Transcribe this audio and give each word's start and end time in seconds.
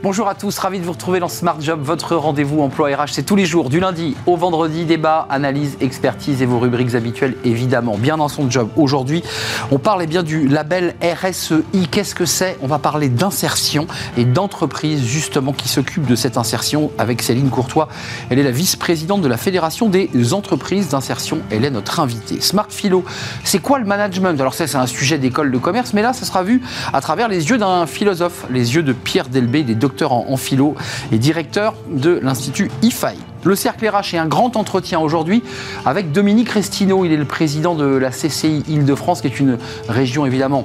Bonjour 0.00 0.28
à 0.28 0.36
tous, 0.36 0.56
ravi 0.58 0.78
de 0.78 0.84
vous 0.84 0.92
retrouver 0.92 1.18
dans 1.18 1.28
Smart 1.28 1.60
Job, 1.60 1.80
votre 1.82 2.14
rendez-vous 2.14 2.60
emploi 2.60 2.90
RH. 2.94 3.08
C'est 3.14 3.24
tous 3.24 3.34
les 3.34 3.46
jours, 3.46 3.68
du 3.68 3.80
lundi 3.80 4.16
au 4.26 4.36
vendredi, 4.36 4.84
débat, 4.84 5.26
analyse, 5.28 5.76
expertise 5.80 6.40
et 6.40 6.46
vos 6.46 6.60
rubriques 6.60 6.94
habituelles, 6.94 7.34
évidemment. 7.42 7.98
Bien 7.98 8.16
dans 8.16 8.28
son 8.28 8.48
job. 8.48 8.68
Aujourd'hui, 8.76 9.24
on 9.72 9.80
parle 9.80 10.06
bien 10.06 10.22
du 10.22 10.46
label 10.46 10.94
RSEI. 11.02 11.88
Qu'est-ce 11.90 12.14
que 12.14 12.26
c'est? 12.26 12.56
On 12.62 12.68
va 12.68 12.78
parler 12.78 13.08
d'insertion 13.08 13.88
et 14.16 14.24
d'entreprises 14.24 15.04
justement 15.04 15.52
qui 15.52 15.68
s'occupent 15.68 16.06
de 16.06 16.14
cette 16.14 16.36
insertion 16.36 16.92
avec 16.96 17.20
Céline 17.20 17.50
Courtois. 17.50 17.88
Elle 18.30 18.38
est 18.38 18.44
la 18.44 18.52
vice-présidente 18.52 19.20
de 19.20 19.28
la 19.28 19.36
Fédération 19.36 19.88
des 19.88 20.32
entreprises 20.32 20.90
d'insertion. 20.90 21.40
Elle 21.50 21.64
est 21.64 21.70
notre 21.70 21.98
invitée. 21.98 22.40
Smart 22.40 22.68
Philo, 22.70 23.04
c'est 23.42 23.58
quoi 23.58 23.80
le 23.80 23.84
management? 23.84 24.40
Alors 24.40 24.54
ça, 24.54 24.68
c'est 24.68 24.78
un 24.78 24.86
sujet 24.86 25.18
d'école 25.18 25.50
de 25.50 25.58
commerce, 25.58 25.92
mais 25.92 26.02
là, 26.02 26.12
ça 26.12 26.24
sera 26.24 26.44
vu 26.44 26.62
à 26.92 27.00
travers 27.00 27.26
les 27.26 27.50
yeux 27.50 27.58
d'un 27.58 27.86
philosophe, 27.86 28.46
les 28.48 28.76
yeux 28.76 28.84
de 28.84 28.92
Pierre 28.92 29.28
Delbé, 29.28 29.64
des 29.64 29.87
docteur 29.88 30.12
en, 30.12 30.36
philo 30.36 30.74
et 31.12 31.18
directeur 31.18 31.74
de 31.90 32.20
l'Institut 32.22 32.70
IFAI. 32.82 33.16
Le 33.44 33.54
Cercle 33.54 33.86
est 33.86 34.18
un 34.18 34.26
grand 34.26 34.56
entretien 34.56 35.00
aujourd'hui 35.00 35.42
avec 35.86 36.12
Dominique 36.12 36.50
Restino. 36.50 37.06
Il 37.06 37.12
est 37.12 37.16
le 37.16 37.24
président 37.24 37.74
de 37.74 37.86
la 37.86 38.10
CCI 38.10 38.64
Île-de-France, 38.68 39.22
qui 39.22 39.28
est 39.28 39.40
une 39.40 39.56
région 39.88 40.26
évidemment 40.26 40.64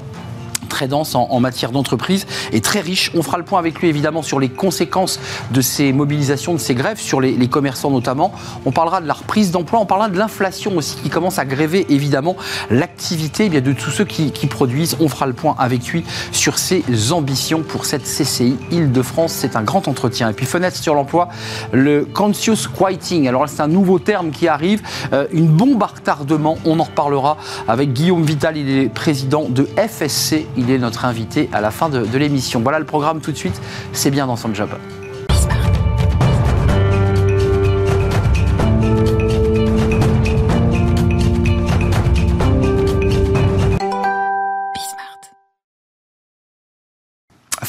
très 0.73 0.87
dense 0.87 1.13
en, 1.13 1.39
matière 1.39 1.71
d'entreprise 1.71 2.25
et 2.51 2.59
très 2.59 2.79
riche. 2.79 3.11
On 3.13 3.21
fera 3.21 3.37
le 3.37 3.43
point 3.43 3.59
avec 3.59 3.79
lui 3.79 3.89
évidemment 3.89 4.23
sur 4.23 4.39
les 4.39 4.49
conséquences 4.49 5.19
de 5.51 5.61
ces 5.61 5.93
mobilisations, 5.93 6.55
de 6.55 6.57
ces 6.57 6.73
grèves, 6.73 6.99
sur 6.99 7.21
les, 7.21 7.47
commerçants 7.47 7.91
notamment. 7.91 8.33
On 8.65 8.71
parlera 8.71 8.99
de 8.99 9.05
la 9.05 9.13
reprise 9.13 9.51
d'emploi, 9.51 9.79
on 9.79 9.85
parlera 9.85 10.09
de 10.09 10.17
l'inflation 10.17 10.75
aussi 10.75 10.95
qui 10.95 11.11
commence 11.11 11.37
à 11.37 11.45
gréver 11.45 11.85
évidemment 11.89 12.35
l'activité 12.71 13.51
eh 13.53 13.61
de 13.61 13.71
tous 13.71 13.91
ceux 13.91 14.05
qui, 14.05 14.31
produisent. 14.47 14.97
On 14.99 15.09
fera 15.09 15.27
le 15.27 15.33
point 15.33 15.55
avec 15.59 15.87
lui 15.89 16.03
sur 16.31 16.57
ses 16.57 16.83
ambitions 17.11 17.61
pour 17.61 17.85
cette 17.85 18.03
CCI 18.03 18.57
Île-de-France. 18.71 19.31
C'est 19.33 19.55
un 19.55 19.61
grand 19.61 19.87
entretien. 19.87 20.31
Et 20.31 20.33
puis 20.33 20.47
fenêtre 20.47 20.77
sur 20.77 20.95
l'emploi, 20.95 21.29
le 21.71 22.05
conscious 22.05 22.67
quieting. 22.75 23.27
Alors 23.27 23.47
c'est 23.47 23.61
un 23.61 23.67
nouveau 23.67 23.99
terme 23.99 24.31
qui 24.31 24.47
arrive, 24.47 24.81
euh, 25.13 25.27
une 25.31 25.47
bombe 25.47 25.83
à 25.83 25.87
retardement. 25.87 26.57
On 26.65 26.79
en 26.79 26.83
reparlera 26.83 27.37
avec 27.67 27.93
Guillaume 27.93 28.23
Vital, 28.23 28.57
il 28.57 28.69
est 28.69 28.89
président 28.89 29.45
de 29.47 29.67
FSC 29.77 30.47
est 30.69 30.77
notre 30.77 31.05
invité 31.05 31.49
à 31.53 31.61
la 31.61 31.71
fin 31.71 31.89
de, 31.89 32.05
de 32.05 32.17
l'émission. 32.17 32.61
Voilà 32.61 32.79
le 32.79 32.85
programme 32.85 33.21
tout 33.21 33.31
de 33.31 33.37
suite, 33.37 33.59
c'est 33.91 34.11
bien 34.11 34.27
dans 34.27 34.35
son 34.35 34.53
job. 34.53 34.69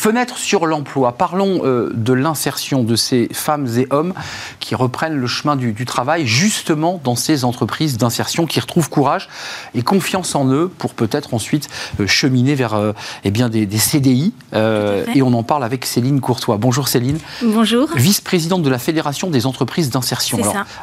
Fenêtre 0.05 0.37
sur 0.37 0.67
l'emploi. 0.67 1.13
Parlons 1.13 1.63
euh, 1.65 1.91
de 1.95 2.13
l'insertion 2.13 2.85
de 2.85 2.95
ces 2.95 3.27
femmes 3.33 3.67
et 3.79 3.87
hommes 3.89 4.13
qui 4.61 4.75
reprennent 4.75 5.17
le 5.17 5.27
chemin 5.27 5.57
du, 5.57 5.73
travail, 5.87 6.27
justement 6.27 7.01
dans 7.03 7.17
ces 7.17 7.47
entreprises 7.47 7.97
d'insertion, 7.97 8.45
qui 8.45 8.61
retrouvent 8.61 8.91
courage 8.91 9.31
et 9.75 9.81
confiance 9.81 10.35
en 10.35 10.47
eux 10.53 10.69
pour 10.69 10.93
peut-être 10.93 11.33
ensuite 11.33 11.71
euh, 12.01 12.07
cheminer 12.07 12.55
vers 12.55 12.75
euh, 12.75 12.93
eh 13.25 13.31
bien, 13.31 13.49
des, 13.49 13.67
CDI. 13.79 14.35
et 14.53 15.23
on 15.23 15.33
en 15.33 15.43
parle 15.43 15.65
avec 15.65 15.87
Céline 15.87 16.21
Courtois. 16.21 16.59
Bonjour 16.59 16.87
Céline. 16.87 17.19
Bonjour. 17.43 17.89
Vice-présidente 17.97 18.63
de 18.63 18.69
la 18.69 18.79
Fédération 18.79 19.31
des 19.31 19.47
entreprises 19.47 19.89
d'insertion. 19.89 20.39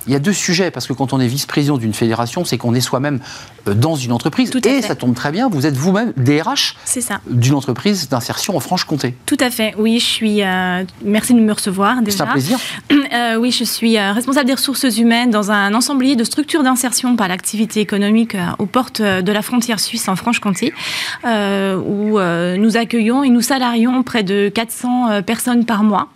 Il 0.07 0.13
y 0.13 0.15
a 0.15 0.19
deux 0.19 0.33
sujets, 0.33 0.71
parce 0.71 0.87
que 0.87 0.93
quand 0.93 1.13
on 1.13 1.19
est 1.19 1.27
vice-président 1.27 1.77
d'une 1.77 1.93
fédération, 1.93 2.43
c'est 2.43 2.57
qu'on 2.57 2.73
est, 2.73 2.81
soi-même 2.81 3.19
dans 3.67 3.95
une 3.95 4.13
entreprise. 4.13 4.51
et 4.65 4.81
ça 4.81 4.95
tombe 4.95 5.13
très 5.13 5.31
bien, 5.31 5.47
vous 5.47 5.67
êtes 5.67 5.77
vous-même 5.77 6.11
DRH 6.17 6.75
d'une 7.27 7.53
entreprise 7.53 8.09
d'insertion 8.09 8.57
en 8.57 8.59
Franche-Comté. 8.59 9.10
Tout 9.25 9.37
à 9.39 9.49
fait, 9.49 9.73
oui, 9.77 9.99
je 9.99 10.05
suis. 10.05 10.43
Euh, 10.43 10.83
merci 11.03 11.33
de 11.33 11.39
me 11.39 11.51
recevoir 11.53 12.01
déjà. 12.01 12.17
C'est 12.17 12.23
un 12.23 12.27
plaisir. 12.27 12.59
Euh, 13.11 13.35
oui, 13.35 13.51
je 13.51 13.65
suis 13.65 13.97
euh, 13.97 14.13
responsable 14.13 14.47
des 14.47 14.53
ressources 14.53 14.83
humaines 14.97 15.31
dans 15.31 15.51
un 15.51 15.73
ensemblier 15.73 16.15
de 16.15 16.23
structures 16.23 16.63
d'insertion 16.63 17.17
par 17.17 17.27
l'activité 17.27 17.81
économique 17.81 18.37
aux 18.57 18.65
portes 18.65 19.01
de 19.01 19.31
la 19.33 19.41
frontière 19.41 19.81
suisse 19.81 20.07
en 20.07 20.15
Franche-Comté, 20.15 20.73
où 21.25 22.19
nous 22.19 22.77
accueillons 22.77 23.23
et 23.23 23.29
nous 23.29 23.41
salarions 23.41 24.01
près 24.03 24.23
de 24.23 24.47
400 24.47 25.23
personnes 25.23 25.65
par 25.65 25.83
mois. 25.83 26.07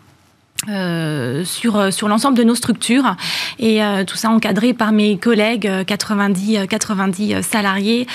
sur, 1.44 1.94
sur 1.94 2.08
l'ensemble 2.08 2.38
de 2.38 2.44
nos 2.44 2.56
structures 2.56 3.18
et 3.60 3.82
tout 4.08 4.16
ça 4.16 4.30
encadré 4.30 4.74
par 4.74 4.94
mes 4.94 5.18
collègues 5.18 5.70
90, 5.86 6.68
90 6.70 7.42
salariés 7.42 8.08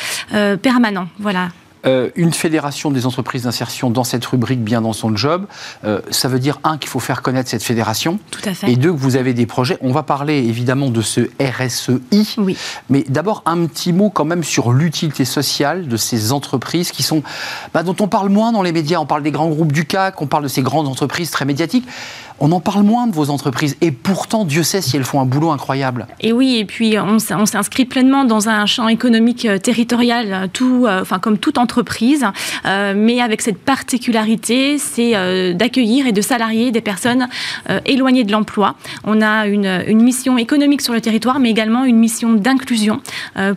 permanents. 0.63 1.09
Voilà. 1.19 1.49
Euh, 1.87 2.11
une 2.15 2.33
fédération 2.33 2.91
des 2.91 3.07
entreprises 3.07 3.45
d'insertion 3.45 3.91
dans 3.91 4.05
cette 4.05 4.25
rubrique 4.27 4.63
bien 4.63 4.83
dans 4.83 4.93
son 4.93 5.17
job, 5.17 5.47
euh, 5.85 6.01
ça 6.11 6.29
veut 6.29 6.39
dire 6.39 6.61
un 6.63 6.77
qu'il 6.77 6.91
faut 6.91 7.01
faire 7.01 7.23
connaître 7.23 7.49
cette 7.49 7.63
fédération. 7.63 8.19
Tout 8.31 8.43
à 8.45 8.53
fait. 8.53 8.71
Et 8.71 8.77
deux 8.77 8.93
que 8.93 8.99
vous 8.99 9.17
avez 9.17 9.33
des 9.33 9.47
projets. 9.47 9.79
On 9.81 9.93
va 9.93 10.03
parler 10.03 10.39
évidemment 10.39 10.91
de 10.91 11.01
ce 11.01 11.23
RSEI. 11.41 12.01
Oui. 12.39 12.57
Mais 12.91 13.05
d'abord 13.09 13.43
un 13.47 13.67
petit 13.67 13.93
mot 13.93 14.11
quand 14.11 14.27
même 14.27 14.45
sur 14.45 14.73
l'utilité 14.73 15.25
sociale 15.25 15.89
de 15.89 15.97
ces 15.97 16.33
entreprises 16.33 16.91
qui 16.91 17.03
sont, 17.03 17.23
bah, 17.73 17.83
dont 17.83 17.97
on 18.01 18.09
parle 18.09 18.29
moins 18.29 18.53
dans 18.53 18.63
les 18.63 18.73
médias. 18.73 18.99
On 18.99 19.07
parle 19.07 19.23
des 19.23 19.31
grands 19.31 19.49
groupes 19.49 19.73
du 19.73 19.87
CAC, 19.87 20.21
on 20.21 20.27
parle 20.27 20.43
de 20.43 20.49
ces 20.49 20.63
grandes 20.63 20.87
entreprises 20.87 21.31
très 21.31 21.47
médiatiques. 21.47 21.87
On 22.43 22.53
en 22.53 22.61
parle 22.61 22.85
moins 22.85 23.07
de 23.07 23.13
vos 23.13 23.29
entreprises 23.29 23.77
et 23.83 23.91
pourtant, 23.91 24.47
Dieu 24.47 24.63
sait 24.63 24.81
si 24.81 24.97
elles 24.97 25.05
font 25.05 25.21
un 25.21 25.27
boulot 25.27 25.51
incroyable. 25.51 26.07
Et 26.21 26.33
oui, 26.33 26.57
et 26.57 26.65
puis 26.65 26.97
on, 26.99 27.19
s'inscrit 27.19 27.85
pleinement 27.85 28.25
dans 28.25 28.49
un 28.49 28.65
champ 28.65 28.89
économique 28.89 29.45
euh, 29.45 29.59
territorial, 29.59 30.33
euh, 30.33 30.47
tout, 30.51 30.87
euh, 30.87 31.03
enfin 31.03 31.19
comme 31.19 31.37
toute 31.37 31.59
entreprise, 31.59 32.25
mais 32.65 33.21
avec 33.21 33.43
cette 33.43 33.59
particularité, 33.59 34.79
c'est 34.79 35.13
d'accueillir 35.55 36.07
et 36.07 36.13
de 36.13 36.21
salarier 36.23 36.71
des 36.71 36.81
personnes 36.81 37.29
éloignées 37.85 38.25
de 38.25 38.33
l'emploi. 38.33 38.77
On 39.05 39.21
a 39.21 39.47
une, 39.47 40.01
mission 40.01 40.39
économique 40.39 40.81
sur 40.81 40.95
le 40.95 41.01
territoire, 41.01 41.41
mais 41.41 41.51
également 41.51 41.85
une 41.85 41.99
mission 41.99 42.33
d'inclusion 42.33 43.01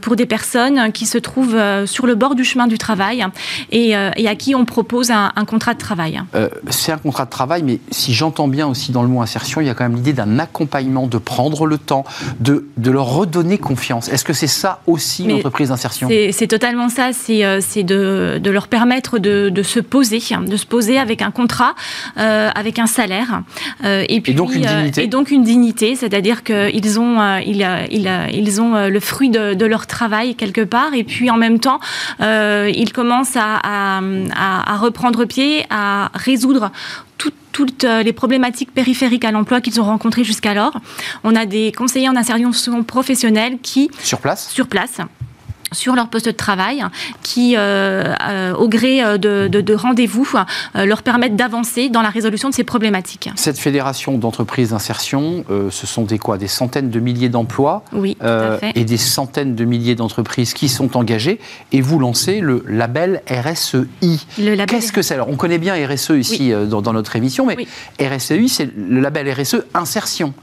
pour 0.01 0.15
des 0.15 0.25
personnes 0.25 0.91
qui 0.91 1.05
se 1.05 1.17
trouvent 1.17 1.57
sur 1.85 2.05
le 2.05 2.15
bord 2.15 2.35
du 2.35 2.43
chemin 2.43 2.67
du 2.67 2.77
travail 2.77 3.25
et, 3.71 3.95
à 3.95 4.35
qui 4.35 4.55
on 4.55 4.65
propose 4.65 5.11
un, 5.11 5.31
un 5.35 5.45
contrat 5.45 5.73
de 5.73 5.79
travail. 5.79 6.21
c'est 6.69 6.91
un 6.91 6.97
contrat 6.97 7.25
de 7.25 7.29
travail, 7.29 7.63
mais 7.63 7.79
si 7.91 8.13
j'entends 8.13 8.47
bien 8.47 8.72
aussi 8.73 8.91
dans 8.91 9.03
le 9.03 9.07
mot 9.07 9.21
insertion, 9.21 9.61
il 9.61 9.67
y 9.67 9.69
a 9.69 9.75
quand 9.75 9.83
même 9.83 9.95
l'idée 9.95 10.13
d'un 10.13 10.39
accompagnement, 10.39 11.05
de 11.05 11.19
prendre 11.19 11.67
le 11.67 11.77
temps, 11.77 12.03
de, 12.39 12.65
de 12.77 12.91
leur 12.91 13.05
redonner 13.05 13.59
confiance. 13.59 14.09
Est-ce 14.09 14.23
que 14.23 14.33
c'est 14.33 14.47
ça 14.47 14.81
aussi 14.87 15.27
l'entreprise 15.27 15.69
d'insertion? 15.69 16.09
C'est 16.31 16.47
totalement 16.47 16.89
ça, 16.89 17.11
c'est 17.13 17.45
euh, 17.45 17.59
de, 17.75 18.39
de, 18.39 18.51
leur 18.51 18.67
permettre 18.67 19.19
de, 19.19 19.49
de, 19.49 19.63
se 19.63 19.79
poser, 19.79 20.19
de 20.47 20.57
se 20.57 20.65
poser 20.65 20.97
avec 20.97 21.21
un 21.21 21.29
contrat, 21.29 21.75
euh, 22.17 22.49
avec 22.55 22.79
un 22.79 22.87
salaire. 22.87 23.43
Euh, 23.83 24.03
et, 24.09 24.21
puis, 24.21 24.33
donc 24.33 24.55
une 24.55 24.65
dignité. 24.65 25.03
et 25.03 25.07
donc 25.07 25.29
une 25.29 25.43
dignité, 25.43 25.95
c'est-à-dire 25.95 26.43
qu'ils 26.43 26.99
ont, 26.99 27.37
ils, 27.45 27.67
ils, 27.91 28.09
ils, 28.33 28.61
ont 28.61 28.87
le 28.87 28.99
fruit 28.99 29.29
de, 29.29 29.65
leur 29.65 29.85
travail 29.85 30.35
quelque 30.35 30.61
part, 30.61 30.93
et 30.95 31.03
puis 31.03 31.29
en 31.29 31.37
même 31.37 31.59
temps, 31.59 31.79
ils 32.19 32.91
commencent 32.91 33.37
à, 33.37 33.59
à, 33.63 34.01
à 34.73 34.77
reprendre 34.77 35.25
pied, 35.25 35.65
à 35.69 36.09
résoudre 36.15 36.71
toutes 37.17 37.42
euh, 37.83 38.03
les 38.03 38.13
problématiques 38.13 38.73
périphériques 38.73 39.25
à 39.25 39.31
l'emploi 39.31 39.61
qu'ils 39.61 39.79
ont 39.79 39.85
rencontrées 39.85 40.23
jusqu'alors. 40.23 40.79
On 41.23 41.35
a 41.35 41.45
des 41.45 41.71
conseillers 41.71 42.09
en 42.09 42.15
insertion 42.15 42.83
professionnelle 42.83 43.59
qui... 43.61 43.89
Sur 43.99 44.19
place? 44.19 44.49
Sur 44.49 44.67
place 44.67 44.99
sur 45.73 45.95
leur 45.95 46.07
poste 46.07 46.25
de 46.25 46.31
travail, 46.31 46.83
qui, 47.21 47.55
euh, 47.55 48.13
euh, 48.21 48.53
au 48.53 48.67
gré 48.67 49.01
de, 49.17 49.75
rendez-vous, 49.75 50.27
leur 50.75 51.03
permettent 51.03 51.35
d'avancer 51.35 51.89
dans 51.89 52.01
la 52.01 52.09
résolution 52.09 52.49
de 52.49 52.53
ces 52.53 52.63
problématiques. 52.63 53.29
Cette 53.35 53.57
fédération 53.57 54.17
d'entreprises 54.17 54.69
d'insertion, 54.69 55.45
ce 55.49 55.87
sont 55.87 56.03
des 56.03 56.19
quoi? 56.19 56.37
Des 56.37 56.47
centaines 56.47 56.89
de 56.89 56.99
milliers 56.99 57.29
d'emplois 57.29 57.83
oui, 57.93 58.17
et 58.75 58.85
des 58.85 58.97
centaines 58.97 59.55
de 59.55 59.65
milliers 59.65 59.95
d'entreprises 59.95 60.53
qui 60.53 60.69
sont 60.69 60.97
engagées. 60.97 61.39
Et 61.71 61.81
vous 61.81 61.99
lancez 61.99 62.39
le 62.39 62.63
label 62.67 63.21
RSEI. 63.29 64.19
Qu'est-ce 64.67 64.91
que 64.91 65.01
c'est? 65.01 65.13
Alors, 65.15 65.29
on 65.29 65.35
connaît 65.35 65.57
bien 65.57 65.75
RSE 65.87 66.11
ici 66.11 66.51
dans, 66.67 66.93
notre 66.93 67.15
émission, 67.15 67.45
mais 67.45 67.57
RSEI, 67.99 68.47
c'est 68.47 68.69
le 68.75 68.99
label 68.99 69.31
RSE 69.31 69.63
insertion 69.73 70.33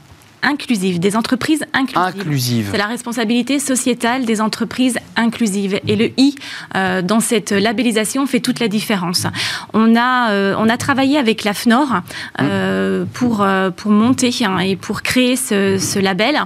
inclusive, 0.43 0.99
des 0.99 1.15
entreprises 1.15 1.65
inclusives. 1.73 2.69
C'est 2.71 2.77
la 2.77 2.87
responsabilité 2.87 3.59
sociétale 3.59 4.25
des 4.25 4.41
entreprises 4.41 4.97
inclusives. 5.15 5.79
Et 5.87 5.95
le 5.95 6.11
I 6.17 6.35
euh, 6.75 7.01
dans 7.01 7.19
cette 7.19 7.51
labellisation 7.51 8.25
fait 8.25 8.39
toute 8.39 8.59
la 8.59 8.67
différence. 8.67 9.27
On 9.73 9.95
a, 9.95 10.31
euh, 10.31 10.55
on 10.57 10.69
a 10.69 10.77
travaillé 10.77 11.17
avec 11.17 11.43
la 11.43 11.53
FNOR 11.53 12.01
euh, 12.39 13.05
pour, 13.13 13.45
pour 13.75 13.91
monter 13.91 14.31
hein, 14.45 14.59
et 14.59 14.75
pour 14.75 15.01
créer 15.01 15.35
ce, 15.35 15.77
ce 15.77 15.99
label 15.99 16.41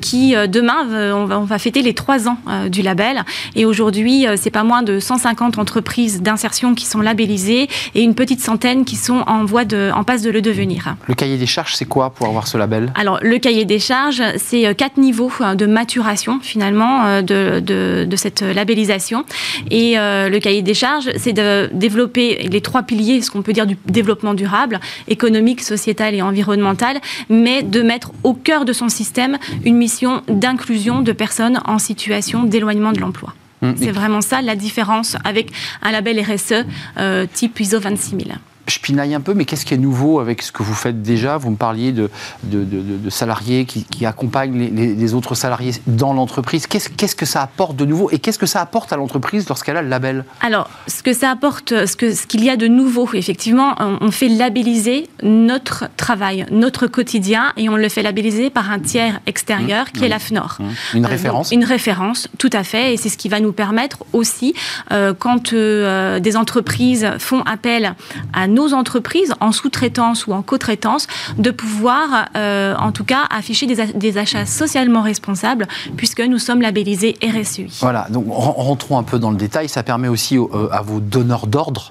qui, 0.00 0.34
demain, 0.48 1.14
on 1.14 1.24
va, 1.24 1.40
on 1.40 1.44
va 1.44 1.58
fêter 1.58 1.82
les 1.82 1.94
trois 1.94 2.28
ans 2.28 2.38
du 2.68 2.82
label. 2.82 3.22
Et 3.54 3.64
aujourd'hui, 3.64 4.26
c'est 4.36 4.50
pas 4.50 4.64
moins 4.64 4.82
de 4.82 5.00
150 5.00 5.58
entreprises 5.58 6.22
d'insertion 6.22 6.74
qui 6.74 6.86
sont 6.86 7.00
labellisées 7.00 7.68
et 7.94 8.02
une 8.02 8.14
petite 8.14 8.40
centaine 8.40 8.84
qui 8.84 8.96
sont 8.96 9.24
en 9.26 9.44
voie 9.44 9.64
de, 9.64 9.90
en 9.94 10.04
passe 10.04 10.22
de 10.22 10.30
le 10.30 10.42
devenir. 10.42 10.96
Le 11.06 11.14
cahier 11.14 11.36
des 11.36 11.46
charges, 11.46 11.74
c'est 11.74 11.84
quoi 11.84 12.10
pour 12.10 12.26
avoir 12.26 12.46
ce 12.46 12.58
label? 12.58 12.92
Alors, 12.94 13.18
le 13.24 13.38
cahier 13.38 13.64
des 13.64 13.78
charges, 13.78 14.22
c'est 14.36 14.74
quatre 14.74 14.98
niveaux 14.98 15.32
de 15.56 15.66
maturation 15.66 16.40
finalement 16.42 17.22
de, 17.22 17.60
de, 17.60 18.16
cette 18.16 18.42
labellisation. 18.42 19.24
Et 19.70 19.94
le 19.96 20.38
cahier 20.38 20.60
des 20.60 20.74
charges, 20.74 21.10
c'est 21.16 21.32
de 21.32 21.70
développer 21.72 22.46
les 22.50 22.60
trois 22.60 22.82
piliers, 22.82 23.22
ce 23.22 23.30
qu'on 23.30 23.42
peut 23.42 23.54
dire 23.54 23.66
du 23.66 23.78
développement 23.86 24.34
durable, 24.34 24.78
économique, 25.08 25.62
sociétal 25.62 26.14
et 26.14 26.22
environnemental, 26.22 27.00
mais 27.30 27.62
de 27.62 27.82
mettre 27.82 28.12
au 28.22 28.34
cœur 28.34 28.64
de 28.64 28.72
son 28.72 28.88
système 28.88 29.38
une 29.64 29.76
mission 29.76 30.22
d'inclusion 30.28 31.00
de 31.00 31.12
personnes 31.12 31.60
en 31.64 31.78
situation 31.78 32.44
d'éloignement 32.44 32.92
de 32.92 33.00
l'emploi. 33.00 33.34
Mmh. 33.62 33.72
C'est 33.76 33.92
vraiment 33.92 34.20
ça 34.20 34.42
la 34.42 34.56
différence 34.56 35.16
avec 35.24 35.50
un 35.82 35.92
label 35.92 36.20
RSE 36.20 36.64
euh, 36.98 37.26
type 37.32 37.58
ISO 37.60 37.78
26000 37.78 38.34
je 38.66 38.78
pinaille 38.78 39.14
un 39.14 39.20
peu, 39.20 39.34
mais 39.34 39.44
qu'est-ce 39.44 39.66
qui 39.66 39.74
est 39.74 39.78
nouveau 39.78 40.20
avec 40.20 40.42
ce 40.42 40.52
que 40.52 40.62
vous 40.62 40.74
faites 40.74 41.02
déjà? 41.02 41.36
Vous 41.36 41.50
me 41.50 41.56
parliez 41.56 41.92
de, 41.92 42.10
de, 42.42 43.10
salariés 43.10 43.64
qui, 43.64 44.06
accompagnent 44.06 44.58
les, 44.58 45.14
autres 45.14 45.34
salariés 45.34 45.72
dans 45.86 46.12
l'entreprise. 46.12 46.66
Qu'est-ce 46.66 47.16
que 47.16 47.26
ça 47.26 47.42
apporte 47.42 47.76
de 47.76 47.84
nouveau? 47.84 48.10
Et 48.10 48.18
qu'est-ce 48.18 48.38
que 48.38 48.46
ça 48.46 48.60
apporte 48.60 48.92
à 48.92 48.96
l'entreprise 48.96 49.48
lorsqu'elle 49.48 49.76
a 49.76 49.82
le 49.82 49.88
label? 49.88 50.24
Alors, 50.40 50.68
ce 50.86 51.02
que 51.02 51.12
ça 51.12 51.30
apporte, 51.30 51.86
ce 51.86 51.96
qu'il 51.96 52.14
ce 52.16 52.26
qu'il 52.26 52.44
y 52.44 52.50
a 52.50 52.56
de 52.56 52.66
nouveau, 52.66 53.08
effectivement, 53.14 53.74
on, 53.78 54.10
fait 54.10 54.28
labelliser 54.28 55.08
notre 55.22 55.84
travail, 55.96 56.46
notre 56.50 56.86
quotidien, 56.86 57.52
et 57.56 57.68
on 57.68 57.76
le 57.76 57.88
fait 57.88 58.02
labelliser 58.02 58.50
par 58.50 58.70
un 58.70 58.78
tiers 58.78 59.20
extérieur 59.26 59.92
qui 59.92 60.04
est 60.04 60.08
la 60.08 60.18
FNOR. 60.18 60.56
Mmh. 60.58 60.96
Une 60.96 61.04
euh, 61.04 61.08
référence 61.08 61.52
Une 61.52 61.64
référence, 61.64 62.28
tout 62.38 62.50
à 62.52 62.64
fait, 62.64 62.94
et 62.94 62.96
c'est 62.96 63.08
ce 63.08 63.18
qui 63.18 63.28
va 63.28 63.40
nous 63.40 63.52
permettre 63.52 63.98
aussi, 64.12 64.54
euh, 64.92 65.14
quand 65.16 65.52
euh, 65.52 66.20
des 66.20 66.36
entreprises 66.36 67.10
font 67.18 67.42
appel 67.42 67.94
à 68.32 68.46
nos 68.54 68.72
entreprises 68.72 69.34
en 69.40 69.52
sous-traitance 69.52 70.26
ou 70.26 70.32
en 70.32 70.42
co-traitance 70.42 71.06
de 71.36 71.50
pouvoir, 71.50 72.28
euh, 72.36 72.74
en 72.76 72.92
tout 72.92 73.04
cas, 73.04 73.24
afficher 73.30 73.66
des, 73.66 74.18
achats 74.18 74.46
socialement 74.46 75.02
responsables 75.02 75.66
puisque 75.96 76.20
nous 76.20 76.38
sommes 76.38 76.62
labellisés 76.62 77.16
RSUI. 77.22 77.78
Voilà, 77.80 78.06
donc 78.10 78.26
rentrons 78.28 78.96
un 78.96 79.02
peu 79.02 79.18
dans 79.18 79.30
le 79.30 79.36
détail. 79.36 79.68
Ça 79.68 79.82
permet 79.82 80.08
aussi 80.08 80.38
euh, 80.38 80.68
à 80.70 80.82
vos 80.82 81.00
donneurs 81.00 81.48
d'ordre 81.48 81.90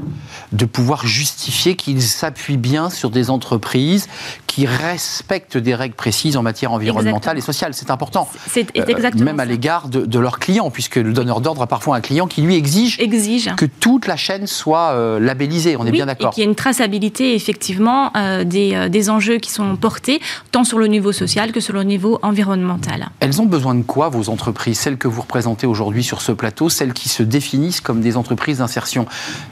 de 0.53 0.65
pouvoir 0.65 1.05
justifier 1.05 1.75
qu'ils 1.75 2.01
s'appuient 2.01 2.57
bien 2.57 2.89
sur 2.89 3.09
des 3.09 3.29
entreprises 3.29 4.07
qui 4.47 4.65
respectent 4.65 5.57
des 5.57 5.75
règles 5.75 5.95
précises 5.95 6.37
en 6.37 6.43
matière 6.43 6.71
environnementale 6.71 7.37
et 7.37 7.41
sociale. 7.41 7.73
C'est 7.73 7.91
important. 7.91 8.29
C'est 8.47 8.75
euh, 8.77 8.85
exactement 8.87 9.25
Même 9.25 9.39
à 9.39 9.45
l'égard 9.45 9.89
de, 9.89 10.19
leurs 10.19 10.39
clients, 10.39 10.69
puisque 10.69 10.95
le 10.95 11.11
donneur 11.11 11.41
d'ordre 11.41 11.63
a 11.63 11.67
parfois 11.67 11.97
un 11.97 12.01
client 12.01 12.27
qui 12.27 12.41
lui 12.41 12.55
exige, 12.55 12.99
exige. 12.99 13.53
que 13.57 13.65
toute 13.65 14.07
la 14.07 14.15
chaîne 14.15 14.47
soit 14.47 15.19
labellisée. 15.19 15.75
On 15.75 15.85
est 15.85 15.91
bien 15.91 16.05
d'accord. 16.05 16.33
Et 16.37 16.52
une 16.53 16.55
traçabilité 16.55 17.33
effectivement 17.33 18.11
euh, 18.15 18.43
des, 18.43 18.75
euh, 18.75 18.87
des, 18.87 19.09
enjeux 19.09 19.37
qui 19.37 19.49
sont 19.49 19.75
portés 19.75 20.21
tant 20.51 20.63
sur 20.63 20.77
le 20.77 20.85
niveau 20.85 21.11
social 21.11 21.51
que 21.51 21.59
sur 21.59 21.73
le 21.73 21.81
niveau 21.81 22.19
environnemental. 22.21 23.09
Elles 23.21 23.41
ont 23.41 23.47
besoin 23.47 23.73
de 23.73 23.81
quoi 23.81 24.09
vos 24.09 24.29
entreprises, 24.29 24.77
celles 24.77 24.99
que 24.99 25.07
vous 25.07 25.21
représentez 25.21 25.65
aujourd'hui 25.65 26.03
sur 26.03 26.21
ce 26.21 26.31
plateau, 26.31 26.69
celles 26.69 26.93
qui 26.93 27.09
se 27.09 27.23
définissent 27.23 27.81
comme 27.81 28.01
des 28.01 28.17
entreprises 28.17 28.59
d'insertion? 28.59 29.07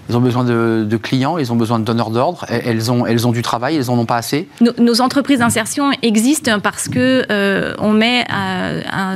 Elles 0.08 0.16
ont 0.16 0.22
besoin 0.22 0.44
de, 0.44 0.98
clients, 1.02 1.40
elles 1.40 1.52
ont 1.52 1.56
besoin 1.56 1.80
de 1.80 1.86
donneurs 1.86 2.12
d'ordre, 2.12 2.46
elles 2.50 2.92
ont, 2.92 3.08
elles 3.08 3.26
ont 3.28 3.32
du 3.32 3.42
travail, 3.42 3.78
elles 3.78 3.90
en 3.90 3.98
ont 3.98 4.06
pas 4.06 4.18
assez? 4.18 4.48
Nos, 4.62 5.02
entreprises 5.02 5.40
d'insertion 5.40 5.90
existent 6.04 6.60
parce 6.60 6.88
que 6.88 7.26
euh, 7.32 7.74
on 7.80 7.94
met 7.94 8.26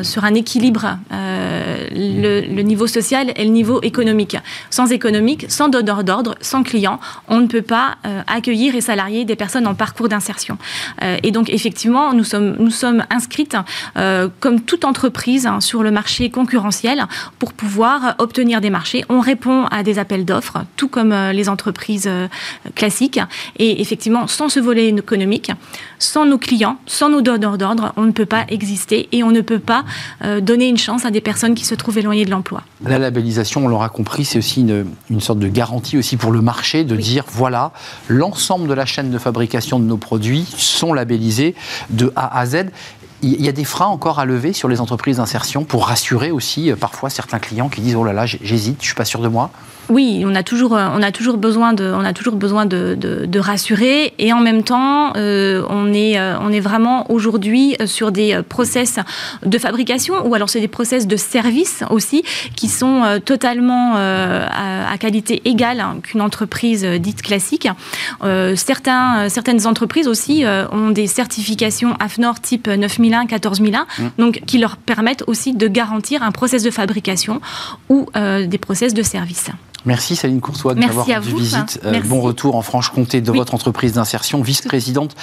sur 0.01 0.23
un 0.23 0.33
équilibre 0.33 0.97
le, 1.11 2.61
niveau 2.63 2.87
social 2.87 3.31
et 3.35 3.43
le 3.43 3.51
niveau 3.51 3.79
économique. 3.83 4.37
Sans 4.71 4.91
économique, 4.91 5.45
sans 5.49 5.67
donneur 5.67 6.03
d'ordre, 6.03 6.33
sans 6.41 6.63
client, 6.63 6.99
on 7.27 7.39
ne 7.41 7.47
peut 7.47 7.61
pas 7.61 7.74
euh, 8.05 8.21
accueillir 8.27 8.75
et 8.75 8.81
salarier 8.81 9.25
des 9.25 9.35
personnes 9.35 9.67
en 9.67 9.75
parcours 9.75 10.09
d'insertion. 10.09 10.57
Euh, 11.01 11.17
et 11.23 11.31
donc, 11.31 11.49
effectivement, 11.49 12.13
nous 12.13 12.23
sommes, 12.23 12.55
nous 12.59 12.71
sommes 12.71 13.03
inscrites, 13.09 13.57
euh, 13.97 14.29
comme 14.39 14.61
toute 14.61 14.85
entreprise, 14.85 15.45
hein, 15.45 15.61
sur 15.61 15.83
le 15.83 15.91
marché 15.91 16.29
concurrentiel 16.29 17.05
pour 17.39 17.53
pouvoir 17.53 18.15
obtenir 18.19 18.61
des 18.61 18.69
marchés. 18.69 19.03
On 19.09 19.19
répond 19.19 19.65
à 19.65 19.83
des 19.83 19.99
appels 19.99 20.25
d'offres, 20.25 20.59
tout 20.75 20.87
comme 20.87 21.13
les 21.31 21.49
entreprises 21.49 22.09
classiques. 22.75 23.19
Et 23.57 23.81
effectivement, 23.81 24.27
sans 24.27 24.49
ce 24.49 24.59
volet 24.59 24.89
économique, 24.89 25.51
sans 25.99 26.25
nos 26.25 26.37
clients, 26.37 26.77
sans 26.85 27.09
nos 27.09 27.21
donneurs 27.21 27.57
d'ordre, 27.57 27.93
on 27.97 28.03
ne 28.03 28.11
peut 28.11 28.25
pas 28.25 28.45
exister 28.49 29.07
et 29.11 29.23
on 29.23 29.31
ne 29.31 29.41
peut 29.41 29.59
pas 29.59 29.83
donner 30.41 30.67
une 30.67 30.77
chance 30.77 31.05
à 31.05 31.11
des 31.11 31.21
personnes 31.21 31.55
qui 31.55 31.65
se 31.65 31.75
trouvent 31.75 31.97
éloignées 31.97 32.25
de 32.25 32.31
l'emploi. 32.31 32.63
La 32.83 32.99
labellisation, 32.99 33.65
on 33.65 33.67
l'aura 33.67 33.89
compris, 33.89 34.25
c'est 34.25 34.39
aussi 34.39 34.61
une, 34.61 34.85
une, 35.09 35.21
sorte 35.21 35.39
de 35.39 35.47
garantie 35.47 35.97
aussi 35.97 36.17
pour 36.17 36.31
le 36.31 36.41
marché 36.41 36.83
de 36.83 36.95
dire 36.95 37.25
voilà, 37.27 37.64
l'ensemble 38.07 38.67
de 38.67 38.73
la 38.73 38.85
chaîne 38.85 39.11
de 39.11 39.17
fabrication 39.17 39.79
de 39.79 39.85
nos 39.85 39.97
produits 39.97 40.45
sont 40.57 40.93
labellisés 40.93 41.55
de 41.89 42.11
A 42.15 42.39
à 42.39 42.45
Z. 42.45 42.65
Il 43.21 43.43
y 43.43 43.49
a 43.49 43.51
des 43.51 43.63
freins 43.63 43.87
encore 43.87 44.19
à 44.19 44.25
lever 44.25 44.53
sur 44.53 44.67
les 44.67 44.81
entreprises 44.81 45.17
d'insertion 45.17 45.63
pour 45.63 45.87
rassurer 45.87 46.31
aussi 46.31 46.71
euh, 46.71 46.75
parfois 46.75 47.09
certains 47.09 47.39
clients 47.39 47.69
qui 47.69 47.81
disent 47.81 47.95
oh 47.95 48.03
là 48.03 48.13
là 48.13 48.25
j'hésite, 48.25 48.77
je 48.81 48.85
suis 48.85 48.95
pas 48.95 49.05
sûr 49.05 49.21
de 49.21 49.27
moi. 49.27 49.51
Oui, 49.89 50.23
on 50.25 50.33
a 50.33 50.41
toujours, 50.41 50.75
euh, 50.75 50.87
on 50.93 51.01
a 51.01 51.11
toujours 51.11 51.37
besoin 51.37 51.73
de, 51.73 51.85
on 51.85 52.03
a 52.03 52.13
toujours 52.13 52.35
besoin 52.35 52.65
de, 52.65 52.95
de, 52.95 53.39
rassurer 53.39 54.13
et 54.17 54.33
en 54.33 54.39
même 54.39 54.63
temps, 54.63 55.13
euh, 55.15 55.63
on 55.69 55.93
est, 55.93 56.17
euh, 56.17 56.37
on 56.41 56.51
est 56.51 56.59
vraiment 56.59 57.11
aujourd'hui 57.11 57.75
sur 57.85 58.11
des 58.11 58.39
process 58.47 58.97
de 59.45 59.57
fabrication 59.57 60.25
ou 60.25 60.33
alors 60.33 60.49
c'est 60.49 60.61
des 60.61 60.67
process 60.67 61.05
de 61.05 61.15
service 61.17 61.83
aussi 61.89 62.23
qui 62.55 62.67
sont 62.67 63.19
totalement 63.23 63.95
à, 63.95 64.97
qualité 64.97 65.41
égale 65.45 65.81
hein, 65.81 65.97
qu'une 66.01 66.21
entreprise 66.21 66.83
dite 66.83 67.21
classique. 67.21 67.67
certains, 68.55 69.29
certaines 69.29 69.67
entreprises 69.67 70.07
aussi 70.07 70.45
ont 70.71 70.89
des 70.89 71.07
certifications 71.07 71.95
AFNOR 71.99 72.39
type 72.39 72.67
9001, 72.67 73.25
14001, 73.27 73.81
mmh. 73.81 74.03
donc 74.17 74.41
qui 74.47 74.57
leur 74.57 74.77
permettent 74.77 75.23
aussi 75.27 75.53
de 75.53 75.67
garantir 75.67 76.23
un 76.23 76.31
process 76.31 76.63
de 76.63 76.71
fabrication 76.71 77.41
ou 77.89 78.07
des 78.15 78.57
process 78.57 78.93
de 78.93 79.03
service. 79.03 79.51
Merci 79.85 80.15
Céline 80.15 80.41
Coursois 80.41 80.73
de 80.73 80.79
m'avoir 80.79 81.05
rendu 81.05 81.35
visite. 81.35 81.79
Euh, 81.85 82.01
bon 82.05 82.21
retour 82.21 82.55
en 82.55 82.61
Franche-Comté 82.61 83.21
de 83.21 83.31
votre 83.31 83.53
entreprise 83.53 83.93
d'insertion, 83.93 84.41
vice-présidente 84.41 85.15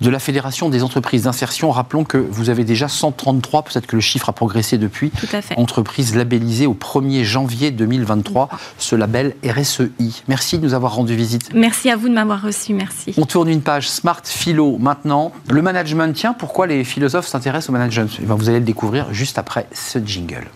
de 0.00 0.10
la 0.10 0.18
Fédération 0.18 0.68
des 0.68 0.82
entreprises 0.82 1.22
d'insertion. 1.22 1.70
Rappelons 1.70 2.04
que 2.04 2.18
vous 2.18 2.50
avez 2.50 2.64
déjà 2.64 2.88
133, 2.88 3.62
peut-être 3.62 3.86
que 3.86 3.96
le 3.96 4.02
chiffre 4.02 4.28
a 4.28 4.32
progressé 4.32 4.78
depuis, 4.78 5.12
entreprises 5.56 6.14
labellisées 6.14 6.66
au 6.66 6.74
1er 6.74 7.24
janvier 7.24 7.70
2023, 7.70 8.48
ce 8.78 8.96
label 8.96 9.34
RSEI. 9.44 10.22
Merci 10.28 10.58
de 10.58 10.64
nous 10.64 10.74
avoir 10.74 10.94
rendu 10.94 11.14
visite. 11.16 11.50
Merci 11.54 11.90
à 11.90 11.96
vous 11.96 12.08
de 12.08 12.14
m'avoir 12.14 12.42
reçu, 12.42 12.74
merci. 12.74 13.14
On 13.16 13.26
tourne 13.26 13.48
une 13.48 13.62
page 13.62 13.88
Smart 13.88 14.22
Philo 14.24 14.78
maintenant. 14.78 15.32
Le 15.48 15.62
management, 15.62 16.14
tiens, 16.14 16.32
pourquoi 16.32 16.66
les 16.66 16.84
philosophes 16.84 17.26
s'intéressent 17.26 17.70
au 17.70 17.72
management? 17.72 18.10
Eh 18.22 18.26
ben, 18.26 18.34
Vous 18.34 18.48
allez 18.48 18.60
le 18.60 18.64
découvrir 18.64 19.12
juste 19.12 19.38
après 19.38 19.66
ce 19.72 19.98
jingle. 19.98 20.46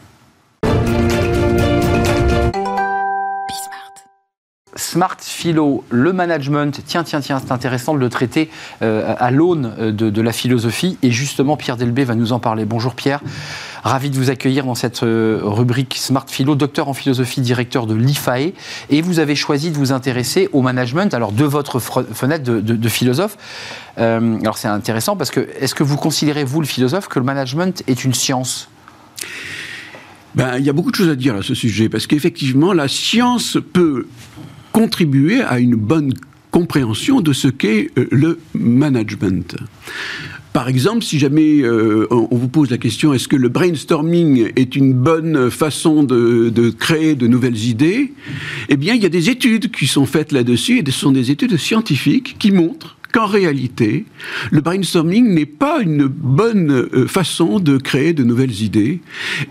Smart 4.78 5.16
Philo, 5.20 5.84
le 5.90 6.12
management, 6.12 6.80
tiens, 6.86 7.02
tiens, 7.02 7.20
tiens, 7.20 7.40
c'est 7.44 7.50
intéressant 7.50 7.94
de 7.94 7.98
le 7.98 8.08
traiter 8.08 8.48
euh, 8.80 9.12
à 9.18 9.32
l'aune 9.32 9.74
euh, 9.80 9.90
de, 9.90 10.22
la 10.22 10.32
philosophie. 10.32 10.96
Et 11.02 11.10
justement, 11.10 11.56
Pierre 11.56 11.76
Delbé 11.76 12.04
va 12.04 12.14
nous 12.14 12.32
en 12.32 12.38
parler. 12.38 12.64
Bonjour 12.64 12.94
Pierre, 12.94 13.20
ravi 13.82 14.08
de 14.08 14.16
vous 14.16 14.30
accueillir 14.30 14.64
dans 14.64 14.76
cette 14.76 15.02
euh, 15.02 15.40
rubrique 15.42 15.96
Smart 15.98 16.26
Philo, 16.28 16.54
docteur 16.54 16.88
en 16.88 16.94
philosophie, 16.94 17.40
directeur 17.40 17.88
de 17.88 17.94
l'IFAE. 17.94 18.52
Et 18.88 19.02
vous 19.02 19.18
avez 19.18 19.34
choisi 19.34 19.72
de 19.72 19.76
vous 19.76 19.90
intéresser 19.90 20.48
au 20.52 20.62
management, 20.62 21.12
alors 21.12 21.32
de 21.32 21.44
votre 21.44 21.80
fenêtre 21.80 22.44
de, 22.44 22.88
philosophe. 22.88 23.36
alors 23.96 24.58
c'est 24.58 24.68
intéressant 24.68 25.16
parce 25.16 25.30
que, 25.30 25.48
est-ce 25.58 25.74
que 25.74 25.82
vous 25.82 25.96
considérez, 25.96 26.44
vous, 26.44 26.60
le 26.60 26.66
philosophe, 26.66 27.08
que 27.08 27.18
le 27.18 27.24
management 27.24 27.82
est 27.88 28.04
une 28.04 28.14
science? 28.14 28.68
Ben, 30.34 30.56
il 30.58 30.64
y 30.64 30.70
a 30.70 30.72
beaucoup 30.72 30.92
de 30.92 30.96
choses 30.96 31.08
à 31.08 31.16
dire 31.16 31.34
à 31.34 31.42
ce 31.42 31.54
sujet, 31.54 31.88
parce 31.88 32.06
qu'effectivement, 32.06 32.72
la 32.72 32.86
science 32.86 33.58
peut 33.72 34.06
contribuer 34.72 35.42
à 35.42 35.58
une 35.58 35.74
bonne 35.74 36.12
compréhension 36.50 37.20
de 37.20 37.32
ce 37.32 37.48
qu'est 37.48 37.90
euh, 37.98 38.06
le 38.10 38.38
management. 38.54 39.56
Par 40.52 40.68
exemple, 40.68 41.04
si 41.04 41.18
jamais 41.18 41.60
euh, 41.60 42.06
on 42.10 42.34
vous 42.34 42.48
pose 42.48 42.70
la 42.70 42.78
question 42.78 43.12
est-ce 43.14 43.28
que 43.28 43.36
le 43.36 43.48
brainstorming 43.48 44.50
est 44.56 44.74
une 44.74 44.92
bonne 44.92 45.50
façon 45.50 46.02
de, 46.02 46.48
de, 46.48 46.70
créer 46.70 47.14
de 47.14 47.28
nouvelles 47.28 47.64
idées? 47.64 48.12
Eh 48.68 48.76
bien, 48.76 48.94
il 48.94 49.02
y 49.02 49.06
a 49.06 49.10
des 49.10 49.30
études 49.30 49.70
qui 49.70 49.86
sont 49.86 50.06
faites 50.06 50.32
là-dessus, 50.32 50.78
et 50.78 50.84
ce 50.84 50.90
sont 50.90 51.12
des 51.12 51.30
études 51.30 51.56
scientifiques 51.56 52.36
qui 52.38 52.50
montrent 52.50 52.97
qu'en 53.12 53.26
réalité, 53.26 54.04
le 54.50 54.60
brainstorming 54.60 55.34
n'est 55.34 55.46
pas 55.46 55.80
une 55.80 56.06
bonne 56.06 56.70
euh, 56.70 57.06
façon 57.06 57.58
de 57.58 57.78
créer 57.78 58.12
de 58.12 58.22
nouvelles 58.22 58.62
idées 58.62 59.00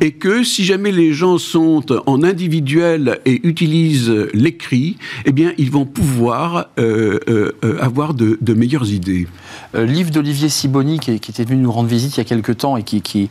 et 0.02 0.12
que 0.12 0.44
si 0.44 0.64
jamais 0.64 0.92
les 0.92 1.14
gens 1.14 1.38
sont 1.38 1.84
en 2.06 2.24
individuel 2.24 3.20
et 3.26 3.46
utilisent 3.48 4.14
l'écrit, 4.34 4.98
eh 5.26 5.32
bien, 5.32 5.54
ils 5.58 5.72
vont 5.72 5.86
pouvoir 5.86 6.70
euh, 6.80 7.20
euh, 7.30 7.52
avoir 7.82 8.14
de, 8.14 8.38
meilleures 8.54 8.90
idées. 8.90 9.28
livre 9.76 10.10
d'Olivier 10.10 10.50
Siboni, 10.50 11.00
qui, 11.00 11.12
était 11.12 11.44
venu 11.44 11.62
nous 11.62 11.72
rendre 11.72 11.90
visite 11.90 12.16
il 12.16 12.20
y 12.20 12.22
a 12.22 12.26
quelques 12.26 12.58
temps 12.58 12.78
et 12.78 12.84
qui, 12.84 13.30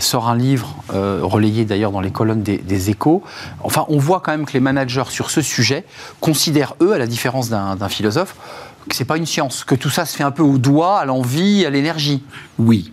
sort 0.00 0.28
un 0.28 0.36
livre, 0.36 0.76
relayé 0.90 1.64
d'ailleurs 1.64 1.92
dans 1.92 2.00
les 2.00 2.10
colonnes 2.10 2.42
des, 2.42 2.90
échos. 2.90 3.22
Enfin, 3.62 3.86
on 3.88 3.98
voit 3.98 4.20
quand 4.20 4.32
même 4.32 4.44
que 4.44 4.52
les 4.52 4.60
managers 4.60 5.04
sur 5.08 5.30
ce 5.30 5.40
sujet 5.40 5.84
considèrent, 6.20 6.74
eux, 6.82 6.92
à 6.92 6.98
la 6.98 7.06
différence 7.06 7.48
d'un 7.48 7.88
philosophe, 7.88 8.36
que 8.88 8.94
c'est 8.94 9.04
pas 9.04 9.16
une 9.16 9.26
science, 9.26 9.64
que 9.64 9.74
tout 9.74 9.90
ça 9.90 10.04
se 10.04 10.16
fait 10.16 10.24
un 10.24 10.30
peu 10.30 10.42
au 10.42 10.58
doigt, 10.58 10.98
à 10.98 11.04
l'envie, 11.04 11.64
à 11.64 11.70
l'énergie. 11.70 12.22
Oui, 12.58 12.92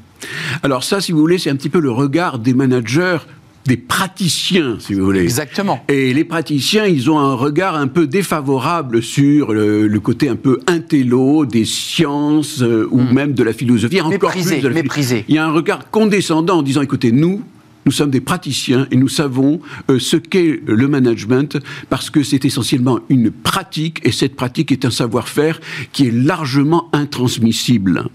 Alors 0.63 0.83
ça, 0.83 1.01
si 1.01 1.11
vous 1.11 1.19
voulez, 1.19 1.37
c'est 1.37 1.49
un 1.49 1.55
petit 1.55 1.69
peu 1.69 1.79
le 1.79 1.91
regard 1.91 2.39
des 2.39 2.53
managers 2.53 3.17
des 3.65 3.77
praticiens, 3.77 4.75
si 4.79 4.93
vous 4.93 5.05
voulez. 5.05 5.21
Exactement. 5.21 5.83
Et 5.87 6.13
les 6.13 6.25
praticiens, 6.25 6.85
ils 6.85 7.09
ont 7.09 7.17
un 7.19 7.33
regard 7.33 7.75
un 7.75 7.87
peu 7.87 8.07
défavorable 8.07 9.01
sur 9.01 9.53
le, 9.53 9.87
côté 9.99 10.27
un 10.27 10.35
peu 10.35 10.59
intello 10.67 11.45
des 11.45 11.63
sciences 11.63 12.61
euh, 12.61 12.87
ou 12.91 12.99
Hmm. 12.99 13.13
même 13.13 13.33
de 13.33 13.43
la 13.43 13.53
philosophie. 13.53 14.01
Encore 14.01 14.11
Méprisé, 14.11 14.55
plus 14.55 14.63
de 14.63 14.67
la 14.67 14.73
méprisé. 14.73 15.25
Il 15.29 15.35
y 15.35 15.37
a 15.37 15.45
un 15.45 15.51
regard 15.51 15.89
condescendant 15.91 16.57
en 16.57 16.61
disant, 16.61 16.81
écoutez, 16.81 17.13
nous, 17.13 17.41
nous 17.85 17.91
sommes 17.91 18.11
des 18.11 18.21
praticiens 18.21 18.87
et 18.91 18.95
nous 18.95 19.07
savons 19.07 19.59
euh, 19.89 19.99
ce 19.99 20.17
qu'est 20.17 20.61
le 20.65 20.87
management 20.87 21.57
parce 21.89 22.09
que 22.09 22.23
c'est 22.23 22.45
essentiellement 22.45 22.99
une 23.09 23.31
pratique 23.31 23.99
et 24.05 24.11
cette 24.11 24.35
pratique 24.35 24.71
est 24.71 24.85
un 24.85 24.91
savoir-faire 24.91 25.59
qui 25.91 26.07
est 26.07 26.11
largement 26.11 26.89
intransmissible. 26.93 28.05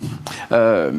Euh, 0.52 0.92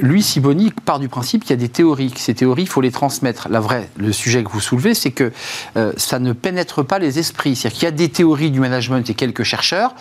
lui, 0.00 0.22
Siboni, 0.22 0.72
part 0.84 0.98
du 0.98 1.08
principe 1.08 1.42
qu'il 1.42 1.50
y 1.50 1.54
a 1.54 1.56
des 1.56 1.68
théories, 1.68 2.10
que 2.10 2.20
ces 2.20 2.34
théories, 2.34 2.62
il 2.62 2.68
faut 2.68 2.80
les 2.80 2.90
transmettre. 2.90 3.48
La 3.50 3.60
vraie, 3.60 3.88
le 3.96 4.12
sujet 4.12 4.42
que 4.42 4.50
vous 4.50 4.60
soulevez, 4.60 4.94
c'est 4.94 5.10
que 5.10 5.32
euh, 5.76 5.92
ça 5.96 6.18
ne 6.18 6.32
pénètre 6.32 6.84
pas 6.84 6.98
les 6.98 7.18
esprits. 7.18 7.56
C'est-à-dire 7.56 7.78
qu'il 7.78 7.86
y 7.86 7.88
a 7.88 7.92
des 7.92 8.08
théories 8.08 8.50
du 8.50 8.60
management 8.60 9.08
et 9.08 9.14
quelques 9.14 9.42
chercheurs, 9.42 9.94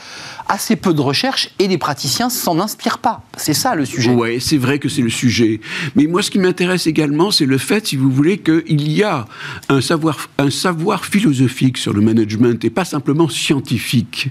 assez 0.47 0.75
peu 0.75 0.93
de 0.93 1.01
recherches, 1.01 1.49
et 1.59 1.67
les 1.67 1.77
praticiens 1.77 2.29
s'en 2.29 2.59
inspirent 2.59 2.99
pas. 2.99 3.23
C'est 3.37 3.53
ça 3.53 3.75
le 3.75 3.85
sujet. 3.85 4.11
Ouais, 4.11 4.37
c'est 4.39 4.57
vrai 4.57 4.79
que 4.79 4.89
c'est 4.89 5.01
le 5.01 5.09
sujet. 5.09 5.59
Mais 5.95 6.07
moi, 6.07 6.21
ce 6.21 6.31
qui 6.31 6.39
m'intéresse 6.39 6.87
également, 6.87 7.31
c'est 7.31 7.45
le 7.45 7.57
fait, 7.57 7.87
si 7.87 7.95
vous 7.95 8.11
voulez, 8.11 8.37
qu'il 8.39 8.91
y 8.91 9.03
a 9.03 9.25
un 9.69 9.81
savoir, 9.81 10.29
un 10.37 10.49
savoir 10.49 11.05
philosophique 11.05 11.77
sur 11.77 11.93
le 11.93 12.01
management 12.01 12.63
et 12.63 12.69
pas 12.69 12.85
simplement 12.85 13.29
scientifique. 13.29 14.29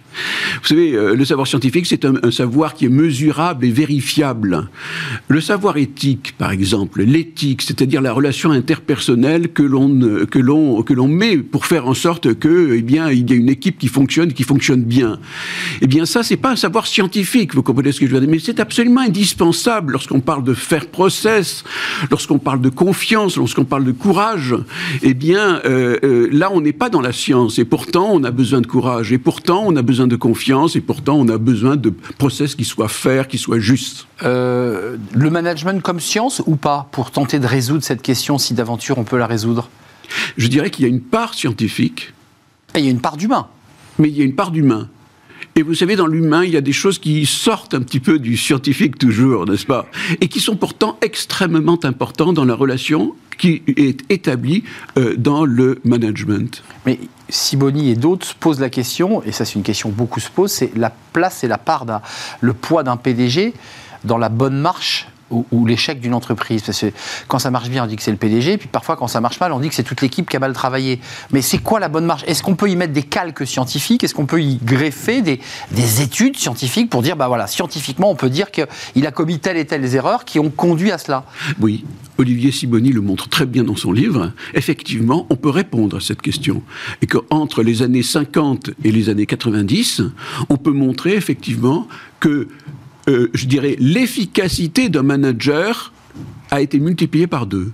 Vous 0.63 0.69
savez, 0.69 0.93
euh, 0.93 1.15
le 1.15 1.25
savoir 1.25 1.47
scientifique, 1.47 1.87
c'est 1.87 2.05
un, 2.05 2.15
un 2.23 2.31
savoir 2.31 2.75
qui 2.75 2.87
est 2.87 2.91
mesurable 2.91 3.65
et 3.65 3.71
vérifiable. 3.71 4.69
Le 5.29 5.41
savoir 5.41 5.77
éthique, 5.77 6.35
par 6.39 6.51
exemple, 6.51 7.03
l'éthique, 7.03 7.63
c'est-à-dire 7.63 8.01
la 8.01 8.13
relation 8.13 8.51
interpersonnelle 8.51 9.53
que 9.53 9.63
l'on 9.63 10.27
que 10.27 10.39
l'on 10.39 10.83
que 10.83 10.93
l'on 10.93 11.09
met 11.09 11.39
pour 11.39 11.67
faire 11.67 11.87
en 11.87 11.95
sorte 11.95 12.35
que, 12.35 12.75
eh 12.75 12.83
bien, 12.83 13.11
il 13.11 13.29
y 13.31 13.33
a 13.33 13.37
une 13.37 13.49
équipe 13.49 13.79
qui 13.79 13.89
fonctionne, 13.89 14.33
qui 14.33 14.43
fonctionne 14.43 14.83
bien. 14.83 15.19
Eh 15.81 15.87
bien, 15.87 16.02
ça, 16.07 16.23
c'est 16.23 16.37
pas 16.37 16.51
un 16.51 16.57
savoir 16.57 16.87
scientifique. 16.87 17.55
Vous 17.55 17.63
comprenez 17.63 17.93
ce 17.93 18.01
que 18.01 18.07
je 18.07 18.13
veux 18.13 18.21
dire 18.21 18.29
Mais 18.29 18.39
c'est 18.39 18.61
absolument 18.61 19.01
indispensable 19.01 19.93
lorsqu'on 19.93 20.21
parle 20.21 20.45
de 20.45 20.55
faire 20.55 20.87
process, 20.87 21.65
lorsqu'on 22.11 22.39
parle 22.39 22.61
de 22.61 22.69
confiance, 22.69 23.37
lorsqu'on 23.37 23.65
parle 23.65 23.85
de 23.85 23.93
courage. 23.93 24.55
Eh 25.03 25.15
bien, 25.15 25.61
euh, 25.65 25.99
euh, 26.05 26.29
là, 26.33 26.51
on 26.53 26.61
n'est 26.61 26.73
pas 26.73 26.89
dans 26.89 27.01
la 27.01 27.13
science. 27.13 27.59
Et 27.59 27.65
pourtant, 27.65 28.11
on 28.13 28.25
a 28.25 28.31
besoin 28.31 28.61
de 28.61 28.67
courage. 28.67 29.13
Et 29.13 29.19
pourtant, 29.19 29.65
on 29.67 29.77
a 29.77 29.83
besoin 29.83 30.07
de 30.07 30.17
confiance. 30.17 30.77
Et 30.77 30.81
pourtant, 30.81 31.17
on 31.19 31.29
a 31.29 31.39
besoin 31.39 31.77
de 31.77 31.91
process 31.91 32.55
qui 32.55 32.65
soient 32.65 32.89
faits, 32.89 33.29
qui 33.29 33.39
soient 33.39 33.59
justes. 33.59 34.07
Euh, 34.23 34.97
le 35.13 35.31
management 35.31 35.83
comme 35.83 36.01
science 36.01 36.43
ou 36.47 36.57
pas, 36.57 36.89
pour 36.93 37.11
tenter 37.11 37.39
de 37.39 37.47
résoudre 37.47 37.83
cette 37.83 38.03
question, 38.03 38.39
si 38.39 38.55
d'aventure 38.55 38.99
on 38.99 39.05
peut 39.05 39.19
la 39.19 39.27
résoudre? 39.27 39.69
Je 40.37 40.47
dirais 40.49 40.71
qu'il 40.71 40.85
y 40.85 40.87
a 40.87 40.89
une 40.89 41.01
part 41.01 41.35
scientifique, 41.35 42.13
Et 42.75 42.81
Il 42.81 42.85
y 42.85 42.89
a 42.89 42.91
une 42.91 43.01
part 43.01 43.17
d'humain. 43.17 43.49
mais 43.99 44.09
il 44.09 44.17
y 44.17 44.23
a 44.23 44.25
une 44.25 44.35
part 44.35 44.51
d'humain. 44.51 44.89
Et 45.55 45.63
vous 45.63 45.75
savez, 45.75 45.97
dans 45.97 46.07
l'humain, 46.07 46.45
il 46.45 46.51
y 46.51 46.57
a 46.57 46.63
des 46.63 46.73
choses 46.73 46.99
qui 46.99 47.27
sortent 47.27 47.75
un 47.75 47.83
petit 47.83 48.01
peu 48.01 48.19
du 48.19 48.39
scientifique 48.39 48.97
toujours, 48.97 49.47
n'est-ce 49.47 49.67
pas? 49.67 49.87
Et 50.23 50.29
qui 50.29 50.41
sont 50.41 50.57
pourtant 50.57 50.97
extrêmement 51.03 51.79
importantes 51.85 52.35
dans 52.35 52.47
la 52.47 52.55
relation 52.55 53.15
qui 53.37 53.63
est 53.77 54.01
établie 54.11 54.65
euh, 54.97 55.15
dans 55.17 55.45
le 55.45 55.79
management. 55.85 56.63
Mais 56.87 56.99
Siboni 57.29 57.91
et 57.91 57.97
d'autres 57.97 58.27
se 58.27 58.35
posent 58.35 58.61
la 58.61 58.71
question, 58.71 59.23
et 59.25 59.33
ça 59.33 59.45
c'est 59.45 59.55
une 59.55 59.63
question 59.63 59.91
que 59.91 59.95
beaucoup 59.95 60.21
se 60.21 60.31
posent, 60.31 60.53
c'est 60.53 60.75
la 60.77 60.93
place 61.13 61.45
et 61.45 61.49
la 61.49 61.59
part, 61.59 61.85
le 62.41 62.53
poids 62.55 62.83
d'un 62.83 62.97
PDG 62.97 63.53
dans 64.05 64.19
la 64.19 64.29
bonne 64.31 64.59
marche 64.59 65.09
ou, 65.33 65.47
ou 65.51 65.67
l'échec 65.67 66.01
d'une 66.01 66.15
entreprise. 66.15 66.63
Parce 66.63 66.81
que 66.81 66.93
quand 67.29 67.39
ça 67.39 67.51
marche 67.51 67.69
bien, 67.69 67.85
on 67.85 67.87
dit 67.87 67.97
que 67.97 68.03
c'est 68.03 68.11
le 68.11 68.17
PDG, 68.17 68.59
puis 68.59 68.69
parfois 68.69 68.97
quand 68.97 69.09
ça 69.09 69.21
marche 69.21 69.41
mal, 69.41 69.53
on 69.53 69.61
dit 69.61 69.69
que 69.69 69.75
c'est 69.75 69.83
toute 69.83 70.01
l'équipe 70.01 70.29
qui 70.29 70.37
a 70.37 70.41
mal 70.41 70.53
travaillé. 70.53 71.01
Mais 71.33 71.43
c'est 71.43 71.59
quoi 71.59 71.81
la 71.81 71.89
bonne 71.89 72.07
marche 72.07 72.25
Est-ce 72.27 72.43
qu'on 72.43 72.55
peut 72.55 72.71
y 72.71 72.77
mettre 72.77 72.93
des 72.93 73.03
calques 73.03 73.47
scientifiques? 73.47 74.05
Est-ce 74.05 74.15
qu'on 74.15 74.27
peut 74.27 74.43
y 74.43 74.57
greffer 74.57 75.23
des, 75.23 75.41
des 75.71 76.03
études 76.03 76.37
scientifiques 76.37 76.91
pour 76.91 77.03
dire, 77.03 77.17
bah 77.17 77.29
voilà, 77.29 77.47
scientifiquement, 77.47 78.11
on 78.11 78.17
peut 78.17 78.31
dire 78.31 78.51
qu'il 78.51 79.07
a 79.07 79.11
commis 79.11 79.39
telle 79.39 79.57
et 79.57 79.67
telle 79.67 79.83
erreurs 79.95 80.25
qui 80.25 80.39
ont 80.39 80.51
conduit 80.51 80.93
à 80.93 80.99
cela? 80.99 81.25
Oui, 81.61 81.85
Olivier 82.19 82.53
Siboni 82.53 82.91
le 82.91 83.01
montre 83.01 83.29
très 83.29 83.47
bien 83.47 83.65
dans 83.65 83.77
son 83.77 83.93
livre. 83.93 84.33
Effectivement, 84.55 85.27
on 85.31 85.37
peut 85.37 85.51
répondre 85.51 85.97
à 85.97 86.01
cette 86.01 86.23
question. 86.23 86.63
Et 87.01 87.07
qu'entre 87.07 87.63
les 87.63 87.83
années 87.83 88.03
50 88.03 88.71
et 88.85 88.93
les 88.93 89.09
années 89.09 89.27
90, 89.27 90.03
on 90.49 90.57
peut 90.57 90.73
montrer 90.73 91.15
effectivement 91.15 91.89
que, 92.21 92.49
euh, 93.09 93.31
je 93.35 93.47
dirais, 93.47 93.77
l'efficacité 93.79 94.89
d'un 94.89 95.03
manager 95.03 95.93
a 96.51 96.61
été 96.61 96.79
multipliée 96.79 97.27
par 97.27 97.47
deux. 97.47 97.73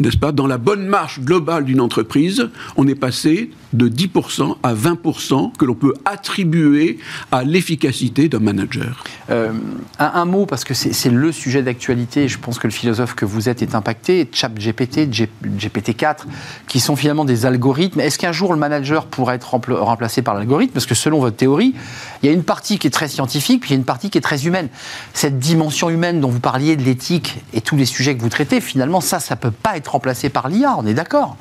N'est-ce 0.00 0.16
pas 0.16 0.32
Dans 0.32 0.46
la 0.46 0.56
bonne 0.58 0.86
marche 0.86 1.20
globale 1.20 1.64
d'une 1.66 1.80
entreprise, 1.80 2.48
on 2.76 2.88
est 2.88 2.94
passé 2.94 3.50
de 3.74 3.86
10% 3.88 4.56
à 4.62 4.74
20% 4.74 5.52
que 5.58 5.64
l'on 5.66 5.74
peut 5.74 5.92
attribuer 6.06 6.98
à 7.30 7.44
l'efficacité 7.44 8.28
d'un 8.30 8.38
manager. 8.40 9.04
Euh, 9.28 9.52
un, 9.98 10.24
mot, 10.24 10.46
parce 10.46 10.64
que 10.64 10.72
c'est 10.74 11.10
le 11.10 11.30
sujet 11.32 11.62
d'actualité, 11.62 12.28
je 12.28 12.38
pense 12.38 12.58
que 12.58 12.66
le 12.66 12.72
philosophe 12.72 13.14
que 13.14 13.26
vous 13.26 13.48
êtes 13.50 13.60
est 13.62 13.74
impacté, 13.74 14.26
ChatGPT, 14.32 15.12
G- 15.12 15.28
GPT-4, 15.44 16.20
qui 16.66 16.80
sont 16.80 16.96
finalement 16.96 17.26
des 17.26 17.44
algorithmes. 17.44 18.00
Est-ce 18.00 18.18
qu'un 18.18 18.32
jour 18.32 18.52
le 18.54 18.58
manager 18.58 19.04
pourrait 19.06 19.34
être 19.36 19.54
rempla- 19.54 19.76
remplacé 19.76 20.22
par 20.22 20.34
l'algorithme? 20.34 20.72
Parce 20.72 20.86
que 20.86 20.94
selon 20.94 21.20
votre 21.20 21.36
théorie, 21.36 21.74
il 22.22 22.26
y 22.26 22.28
a 22.30 22.32
une 22.32 22.42
partie 22.42 22.78
qui 22.78 22.86
est 22.86 22.90
très 22.90 23.08
scientifique, 23.08 23.60
puis 23.60 23.70
il 23.70 23.72
y 23.74 23.76
a 23.76 23.78
une 23.78 23.84
partie 23.84 24.08
qui 24.08 24.16
est 24.16 24.22
très 24.22 24.46
humaine. 24.46 24.68
Cette 25.12 25.38
dimension 25.38 25.90
humaine 25.90 26.20
dont 26.22 26.30
vous 26.30 26.40
parliez, 26.40 26.76
de 26.76 26.82
l'éthique 26.82 27.38
et 27.52 27.60
tous 27.60 27.76
les 27.76 27.84
sujets 27.86 28.16
que 28.16 28.22
vous 28.22 28.28
traitez, 28.30 28.60
finalement, 28.62 29.00
ça, 29.02 29.20
ça 29.20 29.34
ne 29.34 29.40
peut 29.40 29.50
pas 29.50 29.76
être 29.76 29.89
remplacé 29.90 30.28
par 30.28 30.48
l'IA, 30.48 30.76
on 30.78 30.86
est 30.86 30.94
d'accord 30.94 31.36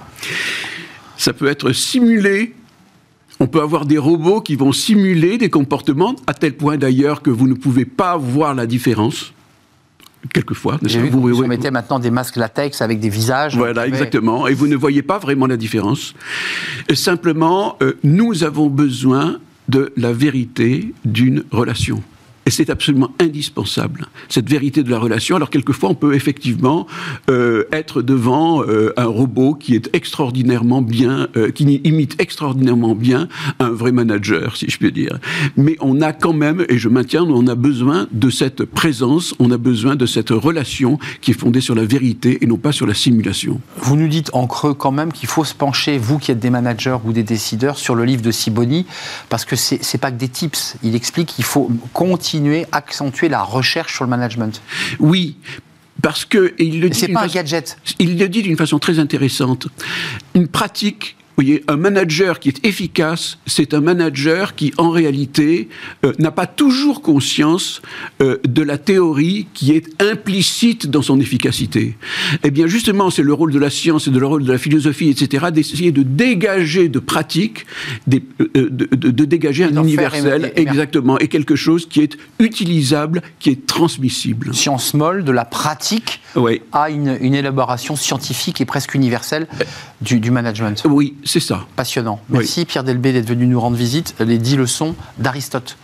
ça 1.20 1.34
peut 1.34 1.48
être 1.48 1.74
simulé. 1.74 2.56
On 3.42 3.48
peut 3.48 3.62
avoir 3.62 3.86
des 3.86 3.98
robots 3.98 4.42
qui 4.42 4.56
vont 4.56 4.72
simuler 4.72 5.38
des 5.38 5.50
comportements, 5.50 6.16
à 6.28 6.34
tel 6.34 6.54
point 6.56 6.78
d'ailleurs 6.78 7.22
que 7.22 7.30
vous 7.30 7.48
ne 7.48 7.54
pouvez 7.54 7.86
pas 7.86 8.18
voir 8.18 8.56
la 8.56 8.66
différence. 8.66 9.34
Quelquefois, 10.34 10.78
J'ai 10.84 11.00
pas 11.00 11.06
vu 11.06 11.12
que 11.12 11.16
Vous- 11.16 11.46
mettez 11.46 11.72
maintenant 11.72 12.00
des 12.00 12.12
masques 12.12 12.36
latex 12.36 12.82
avec 12.82 13.00
des 13.00 13.08
visages. 13.10 13.56
Voilà, 13.56 13.88
exactement. 13.88 14.48
Et 14.48 14.54
vous 14.54 14.68
ne 14.68 14.76
voyez 14.76 15.02
pas 15.02 15.18
vraiment 15.20 15.46
la 15.46 15.56
différence. 15.56 16.14
Et 16.90 16.96
simplement, 16.96 17.78
euh, 17.82 17.98
nous 18.04 18.44
avons 18.44 18.68
besoin 18.68 19.40
de 19.70 19.94
la 19.96 20.12
vérité 20.12 20.94
d'une 21.06 21.44
relation. 21.52 22.02
Et 22.50 22.52
c'est 22.52 22.72
absolument 22.72 23.12
indispensable, 23.20 24.08
cette 24.28 24.50
vérité 24.50 24.82
de 24.82 24.90
la 24.90 24.98
relation. 24.98 25.36
Alors 25.36 25.52
quelquefois, 25.52 25.92
on 25.92 25.94
peut 25.94 26.16
effectivement 26.16 26.88
euh, 27.30 27.66
être 27.72 28.02
devant 28.02 28.64
euh, 28.64 28.92
un 28.98 29.06
robot 29.06 29.54
qui 29.54 29.76
est 29.76 29.88
extraordinairement 29.94 30.82
bien, 30.82 31.28
euh, 31.38 31.52
qui 31.52 31.64
imite 31.84 32.20
extraordinairement 32.20 32.96
bien 32.96 33.28
un 33.60 33.70
vrai 33.70 33.92
manager, 33.92 34.58
si 34.58 34.68
je 34.68 34.80
puis 34.80 34.92
dire. 34.92 35.20
Mais 35.58 35.76
on 35.80 36.02
a 36.02 36.12
quand 36.12 36.34
même, 36.34 36.66
et 36.70 36.80
je 36.80 36.90
maintiens, 36.90 37.22
on 37.22 37.46
a 37.46 37.54
besoin 37.54 38.08
de 38.12 38.32
cette 38.32 38.66
présence, 38.66 39.36
on 39.38 39.52
a 39.52 39.58
besoin 39.58 39.96
de 39.96 40.08
cette 40.08 40.32
relation 40.32 40.98
qui 41.22 41.30
est 41.30 41.40
fondée 41.40 41.62
sur 41.62 41.76
la 41.76 41.86
vérité 41.86 42.40
et 42.42 42.48
non 42.48 42.58
pas 42.58 42.72
sur 42.72 42.88
la 42.88 42.96
simulation. 42.96 43.62
Vous 43.78 43.96
nous 43.96 44.08
dites 44.08 44.32
en 44.34 44.48
creux 44.48 44.74
quand 44.74 44.92
même 44.92 45.14
qu'il 45.14 45.30
faut 45.30 45.46
se 45.46 45.54
pencher, 45.54 46.00
vous 46.00 46.18
qui 46.18 46.32
êtes 46.32 46.40
des 46.40 46.50
managers 46.50 46.98
ou 47.06 47.14
des 47.14 47.22
décideurs, 47.22 47.78
sur 47.78 47.94
le 47.94 48.06
livre 48.06 48.24
de 48.24 48.32
Siboni, 48.32 48.88
parce 49.30 49.46
que 49.46 49.56
c'est 49.56 50.00
pas 50.00 50.10
que 50.10 50.18
des 50.18 50.30
tips. 50.30 50.78
Il 50.82 50.96
explique 50.96 51.28
qu'il 51.28 51.46
faut 51.46 51.70
continuer, 51.94 52.39
accentuer 52.72 53.30
la 53.30 53.44
recherche 53.44 53.96
sur 53.96 54.04
le 54.04 54.10
management. 54.10 54.62
Oui, 55.00 55.38
parce 56.02 56.26
que 56.26 56.54
et 56.58 56.66
il 56.66 56.82
le 56.82 56.90
dit. 56.90 57.00
C'est 57.00 57.10
pas 57.10 57.24
un 57.24 57.28
gadget. 57.28 57.78
Il 58.00 58.18
le 58.18 58.30
dit 58.30 58.42
d'une 58.42 58.58
façon 58.58 58.80
très 58.80 59.00
intéressante. 59.00 59.68
Une 60.34 60.48
pratique. 60.48 61.16
Vous 61.38 61.46
voyez, 61.46 61.64
un 61.70 61.78
manager 61.78 62.40
qui 62.42 62.50
est 62.50 62.66
efficace, 62.66 63.38
c'est 63.46 63.74
un 63.74 63.80
manager 63.80 64.56
qui, 64.56 64.74
en 64.78 64.90
réalité, 64.90 65.70
euh, 66.06 66.12
n'a 66.20 66.32
pas 66.32 66.48
toujours 66.48 67.02
conscience 67.02 67.82
euh, 68.22 68.38
de 68.46 68.62
la 68.62 68.78
théorie 68.78 69.48
qui 69.54 69.72
est 69.72 70.02
implicite 70.02 70.88
dans 70.88 71.02
son 71.02 71.20
efficacité. 71.22 71.96
Eh 72.44 72.52
bien, 72.52 72.68
justement, 72.68 73.10
c'est 73.10 73.24
le 73.24 73.32
rôle 73.34 73.54
de 73.54 73.60
la 73.60 73.70
science 73.70 74.08
et 74.08 74.12
de 74.12 74.20
le 74.20 74.26
rôle 74.26 74.44
de 74.44 74.52
la 74.52 74.58
philosophie, 74.58 75.08
etc., 75.10 75.46
d'essayer 75.54 75.94
de 75.94 76.04
dégager 76.04 76.90
de 76.90 77.00
pratiques, 77.00 77.66
des- 78.06 78.24
euh, 78.42 78.48
de, 78.70 78.90
de- 78.94 79.12
de 79.12 79.26
dégager 79.26 79.64
un 79.64 79.82
universel, 79.82 80.52
exactement, 80.58 81.20
et 81.20 81.30
quelque 81.30 81.56
chose 81.56 81.88
qui 81.88 82.02
est 82.02 82.18
utilisable, 82.40 83.22
qui 83.40 83.50
est 83.52 83.66
transmissible. 83.66 84.54
Science 84.54 84.94
molle, 84.94 85.24
de 85.24 85.32
la 85.32 85.46
pratique 85.46 86.20
Oui. 86.36 86.62
à 86.74 86.90
une, 86.90 87.18
une 87.22 87.34
élaboration 87.36 87.96
scientifique 87.96 88.60
et 88.60 88.66
presque 88.66 88.94
universelle 88.94 89.48
du, 90.02 90.20
du 90.20 90.32
management. 90.32 90.84
Oui, 90.86 91.14
c'est 91.30 91.40
ça. 91.40 91.66
Passionnant. 91.76 92.20
Merci 92.30 92.66
Pierre 92.66 92.84
Delbé 92.84 93.14
d'être 93.14 93.28
venu 93.28 93.46
nous 93.46 93.60
rendre 93.60 93.78
visite. 93.78 94.16
Les 94.20 94.38
dix 94.38 94.56
leçons 94.56 94.96
d'Aristote. 95.18 95.78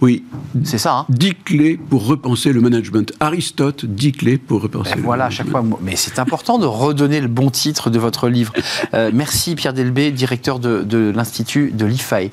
Oui. 0.00 0.24
C'est 0.64 0.78
ça. 0.78 0.98
Hein 0.98 1.06
10 1.08 1.34
clés 1.44 1.76
pour 1.76 2.06
repenser 2.06 2.52
le 2.52 2.60
management. 2.60 3.12
Aristote, 3.20 3.84
10 3.84 4.12
clés 4.12 4.38
pour 4.38 4.62
repenser 4.62 4.90
Ben 4.90 4.96
le 4.98 5.02
voilà, 5.02 5.26
à 5.26 5.30
chaque 5.30 5.46
management. 5.48 5.76
fois. 5.76 5.80
Mais 5.82 5.96
c'est 5.96 6.18
important 6.18 6.58
de 6.58 6.66
redonner 6.66 7.20
le 7.20 7.28
bon 7.28 7.50
titre 7.50 7.90
de 7.90 7.98
votre 7.98 8.28
livre. 8.28 8.52
Euh, 8.94 9.10
merci 9.12 9.54
Pierre 9.54 9.74
Delbé, 9.74 10.12
directeur 10.12 10.58
de, 10.60 10.82
de 10.82 11.12
l'Institut 11.14 11.72
de 11.72 11.84
l'IFAI. 11.84 12.30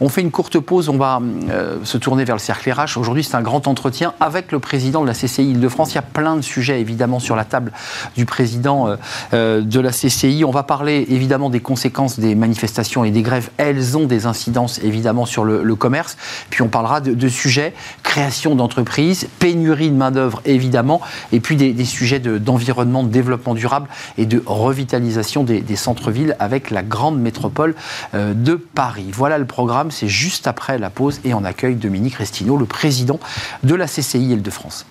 On 0.00 0.08
fait 0.08 0.20
une 0.20 0.30
courte 0.30 0.58
pause, 0.58 0.88
on 0.88 0.96
va 0.96 1.20
euh, 1.50 1.78
se 1.84 1.96
tourner 1.98 2.24
vers 2.24 2.34
le 2.34 2.40
cercle 2.40 2.70
RH. 2.72 2.98
Aujourd'hui, 2.98 3.22
c'est 3.22 3.36
un 3.36 3.42
grand 3.42 3.68
entretien 3.68 4.14
avec 4.18 4.50
le 4.50 4.58
président 4.58 5.02
de 5.02 5.06
la 5.06 5.12
CCI 5.12 5.50
Île-de-France. 5.50 5.92
Il 5.92 5.96
y 5.96 5.98
a 5.98 6.02
plein 6.02 6.34
de 6.36 6.40
sujets 6.40 6.80
évidemment 6.80 7.20
sur 7.20 7.36
la 7.36 7.44
table 7.44 7.72
du 8.16 8.24
président 8.26 8.96
euh, 9.32 9.60
de 9.60 9.80
la 9.80 9.90
CCI. 9.90 10.44
On 10.44 10.50
va 10.50 10.62
parler 10.62 11.06
évidemment 11.08 11.50
des 11.50 11.60
conséquences 11.60 12.18
des 12.18 12.34
manifestations 12.34 13.04
et 13.04 13.10
des 13.10 13.22
grèves. 13.22 13.50
Elles 13.58 13.96
ont 13.96 14.06
des 14.06 14.26
incidences 14.26 14.80
évidemment 14.82 15.26
sur 15.26 15.44
le, 15.44 15.62
le 15.62 15.74
commerce. 15.76 16.16
Puis 16.50 16.62
on 16.62 16.68
parlera 16.72 17.00
de, 17.00 17.28
sujets, 17.28 17.72
création 18.02 18.56
d'entreprises, 18.56 19.28
pénurie 19.38 19.90
de 19.90 19.94
main-d'œuvre 19.96 20.42
évidemment, 20.44 21.00
et 21.30 21.38
puis 21.38 21.54
des, 21.54 21.84
sujets 21.84 22.18
de- 22.18 22.38
d'environnement, 22.38 23.04
de, 23.04 23.10
développement 23.10 23.54
durable 23.54 23.88
et 24.18 24.26
de 24.26 24.42
revitalisation 24.44 25.44
des, 25.44 25.60
des 25.60 25.76
centres-villes 25.76 26.34
avec 26.40 26.70
la 26.70 26.82
grande 26.82 27.20
métropole 27.20 27.76
euh, 28.14 28.34
de 28.34 28.54
Paris. 28.54 29.06
Voilà 29.12 29.38
le 29.38 29.44
programme, 29.44 29.92
c'est 29.92 30.08
juste 30.08 30.48
après 30.48 30.78
la 30.78 30.90
pause 30.90 31.20
et 31.24 31.34
on 31.34 31.44
accueille 31.44 31.76
Dominique 31.76 32.14
Restineau, 32.14 32.56
le 32.56 32.66
président 32.66 33.20
de 33.62 33.74
la 33.74 33.86
CCI 33.86 34.32
Île-de-France. 34.32 34.86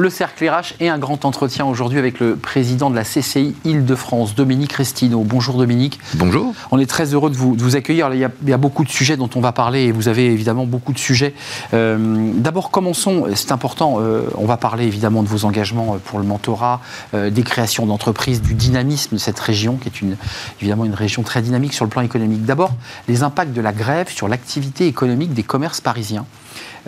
Le 0.00 0.08
cercle 0.08 0.48
RH 0.48 0.76
et 0.80 0.88
un 0.88 0.96
grand 0.96 1.26
entretien 1.26 1.66
aujourd'hui 1.66 1.98
avec 1.98 2.20
le 2.20 2.34
président 2.34 2.88
de 2.88 2.96
la 2.96 3.04
CCI 3.04 3.54
Île-de-France, 3.66 4.34
Dominique 4.34 4.72
Restineau. 4.72 5.24
Bonjour 5.24 5.58
Dominique. 5.58 6.00
Bonjour. 6.14 6.54
On 6.70 6.78
est 6.78 6.88
très 6.88 7.12
heureux 7.12 7.28
de 7.28 7.36
vous, 7.36 7.54
de 7.54 7.62
vous 7.62 7.76
accueillir. 7.76 8.08
Il 8.14 8.18
y, 8.18 8.24
a, 8.24 8.30
il 8.42 8.48
y 8.48 8.54
a 8.54 8.56
beaucoup 8.56 8.82
de 8.82 8.88
sujets 8.88 9.18
dont 9.18 9.28
on 9.34 9.42
va 9.42 9.52
parler 9.52 9.82
et 9.82 9.92
vous 9.92 10.08
avez 10.08 10.32
évidemment 10.32 10.64
beaucoup 10.64 10.94
de 10.94 10.98
sujets. 10.98 11.34
Euh, 11.74 12.32
D'abord, 12.34 12.70
commençons, 12.70 13.26
c'est 13.34 13.52
important, 13.52 13.98
euh, 14.00 14.22
on 14.38 14.46
va 14.46 14.56
parler 14.56 14.86
évidemment 14.86 15.22
de 15.22 15.28
vos 15.28 15.44
engagements 15.44 15.98
pour 16.02 16.18
le 16.18 16.24
mentorat, 16.24 16.80
euh, 17.12 17.28
des 17.28 17.42
créations 17.42 17.84
d'entreprises, 17.84 18.40
du 18.40 18.54
dynamisme 18.54 19.16
de 19.16 19.20
cette 19.20 19.38
région, 19.38 19.76
qui 19.76 19.88
est 19.88 20.00
une, 20.00 20.16
évidemment 20.62 20.86
une 20.86 20.94
région 20.94 21.22
très 21.22 21.42
dynamique 21.42 21.74
sur 21.74 21.84
le 21.84 21.90
plan 21.90 22.00
économique. 22.00 22.46
D'abord, 22.46 22.72
les 23.06 23.22
impacts 23.22 23.52
de 23.52 23.60
la 23.60 23.74
grève 23.74 24.08
sur 24.08 24.28
l'activité 24.28 24.86
économique 24.86 25.34
des 25.34 25.42
commerces 25.42 25.82
parisiens. 25.82 26.24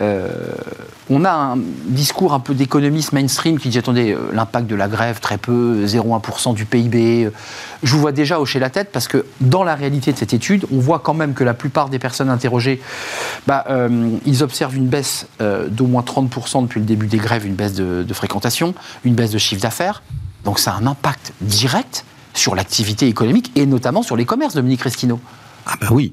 Euh, 0.00 0.28
on 1.10 1.24
a 1.24 1.30
un 1.30 1.58
discours 1.58 2.32
un 2.32 2.40
peu 2.40 2.54
d'économiste 2.54 3.12
mainstream 3.12 3.58
qui 3.58 3.68
dit 3.68 3.78
attendez, 3.78 4.12
euh, 4.12 4.30
l'impact 4.32 4.66
de 4.66 4.74
la 4.74 4.88
grève, 4.88 5.20
très 5.20 5.36
peu, 5.38 5.84
0,1% 5.84 6.54
du 6.54 6.64
PIB. 6.64 7.24
euh, 7.24 7.30
Je 7.82 7.92
vous 7.92 8.00
vois 8.00 8.12
déjà 8.12 8.40
hocher 8.40 8.58
la 8.58 8.70
tête 8.70 8.90
parce 8.92 9.08
que 9.08 9.26
dans 9.40 9.64
la 9.64 9.74
réalité 9.74 10.12
de 10.12 10.18
cette 10.18 10.32
étude, 10.32 10.66
on 10.72 10.78
voit 10.78 11.00
quand 11.00 11.14
même 11.14 11.34
que 11.34 11.44
la 11.44 11.54
plupart 11.54 11.88
des 11.88 11.98
personnes 11.98 12.30
interrogées, 12.30 12.80
bah, 13.46 13.66
ils 14.24 14.42
observent 14.42 14.76
une 14.76 14.86
baisse 14.86 15.26
d'au 15.40 15.86
moins 15.86 16.02
30% 16.02 16.62
depuis 16.62 16.80
le 16.80 16.86
début 16.86 17.06
des 17.06 17.18
grèves, 17.18 17.46
une 17.46 17.54
baisse 17.54 17.74
de, 17.74 18.14
fréquentation, 18.14 18.74
une 19.04 19.14
baisse 19.14 19.30
de 19.30 19.38
chiffre 19.38 19.60
d'affaires. 19.60 20.02
Donc 20.44 20.58
ça 20.58 20.72
a 20.72 20.76
un 20.76 20.86
impact 20.86 21.32
direct 21.40 22.04
sur 22.34 22.54
l'activité 22.54 23.08
économique 23.08 23.52
et 23.56 23.66
notamment 23.66 24.02
sur 24.02 24.16
les 24.16 24.24
commerces, 24.24 24.54
Dominique 24.54 24.82
Restineau. 24.82 25.20
Ah 25.66 25.74
bah 25.80 25.88
oui. 25.90 26.12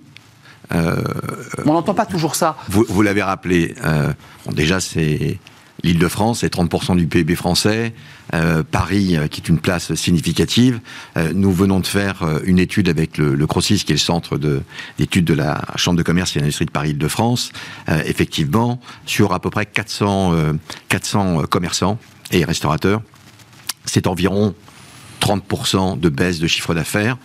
On 0.71 1.73
n'entend 1.73 1.93
pas 1.93 2.05
toujours 2.05 2.35
ça. 2.35 2.57
Vous, 2.69 2.85
vous 2.87 3.01
l'avez 3.01 3.23
rappelé. 3.23 3.75
euh, 3.83 4.11
bon, 4.45 4.51
déjà, 4.51 4.79
c'est 4.79 5.39
l'Île-de-France, 5.83 6.39
c'est 6.41 6.53
30% 6.53 6.97
du 6.97 7.07
PIB 7.07 7.35
français. 7.35 7.93
Euh, 8.33 8.63
Paris, 8.69 9.15
euh, 9.17 9.27
qui 9.27 9.41
est 9.41 9.47
une 9.49 9.59
place 9.59 9.93
significative. 9.95 10.81
Euh, 11.17 11.31
nous 11.33 11.51
venons 11.51 11.79
de 11.79 11.87
faire 11.87 12.21
euh, 12.21 12.39
une 12.43 12.59
étude 12.59 12.89
avec 12.89 13.17
le, 13.17 13.33
le 13.33 13.47
CROCIS, 13.47 13.83
qui 13.85 13.93
est 13.93 13.95
le 13.95 13.99
centre 13.99 14.37
de- 14.37 14.61
d'études 14.99 15.25
de, 15.25 15.33
la 15.33 15.61
Chambre 15.77 15.97
de 15.97 16.03
commerce 16.03 16.35
et 16.35 16.39
d'industrie 16.39 16.65
de 16.65 16.71
Paris 16.71 16.89
Île-de-France. 16.91 17.51
Euh, 17.87 18.01
effectivement, 18.05 18.79
sur 19.05 19.33
à 19.33 19.39
peu 19.39 19.49
près 19.49 19.65
400, 19.65 20.33
euh, 20.33 20.53
400 20.89 21.43
commerçants 21.49 21.97
et 22.31 22.43
restaurateurs, 22.43 23.01
c'est 23.85 24.05
environ 24.05 24.53
30% 25.21 25.99
de 25.99 26.09
baisse 26.09 26.39
de 26.39 26.47
chiffre 26.47 26.73
d'affaires. 26.75 27.17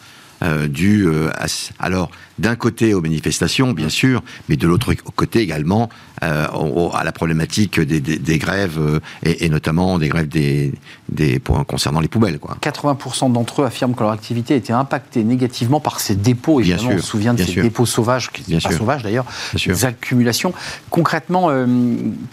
Euh, 0.44 0.68
dû 0.68 1.06
euh, 1.06 1.30
à, 1.36 1.48
c- 1.48 1.72
alors 1.78 2.10
d'un 2.38 2.54
côté 2.56 2.92
aux 2.92 3.00
manifestations 3.00 3.72
bien 3.72 3.88
sûr 3.88 4.22
mais 4.48 4.56
de 4.56 4.66
l'autre 4.66 4.92
côté 5.14 5.38
également 5.40 5.88
euh, 6.22 6.46
au- 6.52 6.90
à 6.94 7.02
la 7.04 7.12
problématique 7.12 7.80
des, 7.80 8.00
des- 8.00 8.18
des 8.18 8.38
grèves 8.38 8.78
euh, 8.78 8.98
et, 9.22 9.46
et 9.46 9.48
notamment 9.48 9.98
des 9.98 10.08
grèves 10.08 10.28
des, 10.28 10.74
des 11.08 11.38
pour- 11.38 11.64
concernant 11.64 12.00
les 12.00 12.08
poubelles 12.08 12.38
quoi 12.40 12.58
80% 12.60 13.32
d'entre 13.32 13.62
eux 13.62 13.64
affirment 13.64 13.94
que 13.94 14.00
leur 14.02 14.10
activité 14.12 14.54
a 14.54 14.56
été 14.56 14.72
impactée 14.72 15.22
négativement 15.24 15.80
par 15.80 16.00
ces 16.00 16.14
dépôts. 16.16 16.58
Bien 16.60 16.74
Évidemment, 16.74 16.88
on 16.88 16.92
sûr, 16.98 17.00
se 17.04 17.06
souvient 17.10 17.32
de 17.32 17.36
bien 17.38 17.46
ces 17.46 17.52
sûr. 17.52 17.62
dépôts 17.62 17.86
sauvages, 17.86 18.30
qui 18.30 18.42
Bien 18.42 18.58
pas 18.58 18.68
sûr. 18.68 18.78
sauvages 18.78 19.02
d'ailleurs, 19.02 19.26
Bien 19.54 19.72
des 19.74 19.84
accumulations. 19.86 20.52
Concrètement, 20.90 21.48
euh, 21.50 21.66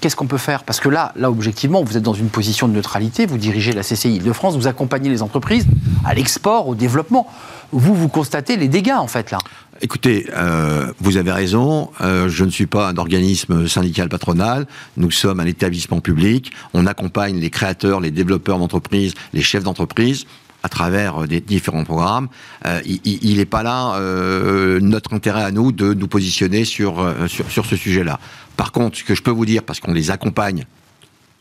qu'est-ce 0.02 0.15
qu'on 0.15 0.28
peut 0.28 0.38
faire? 0.38 0.63
Parce 0.63 0.80
que 0.80 0.89
là, 0.89 1.13
là, 1.15 1.30
objectivement, 1.30 1.84
vous 1.84 1.95
êtes 1.97 2.04
dans 2.04 2.13
une 2.13 2.30
position 2.30 2.67
de 2.67 2.74
neutralité, 2.74 3.26
vous 3.26 3.38
dirigez 3.38 3.71
la 3.74 3.84
CCI 3.84 4.15
Île-de-France, 4.17 4.56
vous 4.58 4.67
accompagnez 4.67 5.10
les 5.10 5.21
entreprises 5.21 5.65
à 6.04 6.13
l'export, 6.13 6.67
au 6.67 6.76
développement. 6.76 7.28
Vous, 7.71 7.95
vous 7.95 8.10
constatez 8.10 8.57
les 8.57 8.67
dégâts, 8.67 8.95
en 8.97 9.07
fait, 9.07 9.31
là. 9.31 9.38
Écoutez, 9.84 10.27
euh, 10.36 10.91
vous 10.99 11.17
avez 11.17 11.31
raison. 11.31 11.89
euh, 12.01 12.29
je 12.29 12.43
ne 12.43 12.51
suis 12.51 12.67
pas 12.67 12.89
un 12.89 12.97
organisme 12.97 13.67
syndical 13.67 14.10
patronal. 14.10 14.67
Nous 14.97 15.10
sommes 15.10 15.39
un 15.39 15.45
établissement 15.45 16.01
public. 16.01 16.51
On 16.73 16.86
accompagne 16.86 17.39
les 17.39 17.49
créateurs, 17.49 17.99
les 17.99 18.12
développeurs 18.12 18.60
d'entreprises, 18.60 19.13
les 19.34 19.41
chefs 19.41 19.63
d'entreprise 19.63 20.25
à 20.63 20.69
travers 20.69 21.23
euh, 21.23 21.27
des 21.27 21.41
différents 21.41 21.84
programmes. 21.84 22.27
Il 22.86 23.38
n'est 23.38 23.45
pas 23.45 23.63
là 23.63 23.99
notre 24.79 25.13
intérêt 25.13 25.43
à 25.43 25.51
nous 25.51 25.71
de 25.71 25.95
nous 25.95 26.07
positionner 26.07 26.63
sur, 26.63 27.03
sur 27.27 27.65
ce 27.65 27.75
sujet-là. 27.75 28.19
Par 28.57 28.71
contre, 28.71 28.99
ce 28.99 29.03
que 29.03 29.15
je 29.15 29.23
peux 29.23 29.31
vous 29.31 29.47
dire, 29.47 29.63
parce 29.63 29.79
qu'on 29.79 29.93
les 29.93 30.12
accompagne 30.12 30.65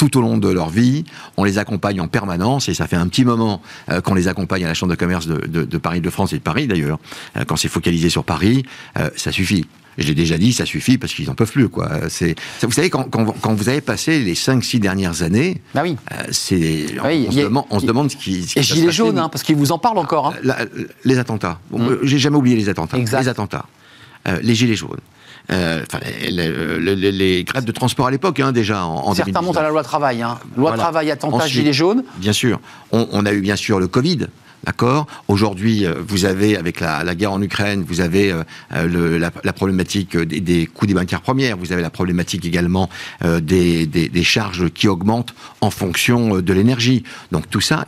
tout 0.01 0.17
au 0.17 0.23
long 0.23 0.39
de 0.39 0.49
leur 0.49 0.71
vie. 0.71 1.05
On 1.37 1.45
les 1.45 1.59
accompagne 1.59 2.01
en 2.01 2.09
permanence 2.09 2.71
et 2.71 2.75
ça 2.75 2.87
fait 2.87 2.97
un 2.97 3.07
petit 3.07 3.27
moment 3.27 3.61
euh, 3.91 4.01
qu'on 4.01 4.15
les 4.15 4.29
accompagne 4.29 4.65
à 4.65 4.69
la 4.69 4.73
Chambre 4.73 4.91
de 4.93 4.97
commerce 4.99 5.27
de, 5.27 5.47
de, 5.47 5.65
de 5.65 5.79
Paris, 5.79 6.01
de 6.01 6.09
France 6.09 6.33
et 6.33 6.39
de 6.39 6.43
Paris 6.43 6.67
d'ailleurs. 6.67 6.99
Euh, 7.37 7.45
quand 7.47 7.57
c'est 7.57 7.69
focalisé 7.69 8.09
sur 8.09 8.25
Paris, 8.25 8.65
euh, 8.99 9.11
ça 9.15 9.31
suffit. 9.31 9.67
Je 9.99 10.07
l'ai 10.07 10.15
déjà 10.15 10.39
dit, 10.39 10.55
ça 10.55 10.65
suffit 10.65 10.97
parce 10.97 11.13
qu'ils 11.13 11.27
n'en 11.27 11.35
peuvent 11.35 11.51
plus. 11.53 11.69
Quoi. 11.69 11.91
C'est, 12.09 12.35
ça- 12.59 12.67
vous 12.67 12.73
savez, 12.73 12.89
quand, 12.89 13.05
quand, 13.11 13.27
quand 13.43 13.53
vous 13.53 13.69
avez 13.69 13.83
passé 13.83 14.21
les 14.21 14.33
5-6 14.35 14.79
dernières 14.79 15.23
années, 15.23 15.61
Bah 15.75 15.83
oui. 15.85 15.97
c'est, 16.31 16.87
on, 17.03 17.07
Oui, 17.07 17.27
on 17.29 17.31
il 17.31 17.35
se 17.35 17.41
a- 17.41 17.43
demande, 17.43 17.65
on 17.69 17.81
se 17.81 17.87
demande 17.87 18.11
ce 18.11 18.17
qui, 18.17 18.45
ce 18.45 18.59
Et 18.59 18.63
Gilets 18.63 18.91
jaunes, 18.93 19.19
hein, 19.19 19.29
parce 19.29 19.43
qu'ils 19.43 19.57
vous 19.57 19.73
en 19.73 19.79
parlent 19.79 19.99
encore. 19.99 20.29
hein. 20.29 20.35
La- 20.43 20.61
les 21.05 21.19
attentats. 21.19 21.61
Euh, 21.75 21.99
J'ai 22.05 22.19
jamais 22.19 22.37
oublié 22.39 22.57
les 22.57 22.71
attentats. 22.71 22.97
Exact. 22.97 23.21
Les 23.21 23.29
attentats. 23.29 23.67
Les 24.43 24.55
gilets 24.55 24.77
jaunes. 24.77 25.01
Euh, 25.51 25.83
enfin, 25.87 25.99
les, 26.29 27.13
les- 27.13 27.45
grèves 27.45 27.65
de 27.65 27.73
transport 27.73 28.07
à 28.07 28.11
l'époque, 28.11 28.39
hein, 28.41 28.53
déjà, 28.53 28.85
en, 28.85 29.15
Certains 29.15 29.33
2019. 29.33 29.45
montent 29.45 29.57
à 29.57 29.63
la 29.63 29.69
loi 29.71 29.83
travail. 29.83 30.23
Hein. 30.23 30.39
Loi 30.57 30.71
Voilà. 30.71 30.83
travail, 30.83 31.11
attentat, 31.11 31.37
Ensuite, 31.37 31.53
gilets 31.53 31.73
jaunes. 31.73 32.05
Bien 32.19 32.33
sûr. 32.33 32.61
On, 32.93 33.09
on 33.13 33.27
a 33.27 33.33
eu 33.33 33.41
bien 33.41 33.57
sûr 33.57 33.81
le 33.81 33.89
Covid. 33.89 34.27
D'accord. 34.65 35.07
Aujourd'hui, 35.29 35.87
euh, 35.87 35.95
vous 36.07 36.27
avez 36.27 36.57
avec 36.57 36.81
la, 36.81 37.03
la 37.03 37.15
guerre 37.15 37.33
en 37.33 37.41
Ukraine, 37.41 37.83
vous 37.87 38.01
avez 38.03 38.31
euh, 38.31 38.43
euh, 38.75 38.87
le- 38.87 39.17
la, 39.19 39.31
la 39.43 39.53
problématique 39.55 40.17
des, 40.19 40.41
des 40.41 40.67
coûts 40.67 40.87
des 40.87 40.93
matières 40.95 41.23
premières. 41.23 41.57
Vous 41.57 41.73
avez 41.73 41.81
la 41.81 41.89
problématique 41.89 42.45
également 42.45 42.91
euh, 43.25 43.41
des, 43.41 43.87
des- 43.87 44.09
des 44.11 44.23
charges 44.23 44.69
qui 44.71 44.87
augmentent 44.87 45.35
en 45.63 45.71
fonction 45.71 46.41
de 46.41 46.53
l'énergie. 46.53 47.05
Donc 47.33 47.49
tout 47.49 47.63
ça, 47.63 47.87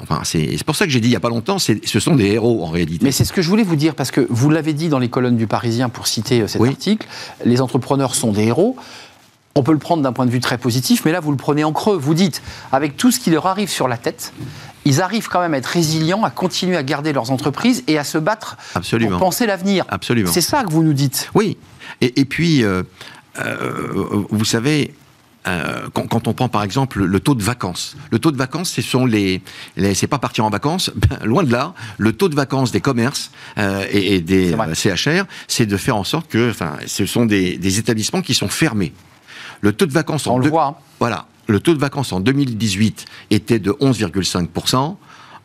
enfin, 0.00 0.20
c'est 0.24 0.64
pour 0.64 0.76
ça 0.76 0.86
que 0.86 0.90
j'ai 0.90 1.00
dit 1.00 1.08
il 1.08 1.12
y 1.12 1.16
a 1.16 1.20
pas 1.20 1.28
longtemps, 1.28 1.58
ce 1.58 2.00
sont 2.00 2.16
des 2.16 2.26
héros 2.32 2.64
en 2.64 2.70
réalité. 2.70 3.04
Mais 3.04 3.12
c'est 3.12 3.24
ce 3.26 3.32
que 3.32 3.42
je 3.42 3.48
voulais 3.48 3.62
vous 3.62 3.76
dire, 3.76 3.94
parce 3.94 4.10
que 4.10 4.26
vous 4.30 4.48
l'avez 4.48 4.72
dit 4.72 4.88
dans 4.88 4.98
les 4.98 5.08
colonnes 5.10 5.36
du 5.36 5.46
Parisien 5.46 5.88
pour 5.90 6.06
citer 6.06 6.48
cet 6.48 6.60
Oui. 6.60 6.70
article, 6.70 7.06
les 7.44 7.60
entrepreneurs 7.60 8.14
sont 8.14 8.32
des 8.32 8.44
héros. 8.44 8.76
On 9.56 9.62
peut 9.62 9.72
le 9.72 9.78
prendre 9.78 10.02
d'un 10.02 10.12
point 10.12 10.26
de 10.26 10.30
vue 10.32 10.40
très 10.40 10.58
positif, 10.58 11.02
mais 11.04 11.12
là, 11.12 11.20
vous 11.20 11.30
le 11.30 11.36
prenez 11.36 11.62
en 11.62 11.72
creux. 11.72 11.96
Vous 11.96 12.14
dites, 12.14 12.42
avec 12.72 12.96
tout 12.96 13.12
ce 13.12 13.20
qui 13.20 13.30
leur 13.30 13.46
arrive 13.46 13.68
sur 13.68 13.86
la 13.86 13.96
tête, 13.96 14.32
ils 14.84 15.00
arrivent 15.00 15.28
quand 15.28 15.40
même 15.40 15.54
à 15.54 15.58
être 15.58 15.66
résilients, 15.66 16.24
à 16.24 16.30
continuer 16.30 16.76
à 16.76 16.82
garder 16.82 17.12
leurs 17.12 17.30
entreprises 17.30 17.82
et 17.86 17.98
à 17.98 18.04
se 18.04 18.18
battre 18.18 18.56
Absolument. 18.74 19.12
pour 19.12 19.20
penser 19.20 19.46
l'avenir. 19.46 19.84
Absolument. 19.88 20.30
C'est 20.32 20.40
ça 20.40 20.62
que 20.64 20.70
vous 20.70 20.82
nous 20.82 20.92
dites. 20.92 21.30
Oui. 21.34 21.56
Et, 22.00 22.20
et 22.20 22.24
puis, 22.24 22.62
euh, 22.64 22.82
euh, 23.38 24.24
vous 24.30 24.44
savez, 24.44 24.94
euh, 25.46 25.88
quand, 25.92 26.06
quand 26.06 26.26
on 26.28 26.32
prend 26.32 26.48
par 26.48 26.62
exemple 26.62 27.04
le 27.04 27.20
taux 27.20 27.34
de 27.34 27.42
vacances, 27.42 27.96
le 28.10 28.18
taux 28.18 28.30
de 28.30 28.36
vacances, 28.36 28.70
ce 28.70 28.82
sont 28.82 29.04
les, 29.06 29.42
les 29.76 29.94
c'est 29.94 30.06
pas 30.06 30.18
partir 30.18 30.44
en 30.44 30.50
vacances, 30.50 30.90
ben, 30.96 31.18
loin 31.24 31.42
de 31.42 31.52
là. 31.52 31.74
Le 31.98 32.12
taux 32.12 32.28
de 32.28 32.34
vacances 32.34 32.72
des 32.72 32.80
commerces 32.80 33.30
euh, 33.58 33.84
et, 33.90 34.16
et 34.16 34.20
des 34.20 34.54
CHR, 34.74 35.24
c'est 35.48 35.66
de 35.66 35.76
faire 35.76 35.96
en 35.96 36.04
sorte 36.04 36.28
que, 36.28 36.50
enfin, 36.50 36.72
ce 36.86 37.04
sont 37.06 37.26
des, 37.26 37.56
des 37.58 37.78
établissements 37.78 38.22
qui 38.22 38.34
sont 38.34 38.48
fermés. 38.48 38.92
Le 39.60 39.72
taux 39.72 39.86
de 39.86 39.92
vacances 39.92 40.26
On 40.26 40.32
en 40.34 40.38
le 40.38 40.48
voit. 40.48 40.64
hein. 40.66 40.74
voilà. 41.00 41.26
Le 41.46 41.60
taux 41.60 41.74
de 41.74 41.78
vacances 41.78 42.12
en 42.12 42.20
2018 42.20 43.04
était 43.30 43.58
de 43.58 43.70
11,5%. 43.72 44.96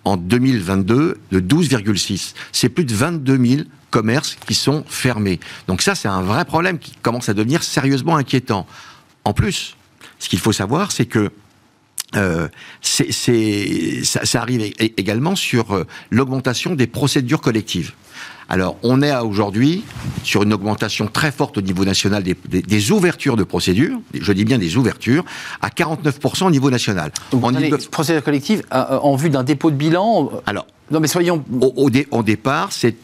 En 0.05 0.15
2022, 0.15 1.17
de 1.31 1.39
12,6%. 1.39 2.33
C'est 2.53 2.69
plus 2.69 2.85
de 2.85 2.93
22 2.93 3.45
000 3.45 3.62
commerces 3.91 4.38
qui 4.47 4.55
sont 4.55 4.85
fermés. 4.88 5.39
Donc 5.67 5.81
ça, 5.81 5.93
c'est 5.93 6.07
un 6.07 6.21
vrai 6.21 6.45
problème 6.45 6.79
qui 6.79 6.93
commence 7.01 7.27
à 7.27 7.33
devenir 7.33 7.63
sérieusement 7.63 8.15
inquiétant. 8.15 8.65
En 9.25 9.33
plus, 9.33 9.75
ce 10.19 10.29
qu'il 10.29 10.39
faut 10.39 10.53
savoir, 10.53 10.91
c'est 10.91 11.05
que 11.05 11.31
euh, 12.15 12.47
ça, 12.81 14.41
arrive 14.41 14.73
également 14.79 15.35
sur 15.35 15.75
euh, 15.75 15.85
l'augmentation 16.09 16.73
des 16.75 16.88
procédures 16.88 17.41
collectives. 17.41 17.93
Alors, 18.51 18.77
on 18.82 19.03
est 19.03 19.15
aujourd'hui 19.15 19.84
sur 20.23 20.41
une 20.41 20.53
augmentation 20.53 21.05
très 21.08 21.32
forte 21.32 21.60
au 21.60 21.62
niveau 21.62 21.86
national 21.86 22.23
des, 22.23 22.36
des- 22.47 22.63
des 22.63 22.91
ouvertures 22.91 23.38
de 23.38 23.43
procédures, 23.43 23.99
je 24.19 24.32
dis 24.34 24.43
bien 24.43 24.58
des 24.58 24.75
ouvertures, 24.75 25.23
à 25.62 25.69
49% 25.69 26.45
au 26.45 26.51
niveau 26.51 26.71
national. 26.71 27.12
Donc, 27.32 27.43
En 27.45 27.51
procédure 27.91 28.23
collective, 28.23 28.63
euh, 28.73 28.84
euh, 28.91 28.99
en 28.99 29.15
vue 29.15 29.29
d'un 29.29 29.43
dépôt 29.43 29.69
de 29.69 29.75
bilan. 29.75 30.32
euh, 30.34 30.38
Alors, 30.47 30.65
non, 30.89 30.99
mais 30.99 31.08
soyons. 31.08 31.43
au, 31.62 31.73
au 31.75 31.89
dé- 31.91 32.08
au 32.10 32.23
départ, 32.23 32.69
c'est 32.71 32.95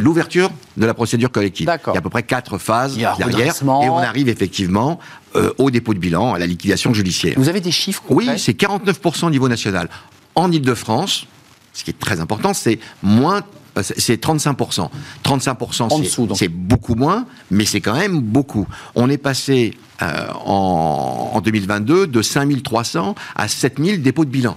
l'ouverture 0.00 0.50
de 0.78 0.86
la 0.86 0.94
procédure 0.94 1.30
collective. 1.30 1.66
Il 1.86 1.90
y 1.90 1.96
a 1.96 1.98
à 1.98 2.00
peu 2.00 2.08
près 2.08 2.22
quatre 2.22 2.56
phases 2.56 2.94
Il 2.96 3.02
y 3.02 3.04
a 3.04 3.12
un 3.12 3.16
derrière, 3.18 3.54
et 3.62 3.88
on 3.90 3.98
arrive 3.98 4.30
effectivement 4.30 4.98
euh, 5.36 5.52
au 5.58 5.70
dépôt 5.70 5.92
de 5.92 5.98
bilan, 5.98 6.32
à 6.32 6.38
la 6.38 6.46
liquidation 6.46 6.94
judiciaire. 6.94 7.34
Vous 7.36 7.50
avez 7.50 7.60
des 7.60 7.72
chiffres 7.72 8.02
Oui, 8.08 8.30
c'est 8.38 8.58
49% 8.58 9.26
au 9.26 9.30
niveau 9.30 9.48
national. 9.50 9.90
En 10.34 10.50
Ile-de-France, 10.50 11.26
ce 11.74 11.84
qui 11.84 11.90
est 11.90 11.98
très 11.98 12.20
important, 12.20 12.54
c'est 12.54 12.78
moins. 13.02 13.42
Euh, 13.78 13.82
c'est- 13.82 13.98
C'est 14.00 14.16
35%. 14.20 14.90
35%, 15.22 15.84
En 15.86 16.34
c'est- 16.34 16.48
beaucoup 16.48 16.94
moins, 16.94 17.26
mais 17.50 17.64
c'est 17.64 17.80
quand 17.80 17.94
même 17.96 18.20
beaucoup. 18.20 18.66
On 18.94 19.08
est 19.10 19.18
passé 19.18 19.74
euh, 20.00 20.28
en, 20.44 21.30
en 21.34 21.40
2022 21.40 22.06
de 22.06 22.22
5300 22.22 23.14
à 23.34 23.48
7000 23.48 24.00
dépôts 24.02 24.24
de 24.24 24.30
bilan. 24.30 24.56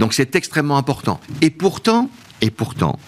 Donc 0.00 0.14
c'est 0.14 0.34
extrêmement 0.34 0.76
important. 0.76 1.20
Et 1.42 1.50
pourtant, 1.50 2.10
et 2.40 2.50
pourtant, 2.50 2.98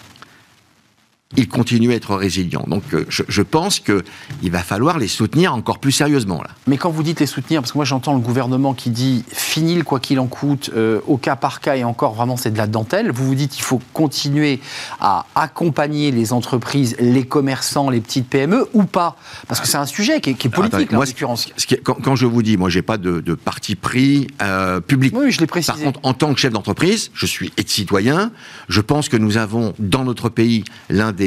ils 1.37 1.47
continuent 1.47 1.91
à 1.91 1.95
être 1.95 2.15
résilients. 2.15 2.65
Donc 2.67 2.83
euh, 2.93 3.05
je, 3.09 3.23
je 3.27 3.41
pense 3.41 3.79
qu'il 3.79 4.51
va 4.51 4.59
falloir 4.59 4.97
les 4.99 5.07
soutenir 5.07 5.53
encore 5.53 5.79
plus 5.79 5.91
sérieusement. 5.91 6.41
Là. 6.41 6.49
Mais 6.67 6.77
quand 6.77 6.91
vous 6.91 7.03
dites 7.03 7.19
les 7.19 7.25
soutenir, 7.25 7.61
parce 7.61 7.71
que 7.71 7.77
moi 7.77 7.85
j'entends 7.85 8.13
le 8.13 8.19
gouvernement 8.19 8.73
qui 8.73 8.89
dit 8.89 9.23
fini 9.31 9.75
le 9.75 9.83
quoi 9.83 9.99
qu'il 9.99 10.19
en 10.19 10.27
coûte, 10.27 10.69
euh, 10.75 10.99
au 11.07 11.17
cas 11.17 11.35
par 11.35 11.59
cas 11.61 11.75
et 11.75 11.83
encore 11.83 12.13
vraiment 12.13 12.37
c'est 12.37 12.51
de 12.51 12.57
la 12.57 12.67
dentelle. 12.67 13.11
Vous 13.11 13.25
vous 13.25 13.35
dites 13.35 13.57
il 13.57 13.61
faut 13.63 13.81
continuer 13.93 14.59
à 14.99 15.25
accompagner 15.35 16.11
les 16.11 16.33
entreprises, 16.33 16.95
les 16.99 17.25
commerçants, 17.25 17.89
les 17.89 18.01
petites 18.01 18.27
PME 18.27 18.67
ou 18.73 18.83
pas? 18.83 19.15
Parce 19.47 19.59
que 19.59 19.67
c'est 19.67 19.77
un 19.77 19.85
sujet 19.85 20.21
qui 20.21 20.31
est, 20.31 20.33
qui 20.35 20.47
est 20.47 20.53
Alors, 20.53 20.69
politique 20.69 20.91
là, 20.91 20.97
en 20.97 20.99
moi, 20.99 21.05
ce- 21.05 21.11
l'occurrence. 21.11 21.47
quand, 21.83 21.95
quand 22.01 22.15
je 22.15 22.25
vous 22.25 22.41
dis, 22.43 22.57
moi, 22.57 22.69
j'ai 22.69 22.81
pas 22.81 22.97
de, 22.97 23.19
de 23.21 23.33
parti 23.33 23.75
pris 23.75 24.27
euh, 24.41 24.79
public. 24.79 25.13
Oui, 25.15 25.31
je 25.31 25.39
l'ai 25.39 25.47
précisé. 25.47 25.71
Par 25.73 25.81
contre, 25.81 25.99
en 26.03 26.13
tant 26.13 26.33
que 26.33 26.39
chef 26.39 26.51
d'entreprise, 26.53 27.11
je 27.13 27.25
suis 27.25 27.51
et 27.57 27.63
citoyen. 27.65 28.31
Je 28.69 28.81
pense 28.81 29.09
que 29.09 29.17
nous 29.17 29.37
avons 29.37 29.73
dans 29.79 30.03
notre 30.03 30.29
pays 30.29 30.63
l'un 30.89 31.11
des 31.11 31.22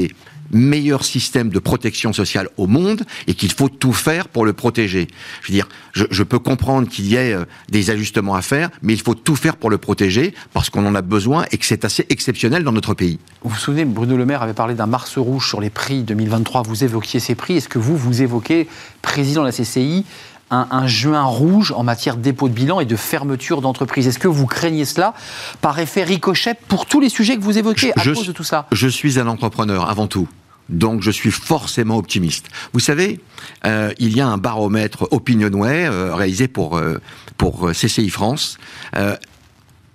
meilleurs 0.52 1.04
systèmes 1.04 1.50
de 1.50 1.58
protection 1.58 2.12
sociale 2.12 2.48
au 2.56 2.66
monde 2.66 3.02
et 3.26 3.34
qu'il 3.34 3.52
faut 3.52 3.68
tout 3.68 3.92
faire 3.92 4.28
pour 4.28 4.44
le 4.44 4.52
protéger. 4.52 5.08
Je 5.42 5.48
veux 5.48 5.54
dire, 5.54 5.68
je, 5.92 6.04
je 6.10 6.22
peux 6.22 6.38
comprendre 6.38 6.88
qu'il 6.88 7.06
y 7.06 7.16
ait 7.16 7.32
euh, 7.32 7.44
des 7.68 7.90
ajustements 7.90 8.34
à 8.34 8.42
faire, 8.42 8.70
mais 8.82 8.92
il 8.92 9.00
faut 9.00 9.14
tout 9.14 9.36
faire 9.36 9.56
pour 9.56 9.70
le 9.70 9.78
protéger 9.78 10.34
parce 10.52 10.70
qu'on 10.70 10.86
en 10.86 10.94
a 10.94 11.02
besoin 11.02 11.44
et 11.52 11.58
que 11.58 11.66
c'est 11.66 11.84
assez 11.84 12.06
exceptionnel 12.08 12.64
dans 12.64 12.72
notre 12.72 12.94
pays. 12.94 13.18
Vous 13.42 13.50
vous 13.50 13.56
souvenez, 13.56 13.84
Bruno 13.84 14.16
Le 14.16 14.26
Maire 14.26 14.42
avait 14.42 14.54
parlé 14.54 14.74
d'un 14.74 14.86
mars 14.86 15.18
rouge 15.18 15.48
sur 15.48 15.60
les 15.60 15.70
prix 15.70 16.02
2023. 16.02 16.62
Vous 16.62 16.84
évoquiez 16.84 17.20
ces 17.20 17.34
prix. 17.34 17.56
Est-ce 17.56 17.68
que 17.68 17.78
vous, 17.78 17.96
vous 17.96 18.22
évoquez, 18.22 18.68
président 19.02 19.42
de 19.42 19.46
la 19.46 19.52
CCI, 19.52 20.04
un, 20.50 20.66
un 20.70 20.86
juin 20.86 21.22
rouge 21.24 21.72
en 21.76 21.82
matière 21.82 22.16
de 22.16 22.22
dépôt 22.22 22.48
de 22.48 22.54
bilan 22.54 22.80
et 22.80 22.84
de 22.84 22.96
fermeture 22.96 23.60
d'entreprise 23.60 24.06
Est-ce 24.06 24.18
que 24.18 24.28
vous 24.28 24.46
craignez 24.46 24.84
cela 24.84 25.14
par 25.60 25.78
effet 25.78 26.04
ricochet 26.04 26.54
pour 26.68 26.86
tous 26.86 27.00
les 27.00 27.08
sujets 27.08 27.36
que 27.36 27.42
vous 27.42 27.58
évoquez 27.58 27.92
à 27.98 28.02
Je- 28.02 28.12
cause 28.12 28.26
de 28.26 28.32
tout 28.32 28.44
ça 28.44 28.66
Je 28.72 28.86
suis 28.88 29.18
un 29.18 29.26
entrepreneur 29.26 29.88
avant 29.90 30.06
tout. 30.06 30.28
Donc 30.68 31.00
je 31.02 31.12
suis 31.12 31.30
forcément 31.30 31.96
optimiste. 31.96 32.48
Vous 32.72 32.80
savez, 32.80 33.20
euh, 33.64 33.92
il 33.98 34.16
y 34.16 34.20
a 34.20 34.26
un 34.26 34.36
baromètre 34.38 35.06
Opinionway 35.12 35.86
euh, 35.86 36.12
réalisé 36.14 36.48
pour, 36.48 36.76
euh, 36.76 37.00
pour 37.38 37.70
CCI 37.72 38.08
France. 38.10 38.58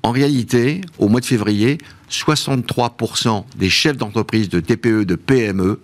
En 0.03 0.11
réalité, 0.11 0.81
au 0.97 1.09
mois 1.09 1.19
de 1.19 1.25
février, 1.25 1.77
63% 2.09 3.45
des 3.55 3.69
chefs 3.69 3.97
d'entreprise 3.97 4.49
de 4.49 4.59
TPE, 4.59 5.03
de 5.05 5.15
PME 5.15 5.79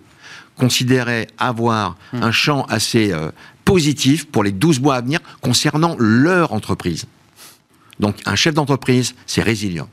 considéraient 0.56 1.28
avoir 1.38 1.96
un 2.12 2.32
champ 2.32 2.64
assez 2.68 3.14
positif 3.68 4.26
pour 4.26 4.42
les 4.42 4.52
12 4.52 4.80
mois 4.80 4.96
à 4.96 5.00
venir 5.00 5.20
concernant 5.40 5.94
leur 5.98 6.52
entreprise. 6.52 7.04
Donc 8.00 8.16
un 8.26 8.34
chef 8.36 8.54
d'entreprise, 8.54 9.14
c'est 9.26 9.42
résilient. 9.42 9.88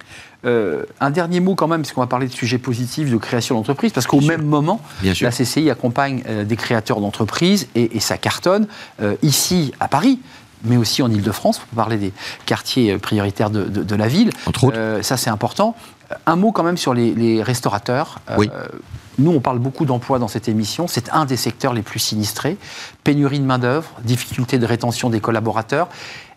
Euh, 0.45 0.83
un 1.01 1.09
dernier 1.09 1.39
mot 1.39 1.55
quand 1.55 1.67
même, 1.67 1.81
puisqu'on 1.81 2.01
va 2.01 2.07
parler 2.07 2.27
de 2.27 2.31
sujets 2.33 2.59
positifs 2.59 3.09
de 3.09 3.17
création 3.17 3.55
d'entreprise, 3.55 3.91
parce 3.91 4.05
qu'au 4.05 4.21
même 4.21 4.43
moment, 4.45 4.79
Bien 5.01 5.13
la 5.25 5.31
CCI 5.31 5.69
accompagne 5.71 6.23
euh, 6.27 6.43
des 6.45 6.55
créateurs 6.55 7.01
d'entreprises 7.01 7.67
et, 7.75 7.97
et 7.97 7.99
ça 7.99 8.17
cartonne 8.17 8.67
euh, 9.01 9.15
ici 9.23 9.73
à 9.79 9.87
Paris. 9.87 10.19
Mais 10.63 10.77
aussi 10.77 11.01
en 11.03 11.11
Ile-de-France, 11.11 11.59
pour 11.59 11.67
parler 11.75 11.97
des 11.97 12.11
quartiers 12.45 12.97
prioritaires 12.97 13.49
de, 13.51 13.63
de- 13.65 13.83
de 13.83 13.95
la 13.95 14.07
ville. 14.07 14.29
Entre 14.47 14.63
autres. 14.63 14.99
Ça, 15.03 15.15
c'est 15.17 15.29
important. 15.29 15.75
Un 16.25 16.35
mot 16.37 16.51
quand 16.51 16.63
même 16.63 16.77
sur 16.77 16.93
les, 16.95 17.13
les 17.13 17.43
restaurateurs. 17.43 18.19
Oui. 18.37 18.49
Nous, 19.17 19.31
on 19.31 19.39
parle 19.39 19.59
beaucoup 19.59 19.85
d'emploi 19.85 20.19
dans 20.19 20.27
cette 20.27 20.49
émission. 20.49 20.87
C'est 20.87 21.09
un 21.11 21.25
des 21.25 21.37
secteurs 21.37 21.73
les 21.73 21.81
plus 21.81 21.99
sinistrés. 21.99 22.57
Pénurie 23.03 23.39
de 23.39 23.45
main-d'œuvre, 23.45 23.89
difficulté 24.03 24.57
de 24.59 24.65
rétention 24.65 25.09
des 25.09 25.19
collaborateurs. 25.19 25.87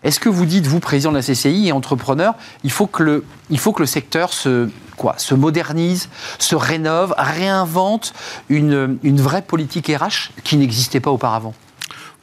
Est-ce 0.03 0.19
que 0.19 0.29
vous 0.29 0.45
dites, 0.45 0.65
vous, 0.65 0.79
président 0.79 1.11
de 1.11 1.17
la 1.17 1.23
CCI 1.23 1.67
et 1.67 1.71
entrepreneur, 1.71 2.35
il 2.63 2.71
faut 2.71 2.87
que 2.87 3.03
le, 3.03 3.25
il 3.49 3.59
faut 3.59 3.73
que 3.73 3.81
le 3.81 3.85
secteur 3.85 4.31
se, 4.31 4.69
quoi, 4.95 5.15
se 5.17 5.35
modernise, 5.35 6.09
se 6.37 6.55
rénove, 6.55 7.13
réinvente 7.17 8.13
une, 8.47 8.97
une 9.03 9.19
vraie 9.19 9.41
politique 9.41 9.87
RH 9.87 10.31
qui 10.43 10.55
n'existait 10.55 11.01
pas 11.01 11.11
auparavant? 11.11 11.53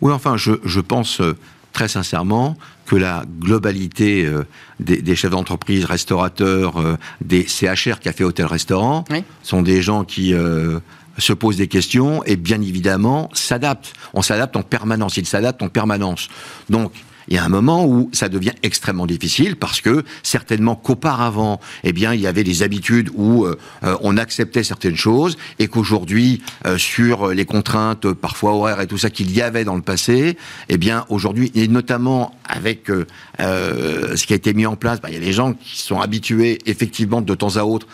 Oui, 0.01 0.12
enfin, 0.12 0.37
je, 0.37 0.53
je 0.64 0.81
pense 0.81 1.21
euh, 1.21 1.37
très 1.77 1.89
sincèrement 1.89 2.57
que 2.87 2.97
la 2.97 3.25
globalité 3.39 4.25
euh, 4.25 4.47
des, 4.81 5.03
des 5.03 5.15
chefs 5.15 5.31
d'entreprise, 5.31 5.85
restaurateurs, 5.85 6.79
euh, 6.81 6.97
des 7.21 7.47
CHR, 7.47 8.01
café, 8.01 8.25
hôtel, 8.25 8.47
restaurant, 8.47 9.05
Oui. 9.11 9.23
sont 9.43 9.61
des 9.61 9.83
gens 9.83 10.03
qui 10.05 10.33
euh, 10.33 10.79
se 11.19 11.35
posent 11.35 11.59
des 11.59 11.69
questions 11.69 12.25
et 12.25 12.37
bien 12.37 12.62
évidemment 12.62 13.29
s'adaptent. 13.35 13.93
On 14.15 14.23
s'adapte 14.23 14.57
en 14.57 14.62
permanence, 14.62 15.19
ils 15.19 15.27
s'adaptent 15.27 15.61
en 15.62 15.69
permanence. 15.69 16.29
Donc, 16.71 16.93
il 17.29 17.35
y 17.35 17.39
a 17.39 17.45
un 17.45 17.49
moment 17.49 17.87
où 17.87 18.09
ça 18.12 18.29
devient 18.29 18.53
extrêmement 18.62 19.07
difficile 19.07 19.57
parce 19.57 19.81
que 19.81 20.05
certainement 20.23 20.77
qu'auparavant, 20.77 21.61
eh 21.85 21.93
bien, 21.93 22.15
il 22.15 22.21
y 22.21 22.27
avait 22.27 22.45
des 22.45 22.62
habitudes 22.62 23.11
où 23.15 23.45
euh, 23.45 23.59
euh, 23.85 23.97
on 24.03 24.17
acceptait 24.17 24.62
certaines 24.62 24.97
choses 24.97 25.37
et 25.59 25.69
qu'aujourd'hui, 25.69 26.43
euh, 26.67 26.79
sur 26.79 27.29
les 27.29 27.45
contraintes 27.45 28.12
parfois 28.12 28.53
horaires 28.53 28.81
et 28.81 28.87
tout 28.87 28.99
ça 28.99 29.11
qu'il 29.11 29.33
y 29.33 29.43
avait 29.43 29.65
dans 29.65 29.77
le 29.77 29.83
passé, 29.83 30.37
eh 30.69 30.79
bien, 30.79 31.05
aujourd'hui, 31.09 31.51
et 31.55 31.69
notamment 31.69 32.35
avec 32.49 32.91
euh, 32.91 33.07
euh, 33.41 34.17
ce 34.17 34.27
qui 34.27 34.33
a 34.33 34.37
été 34.37 34.55
mis 34.55 34.67
en 34.67 34.77
place, 34.77 35.01
bah, 35.01 35.09
il 35.11 35.15
y 35.15 35.19
a 35.19 35.21
des 35.21 35.33
gens 35.33 35.53
qui 35.55 35.79
sont 35.79 36.01
habitués 36.01 36.59
effectivement 36.67 37.21
de 37.21 37.35
temps 37.35 37.57
à 37.57 37.65
autre 37.65 37.87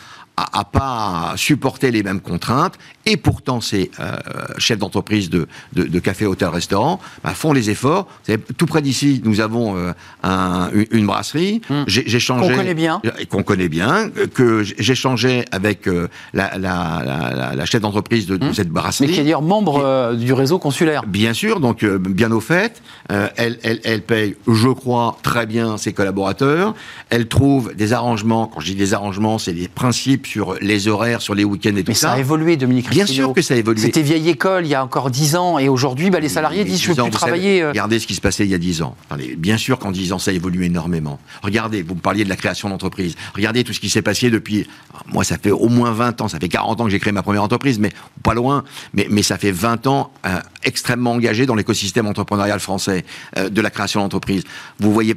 à, 0.52 0.60
à 0.60 0.64
pas 0.64 1.34
supporter 1.36 1.90
les 1.90 2.02
mêmes 2.02 2.20
contraintes, 2.20 2.74
et 3.06 3.16
pourtant 3.16 3.60
ces 3.60 3.90
euh, 4.00 4.12
chefs 4.58 4.78
d'entreprise 4.78 5.28
de, 5.30 5.46
de, 5.72 5.84
de 5.84 5.98
café, 5.98 6.24
hôtel, 6.26 6.48
restaurant 6.48 7.00
bah, 7.24 7.34
font 7.34 7.52
les 7.52 7.70
efforts. 7.70 8.06
Savez, 8.24 8.40
tout 8.56 8.66
près 8.66 8.80
d'ici, 8.82 9.20
nous 9.24 9.40
avons 9.40 9.76
euh, 9.76 9.92
un- 10.22 10.70
une, 10.90 11.06
brasserie. 11.06 11.60
J'ai 11.86 12.04
j'ai 12.06 12.20
changé 12.20 12.48
Qu'on 12.52 12.56
connaît 12.58 12.74
bien. 12.74 13.00
et 13.18 13.26
qu'on 13.26 13.42
connaît 13.42 13.68
bien, 13.68 14.08
que 14.34 14.62
j'échangeais 14.62 15.44
avec 15.50 15.86
euh, 15.88 16.08
la, 16.32 16.56
la, 16.58 17.52
la, 17.56 17.64
chef 17.66 17.80
d'entreprise 17.80 18.26
de, 18.26 18.36
de 18.36 18.52
cette 18.52 18.68
Mais 18.68 18.74
brasserie. 18.74 19.08
qui 19.08 19.14
est 19.20 19.22
d'ailleurs 19.24 19.42
membre 19.42 19.82
euh, 19.84 20.14
du 20.14 20.32
réseau 20.32 20.58
consulaire. 20.58 21.04
Bien 21.06 21.32
sûr, 21.34 21.58
donc 21.60 21.82
euh, 21.82 21.98
bien 21.98 22.30
au 22.32 22.40
fait, 22.40 22.82
euh, 23.10 23.28
elle, 23.36 23.58
elle, 23.62 23.80
elle 23.84 24.02
paye, 24.02 24.36
je 24.48 24.68
crois, 24.68 25.18
très 25.22 25.46
bien 25.46 25.76
ses 25.76 25.92
collaborateurs. 25.92 26.74
Elle 27.10 27.26
trouve 27.28 27.74
des 27.74 27.92
arrangements. 27.92 28.46
Quand 28.46 28.60
je 28.60 28.66
dis 28.66 28.74
des 28.76 28.94
arrangements, 28.94 29.38
c'est 29.38 29.52
des 29.52 29.68
principes 29.68 30.26
sur 30.32 30.54
les 30.62 30.88
horaires, 30.88 31.20
sur 31.20 31.34
les 31.34 31.44
week-ends 31.44 31.76
et 31.76 31.84
tout 31.84 31.90
Mais 31.90 31.94
ça 31.94 32.12
a 32.12 32.18
évolué, 32.18 32.56
Dominique 32.56 32.88
Bien 32.88 33.04
sûr 33.04 33.34
que 33.34 33.42
ça 33.42 33.52
a 33.52 33.58
évolué. 33.58 33.82
C'était 33.82 34.00
vieille 34.00 34.30
école 34.30 34.64
il 34.64 34.70
y 34.70 34.74
a 34.74 34.82
encore 34.82 35.10
10 35.10 35.36
ans, 35.36 35.58
et 35.58 35.68
aujourd'hui, 35.68 36.08
bah, 36.08 36.20
les 36.20 36.30
salariés 36.30 36.64
Mais 36.64 36.70
disent 36.70 36.80
je 36.82 36.90
ne 36.90 36.94
10 36.94 37.00
veux 37.00 37.04
plus 37.04 37.12
savez, 37.12 37.18
travailler. 37.32 37.62
euh, 37.62 37.68
Regardez 37.68 37.98
ce 37.98 38.06
qui 38.06 38.14
se 38.14 38.22
passait 38.22 38.44
il 38.44 38.50
y 38.50 38.54
a 38.54 38.58
10 38.58 38.80
ans. 38.80 38.96
Attendez, 39.10 39.36
bien 39.36 39.58
sûr 39.58 39.78
qu'en 39.78 39.90
10 39.92 40.12
ans, 40.14 40.18
ça 40.18 40.32
évolue 40.32 40.64
énormément. 40.64 41.18
Regardez, 41.42 41.82
vous 41.82 41.94
me 41.94 42.00
parliez 42.00 42.24
de 42.24 42.30
la 42.30 42.36
création 42.36 42.70
d'entreprise. 42.70 43.14
Regardez 43.34 43.62
tout 43.62 43.74
ce 43.74 43.80
qui 43.80 43.90
s'est 43.90 44.00
passé 44.00 44.30
depuis. 44.30 44.66
Moi, 45.12 45.22
ça 45.22 45.36
fait 45.36 45.50
au 45.50 45.68
moins 45.68 45.90
20 45.92 46.22
ans. 46.22 46.28
Ça 46.28 46.38
fait 46.38 46.48
40 46.48 46.80
ans 46.80 46.84
que 46.84 46.90
j'ai 46.90 46.98
créé 46.98 47.12
ma 47.12 47.22
première 47.22 47.42
entreprise, 47.42 47.78
mais 47.78 47.90
pas 48.22 48.32
loin. 48.32 48.64
Mais, 48.94 49.06
mais 49.10 49.22
ça 49.22 49.36
fait 49.36 49.52
20 49.52 49.86
ans 49.86 50.12
euh, 50.24 50.40
extrêmement 50.64 51.12
engagé 51.12 51.44
dans 51.44 51.54
l'écosystème 51.54 52.06
entrepreneurial 52.06 52.58
français 52.58 53.04
euh, 53.36 53.50
de 53.50 53.60
la 53.60 53.68
création 53.68 54.00
d'entreprise. 54.00 54.44
Vous 54.78 54.92
voyez 54.94 55.14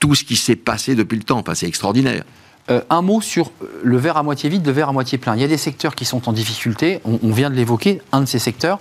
tout 0.00 0.14
ce 0.14 0.24
qui 0.24 0.36
s'est 0.36 0.56
passé 0.56 0.94
depuis 0.94 1.18
le 1.18 1.24
temps. 1.24 1.38
Enfin, 1.38 1.54
c'est 1.54 1.66
extraordinaire. 1.68 2.24
Euh, 2.70 2.80
un 2.88 3.02
mot 3.02 3.20
sur 3.20 3.50
euh, 3.62 3.66
le 3.82 3.96
verre 3.98 4.16
à 4.16 4.22
moitié 4.22 4.48
vide, 4.48 4.66
le 4.66 4.72
verre 4.72 4.88
à 4.88 4.92
moitié 4.92 5.18
plein. 5.18 5.34
Il 5.36 5.40
y 5.42 5.44
a 5.44 5.48
des 5.48 5.58
secteurs 5.58 5.94
qui 5.94 6.04
sont 6.04 6.28
en 6.28 6.32
difficulté, 6.32 7.00
on, 7.04 7.18
on 7.22 7.30
vient 7.32 7.50
de 7.50 7.54
l'évoquer, 7.54 8.00
un 8.12 8.22
de 8.22 8.26
ces 8.26 8.38
secteurs. 8.38 8.78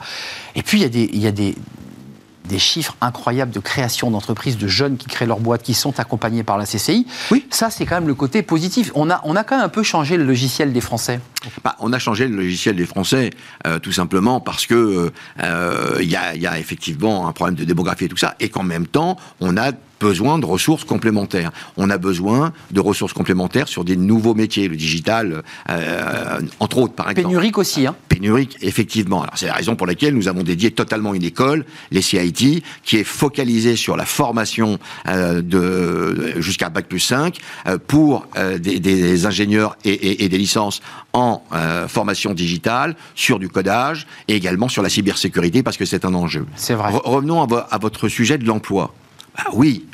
Et 0.56 0.64
puis 0.64 0.80
il 0.80 0.82
y 0.82 0.86
a 0.86 0.90
des, 0.90 1.10
il 1.12 1.20
y 1.20 1.28
a 1.28 1.32
des, 1.32 1.56
des 2.48 2.60
chiffres 2.60 2.96
incroyables 3.02 3.52
de 3.52 3.60
création 3.60 4.12
d'entreprises, 4.12 4.58
de 4.58 4.68
jeunes 4.68 4.98
qui 4.98 5.08
créent 5.08 5.26
leur 5.26 5.40
boîte, 5.40 5.64
qui 5.64 5.74
sont 5.74 6.00
accompagnés 6.00 6.44
par 6.44 6.58
la 6.58 6.66
CCI. 6.66 7.08
Oui. 7.32 7.46
Ça, 7.50 7.70
c'est 7.70 7.86
quand 7.86 7.96
même 7.96 8.08
le 8.08 8.16
côté 8.16 8.42
positif. 8.42 8.92
On 8.96 9.10
a, 9.10 9.22
on 9.24 9.36
a 9.36 9.44
quand 9.44 9.58
même 9.58 9.66
un 9.66 9.70
peu 9.70 9.84
changé 9.84 10.18
le 10.18 10.24
logiciel 10.24 10.74
des 10.74 10.82
Français. 10.82 11.20
bah, 11.64 11.76
On 11.80 11.94
a 11.94 12.00
changé 12.00 12.28
le 12.28 12.36
logiciel 12.36 12.76
des 12.76 12.86
Français, 12.86 13.32
euh, 13.68 13.80
tout 13.80 13.92
simplement 13.92 14.40
parce 14.40 14.66
que 14.66 15.12
euh, 15.42 15.98
il 16.02 16.10
y, 16.10 16.16
a, 16.16 16.36
y, 16.36 16.48
a, 16.48 16.60
effectivement 16.60 17.28
un 17.28 17.32
problème 17.32 17.56
de 17.56 17.64
démographie 17.64 18.06
et 18.06 18.10
tout 18.10 18.18
ça, 18.18 18.36
et 18.40 18.50
qu'en 18.50 18.64
même 18.64 18.88
temps, 18.88 19.18
on 19.40 19.58
a 19.58 19.72
besoin 20.00 20.40
de 20.40 20.46
ressources 20.46 20.84
complémentaires. 20.84 21.52
On 21.78 21.90
a 21.90 21.98
besoin 21.98 22.54
de 22.72 22.80
ressources 22.80 23.14
complémentaires 23.14 23.68
sur 23.68 23.84
des 23.84 23.96
nouveaux 23.96 24.34
métiers, 24.34 24.68
le 24.68 24.76
digital, 24.76 25.44
euh, 25.70 26.40
entre 26.60 26.78
autres, 26.80 26.94
par 26.94 27.10
exemple. 27.10 27.28
Pénurique 27.28 27.58
aussi, 27.58 27.88
hein 27.88 27.96
Pénurique, 28.10 28.58
effectivement. 28.62 29.24
Alors, 29.24 29.38
c'est 29.38 29.48
la 29.48 29.54
raison 29.54 29.76
pour 29.76 29.88
laquelle 29.88 30.14
nous 30.14 30.28
avons 30.28 30.44
dédié 30.44 30.72
totalement 30.72 31.14
une 31.14 31.24
école, 31.24 31.66
les 31.92 32.02
CIT, 32.02 32.64
qui 32.84 32.98
est 32.98 33.04
focalisée 33.04 33.76
sur 33.76 33.96
la 33.96 34.06
formation 34.06 34.78
euh, 35.08 35.42
de 35.42 36.42
jusqu'à 36.42 36.70
Bac 36.70 36.88
plus 36.88 37.00
5 37.00 37.38
euh, 37.68 37.78
pour 37.86 38.28
des, 38.60 38.80
des, 38.80 39.26
ingénieurs 39.26 39.78
et, 39.86 39.92
et, 39.92 40.26
et, 40.26 40.30
des 40.30 40.38
licences 40.38 40.82
en 41.14 41.44
formation 41.88 42.34
digitale, 42.34 42.96
sur 43.16 43.40
du 43.40 43.50
codage 43.50 44.08
et 44.28 44.36
également 44.36 44.68
sur 44.68 44.84
la 44.84 44.90
cybersécurité 44.90 45.64
parce 45.64 45.78
que 45.78 45.86
c'est 45.86 46.06
un 46.06 46.14
enjeu. 46.14 46.46
C'est 46.56 46.74
vrai. 46.74 46.92
Re 46.92 47.02
revenons 47.06 47.42
à, 47.42 47.46
vo 47.46 47.60
à 47.70 47.78
votre 47.78 48.08
sujet 48.10 48.38
de 48.38 48.46
l'emploi. 48.46 48.94
Bah 49.38 49.50
oui, 49.54 49.86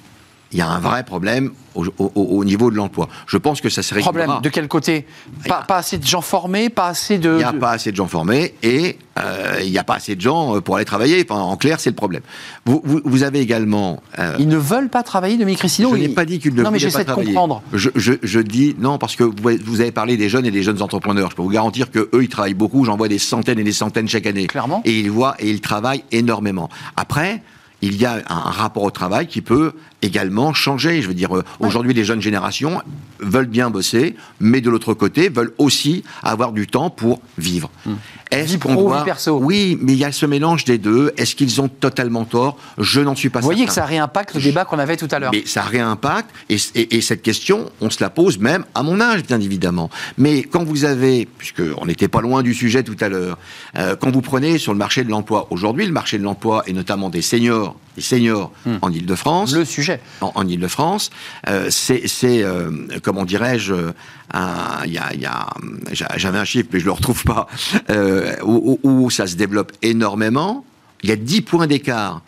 il 0.52 0.58
y 0.58 0.62
a 0.62 0.68
un 0.68 0.80
vrai 0.80 1.04
problème 1.04 1.52
au, 1.76 1.86
au, 2.00 2.12
au 2.16 2.44
niveau 2.44 2.72
de 2.72 2.76
l'emploi. 2.76 3.08
Je 3.28 3.38
pense 3.38 3.62
que 3.62 3.70
ça 3.70 3.84
serait 3.84 4.00
problème 4.02 4.40
de 4.42 4.50
quel 4.50 4.68
côté 4.68 5.06
pas, 5.48 5.62
pas, 5.62 5.78
assez 5.78 6.00
de 6.00 6.06
gens 6.06 6.22
formés, 6.22 6.70
pas 6.70 6.88
assez 6.88 7.20
de. 7.20 7.34
Il 7.34 7.38
n'y 7.38 7.44
a 7.44 7.54
pas 7.54 7.72
assez 7.72 7.92
de 7.92 7.96
gens 7.96 8.08
formés 8.08 8.56
et 8.64 8.98
euh, 9.20 9.60
il 9.62 9.70
n'y 9.70 9.78
a 9.78 9.84
pas 9.84 9.96
assez 9.96 10.16
de 10.16 10.22
gens 10.22 10.56
euh, 10.56 10.62
pour 10.62 10.78
aller 10.78 10.86
travailler. 10.86 11.24
Enfin, 11.30 11.40
en 11.40 11.56
clair, 11.56 11.80
c'est 11.80 11.92
le 11.92 11.96
problème. 11.96 12.24
Vous, 12.66 12.82
vous, 12.84 13.00
vous 13.04 13.22
avez 13.22 13.42
également. 13.42 14.02
Euh, 14.18 14.36
ils 14.40 14.48
ne 14.48 14.58
veulent 14.58 14.90
pas 14.90 15.04
travailler, 15.04 15.38
Dominique 15.38 15.60
Cristino. 15.60 15.92
Je 15.96 16.02
n'ai 16.02 16.10
pas 16.10 16.26
dit 16.26 16.40
qu'ils 16.40 16.56
ne 16.56 16.64
non, 16.64 16.72
mais 16.72 16.80
j'essaie 16.80 17.06
de 17.06 17.12
comprendre. 17.12 17.62
Je, 17.72 17.90
je, 17.96 18.14
je, 18.24 18.40
dis 18.40 18.76
non 18.80 18.98
parce 18.98 19.16
que 19.16 19.24
vous, 19.24 19.58
vous, 19.64 19.82
avez 19.82 19.92
parlé 19.92 20.18
des 20.18 20.30
jeunes 20.30 20.48
et 20.48 20.52
des 20.52 20.64
jeunes 20.64 20.82
entrepreneurs. 20.82 21.30
Je 21.30 21.36
peux 21.36 21.44
vous 21.44 21.50
garantir 21.50 21.92
que 21.92 22.10
eux, 22.12 22.24
ils 22.24 22.30
travaillent 22.30 22.56
beaucoup. 22.56 22.86
J'en 22.86 22.98
vois 22.98 23.08
des 23.08 23.20
centaines 23.20 23.60
et 23.60 23.64
des 23.64 23.72
centaines 23.72 24.08
chaque 24.08 24.26
année. 24.26 24.48
Clairement. 24.48 24.82
Et 24.84 25.00
ils 25.00 25.12
voient 25.12 25.36
et 25.38 25.50
ils 25.52 25.62
travaillent 25.62 26.04
énormément. 26.12 26.70
Après 26.98 27.44
il 27.82 27.96
y 27.96 28.06
a 28.06 28.22
un 28.28 28.40
rapport 28.40 28.84
au 28.84 28.92
travail 28.92 29.28
qui 29.28 29.42
peut 29.42 29.74
également 30.02 30.54
changer. 30.54 31.02
Je 31.02 31.08
veux 31.08 31.14
dire, 31.14 31.30
aujourd'hui, 31.60 31.94
les 31.94 32.04
jeunes 32.04 32.22
générations 32.22 32.82
veulent 33.20 33.48
bien 33.48 33.70
bosser, 33.70 34.16
mais 34.40 34.62
de 34.62 34.70
l'autre 34.70 34.94
côté, 34.94 35.30
veulent 35.30 35.54
aussi 35.58 36.04
avoir 36.24 36.52
du 36.52 36.68
temps 36.68 36.90
pour 36.90 37.22
vivre. 37.38 37.70
Mmh. 37.86 37.92
Est-ce 38.32 38.58
qu'on 38.58 38.76
doit... 38.76 39.04
perso 39.04 39.40
Oui, 39.42 39.78
mais 39.82 39.94
il 39.94 39.98
y 39.98 40.06
a 40.06 40.12
ce 40.12 40.26
mélange 40.28 40.64
des 40.64 40.78
deux. 40.78 41.12
Est-ce 41.18 41.36
qu'ils 41.36 41.60
ont 41.62 41.68
totalement 41.68 42.26
tort? 42.26 42.58
Je 42.78 43.02
n'en 43.02 43.16
suis 43.16 43.30
pas 43.30 43.40
Vous 43.40 43.46
certain. 43.48 43.56
voyez 43.56 43.66
que 43.66 43.74
ça 43.74 43.86
réimpacte 43.86 44.36
le 44.36 44.42
débat 44.42 44.66
qu'on 44.66 44.78
avait 44.78 44.98
tout 44.98 45.08
à 45.10 45.18
l'heure. 45.18 45.32
Mais 45.34 45.44
ça 45.48 45.64
réimpacte, 45.64 46.30
et, 46.48 46.58
et, 46.76 46.98
et, 46.98 47.02
cette 47.02 47.24
question, 47.24 47.72
on 47.82 47.90
se 47.90 47.98
la 48.02 48.12
pose 48.12 48.38
même 48.38 48.66
à 48.76 48.84
mon 48.84 49.02
âge, 49.02 49.24
bien 49.24 49.42
évidemment. 49.42 49.90
Mais 50.20 50.44
quand 50.44 50.64
vous 50.64 50.86
avez, 50.86 51.28
puisqu'on 51.40 51.86
n'était 51.88 52.08
pas 52.08 52.22
loin 52.22 52.44
du 52.44 52.54
sujet 52.54 52.84
tout 52.84 52.98
à 53.00 53.10
l'heure, 53.10 53.38
euh, 53.78 53.96
quand 54.00 54.12
vous 54.12 54.22
prenez 54.22 54.60
sur 54.60 54.74
le 54.74 54.78
marché 54.80 55.04
de 55.04 55.10
l'emploi, 55.10 55.48
aujourd'hui, 55.50 55.88
le 55.88 55.92
marché 55.92 56.20
de 56.20 56.24
l'emploi, 56.24 56.64
et 56.68 56.74
notamment 56.74 57.10
des 57.10 57.24
seniors, 57.24 57.76
des 57.96 58.02
seniors 58.04 58.52
Hmm. 58.66 58.78
en 58.82 58.92
Ile-de-France. 58.92 59.54
Le 59.54 59.66
sujet. 59.66 59.89
En, 60.22 60.32
en 60.36 60.48
Ile-de-France, 60.48 61.10
euh, 61.48 61.70
c'est, 61.70 62.04
euh, 62.24 62.70
comment 63.02 63.26
dirais-je, 63.26 63.74
il 63.74 64.92
y 64.92 64.98
a, 64.98 65.14
y 65.14 65.26
a 65.26 65.48
j'avais 65.92 66.38
un 66.38 66.46
chiffre, 66.46 66.70
mais 66.74 66.80
je 66.80 66.86
le 66.86 66.92
retrouve 66.92 67.24
pas, 67.24 67.48
euh, 67.90 68.36
où, 68.44 68.80
où, 68.84 69.10
ça 69.10 69.28
se 69.28 69.36
développe 69.36 69.72
énormément. 69.82 70.66
Il 71.04 71.10
y 71.10 71.12
a 71.12 71.16
10 71.16 71.42
points 71.42 71.68
d'écart 71.68 72.22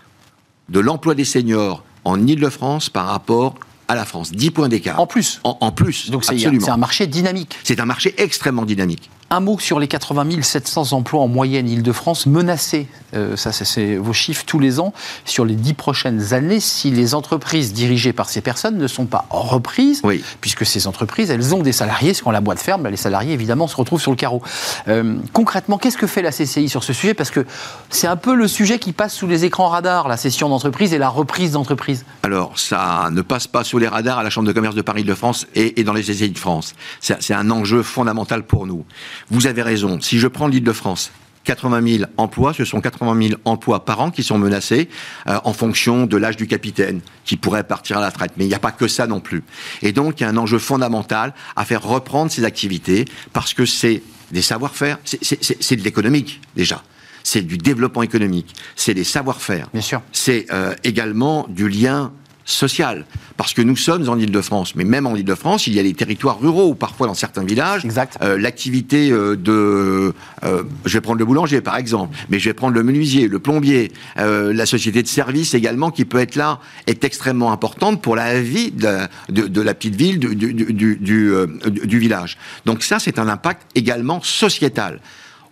de 0.69 0.79
l'emploi 0.79 1.15
des 1.15 1.25
seniors 1.25 1.83
en 2.05 2.25
Ile-de-France 2.25 2.89
par 2.89 3.07
rapport 3.07 3.55
à 3.87 3.95
la 3.95 4.05
France. 4.05 4.31
10 4.31 4.51
points 4.51 4.69
d'écart. 4.69 4.99
En 4.99 5.07
plus. 5.07 5.41
En, 5.43 5.57
en 5.59 5.71
plus. 5.71 6.09
Donc 6.09 6.23
c'est 6.23 6.69
un 6.69 6.77
marché 6.77 7.07
dynamique. 7.07 7.57
C'est 7.63 7.79
un 7.79 7.85
marché 7.85 8.13
extrêmement 8.17 8.65
dynamique. 8.65 9.09
Un 9.33 9.39
mot 9.39 9.57
sur 9.57 9.79
les 9.79 9.87
80 9.87 10.41
700 10.41 10.91
emplois 10.91 11.21
en 11.21 11.29
moyenne 11.29 11.69
Île-de-France 11.69 12.25
menacés. 12.25 12.89
Euh, 13.13 13.37
ça, 13.37 13.53
c'est 13.53 13.95
vos 13.95 14.11
chiffres 14.11 14.43
tous 14.45 14.59
les 14.59 14.81
ans 14.81 14.93
sur 15.23 15.45
les 15.45 15.55
dix 15.55 15.73
prochaines 15.73 16.33
années. 16.33 16.59
Si 16.59 16.91
les 16.91 17.15
entreprises 17.15 17.71
dirigées 17.71 18.11
par 18.11 18.27
ces 18.27 18.41
personnes 18.41 18.77
ne 18.77 18.87
sont 18.87 19.05
pas 19.05 19.25
reprises, 19.29 20.01
oui. 20.03 20.21
puisque 20.41 20.65
ces 20.65 20.85
entreprises, 20.85 21.29
elles 21.31 21.55
ont 21.55 21.61
des 21.61 21.71
salariés. 21.71 22.11
Quand 22.21 22.31
la 22.31 22.41
boîte 22.41 22.59
ferme, 22.59 22.85
les 22.89 22.97
salariés 22.97 23.31
évidemment 23.31 23.67
se 23.69 23.77
retrouvent 23.77 24.01
sur 24.01 24.11
le 24.11 24.17
carreau. 24.17 24.41
Euh, 24.89 25.15
concrètement, 25.31 25.77
qu'est-ce 25.77 25.97
que 25.97 26.07
fait 26.07 26.21
la 26.21 26.31
CCI 26.31 26.67
sur 26.67 26.83
ce 26.83 26.91
sujet? 26.91 27.13
Parce 27.13 27.31
que 27.31 27.45
c'est 27.89 28.07
un 28.07 28.17
peu 28.17 28.35
le 28.35 28.49
sujet 28.49 28.79
qui 28.79 28.91
passe 28.91 29.13
sous 29.13 29.27
les 29.27 29.45
écrans 29.45 29.69
radars, 29.69 30.09
la 30.09 30.17
cession 30.17 30.49
d'entreprise 30.49 30.93
et 30.93 30.97
la 30.97 31.07
reprise 31.09 31.51
d'entreprise. 31.51 32.03
Alors, 32.23 32.59
ça 32.59 33.07
ne 33.13 33.21
passe 33.21 33.47
pas 33.47 33.63
sous 33.63 33.77
les 33.77 33.87
radars 33.87 34.19
à 34.19 34.23
la 34.23 34.29
Chambre 34.29 34.47
de 34.49 34.53
commerce 34.53 34.75
de 34.75 34.81
Paris-de-France 34.81 35.47
et, 35.55 35.79
et, 35.79 35.85
dans 35.85 35.93
les 35.93 36.03
CCI 36.03 36.31
de 36.31 36.37
France. 36.37 36.73
C'est 36.99 37.33
un 37.33 37.49
enjeu 37.49 37.81
fondamental 37.81 38.43
pour 38.43 38.67
nous. 38.67 38.83
Vous 39.31 39.47
avez 39.47 39.61
raison. 39.61 39.99
Si 40.01 40.19
je 40.19 40.27
prends 40.27 40.47
l'île 40.47 40.63
de 40.63 40.73
France, 40.73 41.09
80 41.45 41.97
000 41.99 42.11
emplois, 42.17 42.53
ce 42.53 42.65
sont 42.65 42.81
80 42.81 43.29
000 43.29 43.39
emplois 43.45 43.85
par 43.85 44.01
an 44.01 44.11
qui 44.11 44.23
sont 44.23 44.37
menacés 44.37 44.89
euh, 45.27 45.39
en 45.45 45.53
fonction 45.53 46.05
de 46.05 46.17
l'âge 46.17 46.35
du 46.35 46.47
capitaine 46.47 46.99
qui 47.23 47.37
pourrait 47.37 47.63
partir 47.63 47.97
à 47.97 48.01
la 48.01 48.11
traite. 48.11 48.33
Mais 48.35 48.43
il 48.43 48.49
n'y 48.49 48.53
a 48.53 48.59
pas 48.59 48.73
que 48.73 48.89
ça 48.89 49.07
non 49.07 49.21
plus. 49.21 49.43
Et 49.81 49.93
donc, 49.93 50.19
il 50.19 50.23
y 50.23 50.25
a 50.25 50.29
un 50.29 50.35
enjeu 50.35 50.59
fondamental 50.59 51.33
à 51.55 51.63
faire 51.63 51.81
reprendre 51.81 52.29
ces 52.29 52.43
activités 52.43 53.05
parce 53.31 53.53
que 53.53 53.65
c'est 53.65 54.03
des 54.31 54.41
savoir-faire, 54.41 54.99
c'est 55.05 55.75
de 55.77 55.81
l'économique 55.81 56.41
déjà. 56.55 56.83
C'est 57.23 57.41
du 57.41 57.57
développement 57.57 58.01
économique, 58.01 58.53
c'est 58.75 58.93
des 58.93 59.03
savoir-faire. 59.05 59.67
Bien 59.71 59.81
sûr. 59.81 60.01
C'est 60.11 60.47
euh, 60.51 60.75
également 60.83 61.45
du 61.49 61.69
lien 61.69 62.11
social. 62.51 63.05
Parce 63.37 63.53
que 63.53 63.61
nous 63.61 63.75
sommes 63.75 64.07
en 64.09 64.17
Ile-de-France, 64.17 64.75
mais 64.75 64.83
même 64.83 65.07
en 65.07 65.15
Ile-de-France, 65.15 65.67
il 65.67 65.73
y 65.73 65.79
a 65.79 65.83
des 65.83 65.93
territoires 65.93 66.39
ruraux 66.39 66.69
où 66.69 66.75
parfois 66.75 67.07
dans 67.07 67.13
certains 67.13 67.43
villages, 67.43 67.83
euh, 68.21 68.37
l'activité 68.37 69.11
euh, 69.11 69.35
de... 69.35 70.13
Euh, 70.43 70.63
je 70.85 70.93
vais 70.93 71.01
prendre 71.01 71.19
le 71.19 71.25
boulanger 71.25 71.61
par 71.61 71.77
exemple, 71.77 72.15
mais 72.29 72.39
je 72.39 72.49
vais 72.49 72.53
prendre 72.53 72.75
le 72.75 72.83
menuisier, 72.83 73.27
le 73.27 73.39
plombier, 73.39 73.91
euh, 74.17 74.53
la 74.53 74.65
société 74.65 75.01
de 75.01 75.07
service 75.07 75.53
également 75.53 75.91
qui 75.91 76.05
peut 76.05 76.19
être 76.19 76.35
là, 76.35 76.59
est 76.87 77.03
extrêmement 77.03 77.51
importante 77.51 78.01
pour 78.01 78.15
la 78.15 78.41
vie 78.41 78.71
de, 78.71 79.07
de, 79.29 79.47
de 79.47 79.61
la 79.61 79.73
petite 79.73 79.95
ville, 79.95 80.19
du, 80.19 80.35
du, 80.35 80.53
du, 80.53 81.35
du 81.65 81.99
village. 81.99 82.37
Donc 82.65 82.83
ça, 82.83 82.99
c'est 82.99 83.17
un 83.17 83.27
impact 83.27 83.61
également 83.75 84.21
sociétal 84.21 84.99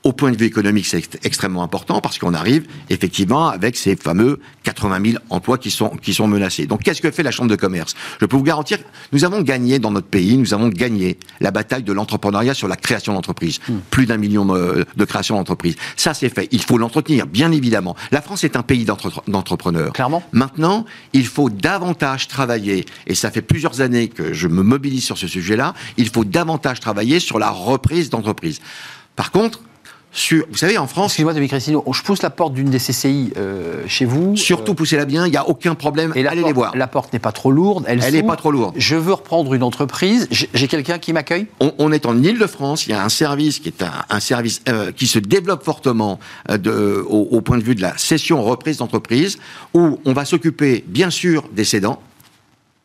au 0.04 0.14
point 0.14 0.32
de 0.32 0.38
vue 0.38 0.46
économique, 0.46 0.86
c'est 0.86 1.26
extrêmement 1.26 1.64
important 1.64 2.00
parce 2.00 2.18
qu'on 2.18 2.34
arrive 2.34 2.66
effectivement 2.90 3.48
avec 3.50 3.76
ces 3.76 3.96
fameux 3.96 4.40
80 4.64 5.12
000 5.12 5.24
emplois 5.30 5.58
qui 5.58 5.72
sont, 5.72 5.90
qui 5.90 6.14
sont 6.14 6.28
menacés. 6.28 6.68
Donc, 6.68 6.84
qu'est-ce 6.84 7.02
que 7.02 7.12
fait 7.12 7.24
la 7.24 7.32
Chambre 7.32 7.50
de 7.50 7.56
commerce? 7.56 7.96
Je 8.22 8.26
peux 8.26 8.38
vous 8.38 8.44
garantir, 8.44 8.78
nous 9.12 9.26
avons 9.26 9.42
gagné 9.42 9.80
dans 9.80 9.92
notre 9.92 10.08
pays, 10.08 10.38
nous 10.38 10.54
avons 10.54 10.70
gagné 10.70 11.18
la 11.42 11.52
bataille 11.52 11.84
de 11.84 11.92
l'entrepreneuriat 11.92 12.54
sur 12.54 12.68
la 12.68 12.78
création 12.78 13.14
d'entreprises. 13.14 13.60
Mmh. 13.68 13.74
Plus 13.90 14.06
d'un 14.06 14.18
million 14.18 14.46
de, 14.46 14.86
de 14.96 15.06
créations 15.06 15.36
d'entreprises. 15.36 15.76
Ça, 15.98 16.14
c'est 16.14 16.30
fait. 16.30 16.48
Il 16.52 16.62
faut 16.62 16.78
l'entretenir, 16.78 17.28
bien 17.28 17.52
évidemment. 17.52 17.96
La 18.12 18.22
France 18.22 18.44
est 18.44 18.56
un 18.56 18.64
pays 18.64 18.86
d'entrepreneurs. 18.86 19.94
Clairement. 19.94 20.24
Maintenant, 20.32 20.86
il 21.14 21.26
faut 21.26 21.50
davantage 21.50 22.28
travailler, 22.28 22.86
et 23.08 23.16
ça 23.16 23.32
fait 23.32 23.42
plusieurs 23.42 23.82
années 23.82 24.08
que 24.08 24.34
je 24.34 24.48
me 24.48 24.64
mobilise 24.64 25.04
sur 25.04 25.18
ce 25.18 25.28
sujet-là, 25.28 25.74
il 25.98 26.10
faut 26.10 26.24
davantage 26.24 26.80
travailler 26.80 27.20
sur 27.20 27.40
la 27.40 27.50
reprise 27.50 28.10
d'entreprises. 28.10 28.60
Par 29.16 29.32
contre, 29.32 29.62
sur, 30.12 30.46
vous 30.50 30.58
savez, 30.58 30.78
en 30.78 30.88
France. 30.88 31.12
Excusez-moi, 31.12 31.34
Dominique 31.34 31.52
Cristino, 31.52 31.84
je 31.92 32.02
pousse 32.02 32.24
la 32.24 32.32
porte 32.32 32.54
d'une 32.54 32.70
des 32.70 32.80
CCI 32.80 33.34
euh, 33.38 33.84
chez 33.88 34.06
vous. 34.06 34.36
Surtout, 34.36 34.72
euh, 34.72 34.76
poussez-la 34.76 35.06
bien, 35.06 35.28
il 35.28 35.32
n'y 35.32 35.38
a 35.38 35.48
aucun 35.48 35.76
problème. 35.76 36.12
Et 36.16 36.26
allez 36.26 36.42
porte, 36.42 36.48
les 36.48 36.54
voir. 36.54 36.76
La 36.76 36.88
porte 36.88 37.14
n'est 37.14 37.20
pas 37.20 37.32
trop 37.32 37.52
lourde. 37.52 37.86
Elle 37.88 38.00
n'est 38.00 38.24
pas 38.24 38.36
trop 38.36 38.52
lourde. 38.52 38.74
Je 38.78 38.96
veux 38.96 39.14
reprendre 39.14 39.54
une 39.54 39.64
entreprise. 39.64 40.28
J'ai 40.32 40.68
quelqu'un 40.68 40.98
qui 40.98 41.14
m'accueille? 41.14 41.48
On, 41.60 41.74
on, 41.78 41.92
est 41.92 42.06
en 42.06 42.22
Ile-de-France. 42.22 42.88
Il 42.88 42.92
y 42.92 42.94
a 42.94 43.04
un 43.04 43.10
service 43.10 43.60
qui 43.60 43.70
est 43.70 43.84
un, 43.84 43.92
un 44.10 44.20
service 44.20 44.62
euh, 44.68 44.92
qui 44.92 45.06
se 45.06 45.20
développe 45.20 45.64
fortement 45.64 46.20
de, 46.50 47.04
au, 47.08 47.28
au, 47.32 47.42
point 47.42 47.58
de 47.58 47.64
vue 47.64 47.76
de 47.76 47.82
la 47.82 47.98
cession-reprise 47.98 48.78
d'entreprise, 48.78 49.38
où 49.74 50.00
on 50.06 50.14
va 50.14 50.26
s'occuper, 50.26 50.84
bien 50.88 51.10
sûr, 51.12 51.44
des 51.52 51.64
cédants. 51.64 52.02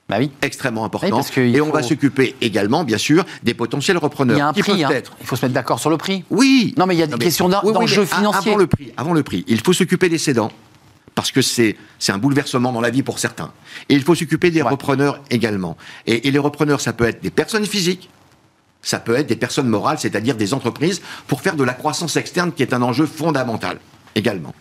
Bah 0.09 0.17
oui. 0.19 0.31
extrêmement 0.43 0.85
important. 0.85 1.23
Oui, 1.37 1.55
et 1.55 1.59
faut... 1.59 1.64
on 1.64 1.71
va 1.71 1.83
s'occuper 1.83 2.37
également, 2.43 2.85
bien 2.85 2.99
sûr, 2.99 3.25
des 3.43 3.55
potentiels 3.55 3.97
repreneurs. 3.97 4.37
Il 4.37 4.40
y 4.40 4.43
a 4.43 4.49
un 4.49 4.53
prix, 4.53 4.85
hein. 4.85 4.90
il 5.21 5.27
faut 5.27 5.37
se 5.37 5.45
mettre 5.45 5.55
d'accord 5.55 5.81
sur 5.81 5.88
le 5.88 5.97
prix. 5.97 6.25
Oui. 6.31 6.75
Non, 6.77 6.87
mais 6.87 6.95
il 6.95 6.99
y 6.99 7.03
a 7.03 7.07
des 7.07 7.17
questions 7.17 7.49
d'enjeux 7.49 8.03
oui, 8.03 8.07
financiers. 8.07 8.51
Avant 8.51 8.59
le 8.59 8.67
prix, 8.67 8.93
avant 8.97 9.12
le 9.14 9.23
prix, 9.23 9.45
il 9.49 9.61
faut 9.61 9.73
s'occuper 9.73 10.09
des 10.09 10.19
cédants. 10.19 10.53
Parce 11.14 11.31
que 11.31 11.43
c'est 11.43 11.77
un 12.09 12.19
bouleversement 12.19 12.73
dans 12.73 12.81
la 12.81 12.90
vie 12.90 13.05
pour 13.05 13.21
certains. 13.21 13.53
Et 13.88 13.95
il 13.95 14.03
faut 14.03 14.17
s'occuper 14.17 14.51
des 14.51 14.62
ouais. 14.62 14.69
repreneurs 14.69 15.21
également. 15.31 15.77
Et, 16.07 16.27
et 16.27 16.31
les 16.33 16.40
repreneurs, 16.40 16.81
ça 16.81 16.93
peut 16.93 17.05
être 17.05 17.23
des 17.23 17.31
personnes 17.31 17.67
physiques, 17.67 18.11
ça 18.83 18.99
peut 18.99 19.14
être 19.14 19.29
des 19.29 19.37
personnes 19.37 19.69
morales, 19.69 19.99
c'est-à-dire 19.99 20.35
des 20.35 20.53
entreprises, 20.53 21.01
pour 21.29 21.40
faire 21.40 21.55
de 21.57 21.64
la 21.64 21.73
croissance 21.73 22.17
externe 22.17 22.53
qui 22.53 22.62
est 22.62 22.75
un 22.75 22.83
enjeu 22.83 23.07
fondamental 23.07 23.79
également. 24.14 24.55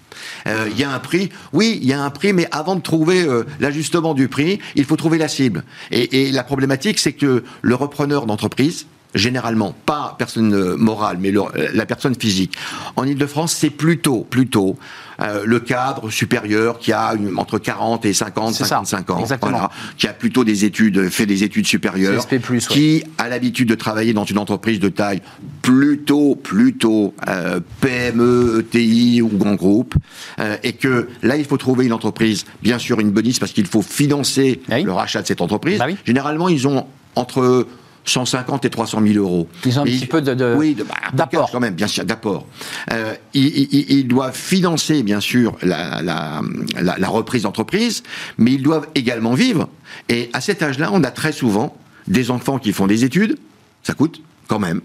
Il 0.45 0.51
euh, 0.51 0.69
y 0.69 0.83
a 0.83 0.91
un 0.91 0.99
prix, 0.99 1.29
oui, 1.53 1.79
il 1.81 1.87
y 1.87 1.93
a 1.93 2.01
un 2.01 2.09
prix, 2.09 2.33
mais 2.33 2.47
avant 2.51 2.75
de 2.75 2.81
trouver 2.81 3.23
euh, 3.23 3.43
l'ajustement 3.59 4.13
du 4.13 4.27
prix, 4.27 4.59
il 4.75 4.85
faut 4.85 4.95
trouver 4.95 5.17
la 5.17 5.27
cible. 5.27 5.63
Et, 5.91 6.31
la 6.31 6.43
problématique, 6.43 6.99
c'est 6.99 7.13
que 7.13 7.43
le 7.61 7.75
repreneur 7.75 8.25
d'entreprise, 8.25 8.85
généralement, 9.15 9.75
pas 9.85 10.15
personne 10.17 10.75
morale, 10.75 11.17
mais 11.19 11.31
la 11.73 11.85
personne 11.85 12.15
physique. 12.15 12.55
En 12.95 13.05
Ile-de-France, 13.05 13.53
c'est 13.53 13.69
plutôt, 13.69 14.21
plutôt 14.21 14.77
euh, 15.21 15.43
le 15.45 15.59
cadre 15.59 16.09
supérieur 16.09 16.79
qui 16.79 16.91
a 16.91 17.13
une- 17.15 17.37
entre 17.37 17.59
40 17.59 18.05
et 18.05 18.13
50, 18.13 18.53
C'est 18.53 18.63
ça, 18.63 18.81
55 18.83 19.09
ans, 19.11 19.19
exactement. 19.19 19.69
qui 19.97 20.07
a 20.07 20.13
plutôt 20.13 20.43
des 20.43 20.65
études, 20.65 21.09
fait 21.09 21.25
des 21.25 21.43
études 21.43 21.65
supérieures, 21.67 22.25
ouais. 22.31 22.59
qui 22.69 23.03
a 23.17 23.29
l'habitude 23.29 23.69
de 23.69 23.75
travailler 23.75 24.13
dans 24.13 24.25
une 24.25 24.37
entreprise 24.37 24.79
de 24.79 24.89
taille 24.89 25.21
plutôt, 25.61 26.35
plutôt 26.35 27.13
euh, 27.27 27.59
PME, 27.81 28.59
ETI 28.59 29.21
ou 29.21 29.29
grand 29.29 29.55
groupe, 29.55 29.95
euh, 30.39 30.57
et 30.63 30.73
que 30.73 31.07
là, 31.21 31.37
il 31.37 31.45
faut 31.45 31.57
trouver 31.57 31.85
une 31.85 31.93
entreprise, 31.93 32.45
bien 32.61 32.79
sûr 32.79 32.99
une 32.99 33.11
bonus, 33.11 33.39
parce 33.39 33.51
qu'il 33.53 33.65
faut 33.67 33.81
financer 33.81 34.61
oui. 34.69 34.83
le 34.83 34.91
rachat 34.91 35.21
de 35.21 35.27
cette 35.27 35.41
entreprise. 35.41 35.79
Bah 35.79 35.85
oui. 35.87 35.97
Généralement, 36.05 36.49
ils 36.49 36.67
ont 36.67 36.85
entre 37.15 37.67
150 38.05 38.65
et 38.65 38.69
300 38.69 39.01
000 39.05 39.15
euros. 39.23 39.47
Ils 39.65 39.79
ont 39.79 39.83
un 39.83 39.85
Et 39.85 39.91
petit 39.97 40.05
peu 40.07 40.21
de- 40.21 40.33
de- 40.33 40.55
oui, 40.57 40.75
de- 40.75 40.83
bah, 40.83 40.95
d'apport. 41.13 41.49
quand 41.51 41.59
même, 41.59 41.73
bien 41.75 41.87
sûr, 41.87 42.03
d'apport. 42.05 42.45
Euh, 42.91 43.13
ils, 43.33 43.45
ils- 43.73 43.91
ils 43.99 44.07
doivent 44.07 44.35
financer, 44.35 45.03
bien 45.03 45.19
sûr, 45.19 45.55
la, 45.61 46.01
la- 46.01 46.41
la- 46.81 46.97
la 46.97 47.07
reprise 47.07 47.43
d'entreprise, 47.43 48.03
mais 48.37 48.51
ils 48.53 48.61
doivent 48.63 48.87
également 48.95 49.33
vivre. 49.33 49.69
Et 50.09 50.29
à 50.33 50.41
cet 50.41 50.61
âge-là, 50.61 50.89
on 50.93 51.03
a 51.03 51.11
très 51.11 51.31
souvent 51.31 51.75
des 52.07 52.31
enfants 52.31 52.59
qui 52.59 52.73
font 52.73 52.87
des 52.87 53.05
études, 53.05 53.37
ça 53.83 53.93
coûte 53.93 54.21
quand 54.47 54.59
même. 54.59 54.81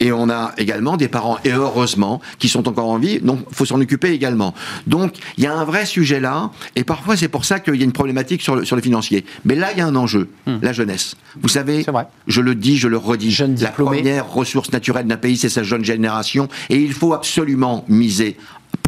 Et 0.00 0.12
on 0.12 0.30
a 0.30 0.52
également 0.56 0.96
des 0.96 1.08
parents, 1.08 1.38
et 1.44 1.50
heureusement, 1.50 2.20
qui 2.38 2.48
sont 2.48 2.68
encore 2.68 2.88
en 2.88 2.98
vie, 2.98 3.20
donc 3.20 3.40
il 3.50 3.54
faut 3.54 3.66
s'en 3.66 3.80
occuper 3.80 4.10
également. 4.10 4.54
Donc 4.86 5.16
il 5.36 5.44
y 5.44 5.46
a 5.46 5.54
un 5.54 5.64
vrai 5.64 5.84
sujet 5.84 6.20
là, 6.20 6.50
et 6.74 6.84
parfois 6.84 7.16
c'est 7.16 7.28
pour 7.28 7.44
ça 7.44 7.60
qu'il 7.60 7.76
y 7.76 7.82
a 7.82 7.84
une 7.84 7.92
problématique 7.92 8.40
sur 8.40 8.56
le, 8.56 8.64
sur 8.64 8.76
le 8.76 8.82
financier. 8.82 9.24
Mais 9.44 9.54
là, 9.54 9.72
il 9.72 9.78
y 9.78 9.80
a 9.80 9.86
un 9.86 9.96
enjeu, 9.96 10.30
la 10.46 10.72
jeunesse. 10.72 11.16
Vous 11.40 11.48
savez, 11.48 11.84
Hmm. 11.92 12.04
Je 12.26 12.40
le 12.40 12.54
dis, 12.54 12.76
je 12.76 12.88
le 12.88 12.96
redis, 12.96 13.30
Jeune 13.30 13.56
la 13.60 13.70
première 13.70 14.30
ressource 14.30 14.72
naturelle 14.72 15.06
d'un 15.06 15.16
pays, 15.16 15.36
c'est 15.36 15.48
sa 15.48 15.62
jeune 15.62 15.84
génération, 15.84 16.48
et 16.70 16.76
il 16.76 16.92
faut 16.92 17.14
absolument 17.14 17.84
miser 17.88 18.36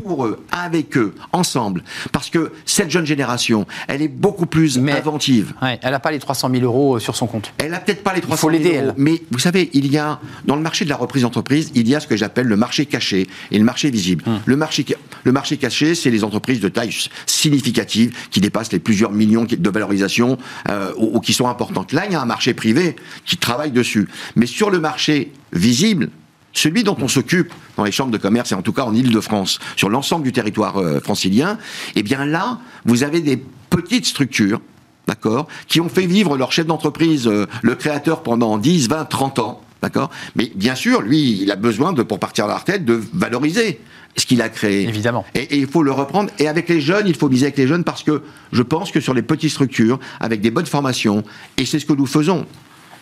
pour 0.00 0.26
eux, 0.26 0.42
avec 0.50 0.96
eux, 0.96 1.14
ensemble, 1.32 1.82
parce 2.12 2.30
que 2.30 2.52
cette 2.64 2.90
jeune 2.90 3.06
génération, 3.06 3.66
elle 3.88 4.02
est 4.02 4.08
beaucoup 4.08 4.46
plus 4.46 4.78
Mais- 4.78 4.92
inventive. 4.92 5.52
Ouais, 5.62 5.78
elle 5.82 5.92
n'a 5.92 6.00
pas 6.00 6.10
les 6.10 6.18
300 6.18 6.50
000 6.50 6.64
euros 6.64 6.96
euh, 6.96 6.98
sur 6.98 7.16
son 7.16 7.26
compte. 7.26 7.52
Elle 7.58 7.74
a 7.74 7.78
peut-être 7.80 8.02
pas 8.02 8.14
les 8.14 8.20
300 8.20 8.40
faut 8.40 8.50
000 8.50 8.62
l'aider, 8.62 8.76
euros, 8.78 8.88
elle. 8.88 8.94
mais 8.96 9.22
vous 9.30 9.38
savez, 9.38 9.70
il 9.72 9.86
y 9.90 9.98
a 9.98 10.20
dans 10.44 10.56
le 10.56 10.62
marché 10.62 10.84
de 10.84 10.90
la 10.90 10.96
reprise 10.96 11.22
d'entreprise, 11.22 11.70
il 11.74 11.88
y 11.88 11.94
a 11.94 12.00
ce 12.00 12.06
que 12.06 12.16
j'appelle 12.16 12.46
le 12.46 12.56
marché 12.56 12.86
caché 12.86 13.26
et 13.50 13.58
le 13.58 13.64
marché 13.64 13.90
visible. 13.90 14.24
Hum. 14.26 14.40
Le 14.44 14.56
marché 14.56 14.84
ca- 14.88 14.96
le 15.24 15.32
marché 15.32 15.56
caché, 15.56 15.94
c'est 15.94 16.10
les 16.10 16.24
entreprises 16.24 16.60
de 16.60 16.68
taille 16.68 16.94
significative 17.26 18.14
qui 18.30 18.40
dépassent 18.40 18.72
les 18.72 18.78
plusieurs 18.78 19.12
millions 19.12 19.46
de 19.48 19.70
valorisation 19.70 20.38
euh, 20.68 20.92
ou, 20.96 21.16
ou 21.16 21.20
qui 21.20 21.32
sont 21.32 21.48
importantes. 21.48 21.92
Là, 21.92 22.04
il 22.06 22.12
y 22.12 22.14
a 22.14 22.20
un 22.20 22.26
marché 22.26 22.54
privé 22.54 22.96
qui 23.24 23.36
travaille 23.36 23.70
dessus, 23.72 24.08
mais 24.36 24.46
sur 24.46 24.70
le 24.70 24.80
marché 24.80 25.32
visible. 25.52 26.10
Celui 26.52 26.82
dont 26.84 26.96
on 27.00 27.08
s'occupe 27.08 27.52
dans 27.76 27.84
les 27.84 27.92
chambres 27.92 28.10
de 28.10 28.18
commerce 28.18 28.52
et 28.52 28.54
en 28.54 28.62
tout 28.62 28.72
cas 28.72 28.82
en 28.84 28.94
Ile-de-France, 28.94 29.58
sur 29.76 29.88
l'ensemble 29.88 30.24
du 30.24 30.32
territoire 30.32 30.78
euh, 30.78 31.00
francilien, 31.00 31.58
eh 31.94 32.02
bien 32.02 32.24
là, 32.24 32.58
vous 32.84 33.02
avez 33.04 33.20
des 33.20 33.42
petites 33.70 34.06
structures 34.06 34.60
d'accord, 35.06 35.48
qui 35.66 35.80
ont 35.80 35.88
fait 35.88 36.06
vivre 36.06 36.36
leur 36.36 36.52
chef 36.52 36.66
d'entreprise, 36.66 37.26
euh, 37.26 37.46
le 37.62 37.74
créateur, 37.74 38.22
pendant 38.22 38.58
10, 38.58 38.88
20, 38.88 39.04
30 39.06 39.38
ans, 39.40 39.60
d'accord 39.82 40.10
Mais 40.36 40.52
bien 40.54 40.74
sûr, 40.76 41.02
lui, 41.02 41.40
il 41.42 41.50
a 41.50 41.56
besoin, 41.56 41.92
de, 41.92 42.02
pour 42.02 42.18
partir 42.20 42.44
à 42.44 42.48
la 42.48 42.58
retraite, 42.58 42.84
de 42.84 43.00
valoriser 43.12 43.80
ce 44.16 44.26
qu'il 44.26 44.42
a 44.42 44.48
créé. 44.48 44.88
Évidemment. 44.88 45.24
Et, 45.34 45.42
et 45.42 45.58
il 45.58 45.66
faut 45.68 45.82
le 45.82 45.90
reprendre. 45.92 46.30
Et 46.38 46.46
avec 46.48 46.68
les 46.68 46.80
jeunes, 46.80 47.06
il 47.08 47.14
faut 47.16 47.28
miser 47.28 47.46
avec 47.46 47.58
les 47.58 47.66
jeunes 47.68 47.82
parce 47.84 48.02
que 48.04 48.22
je 48.52 48.62
pense 48.62 48.90
que 48.92 49.00
sur 49.00 49.14
les 49.14 49.22
petites 49.22 49.50
structures, 49.50 49.98
avec 50.20 50.40
des 50.40 50.50
bonnes 50.50 50.66
formations, 50.66 51.22
et 51.56 51.64
c'est 51.64 51.78
ce 51.78 51.86
que 51.86 51.92
nous 51.92 52.06
faisons. 52.06 52.44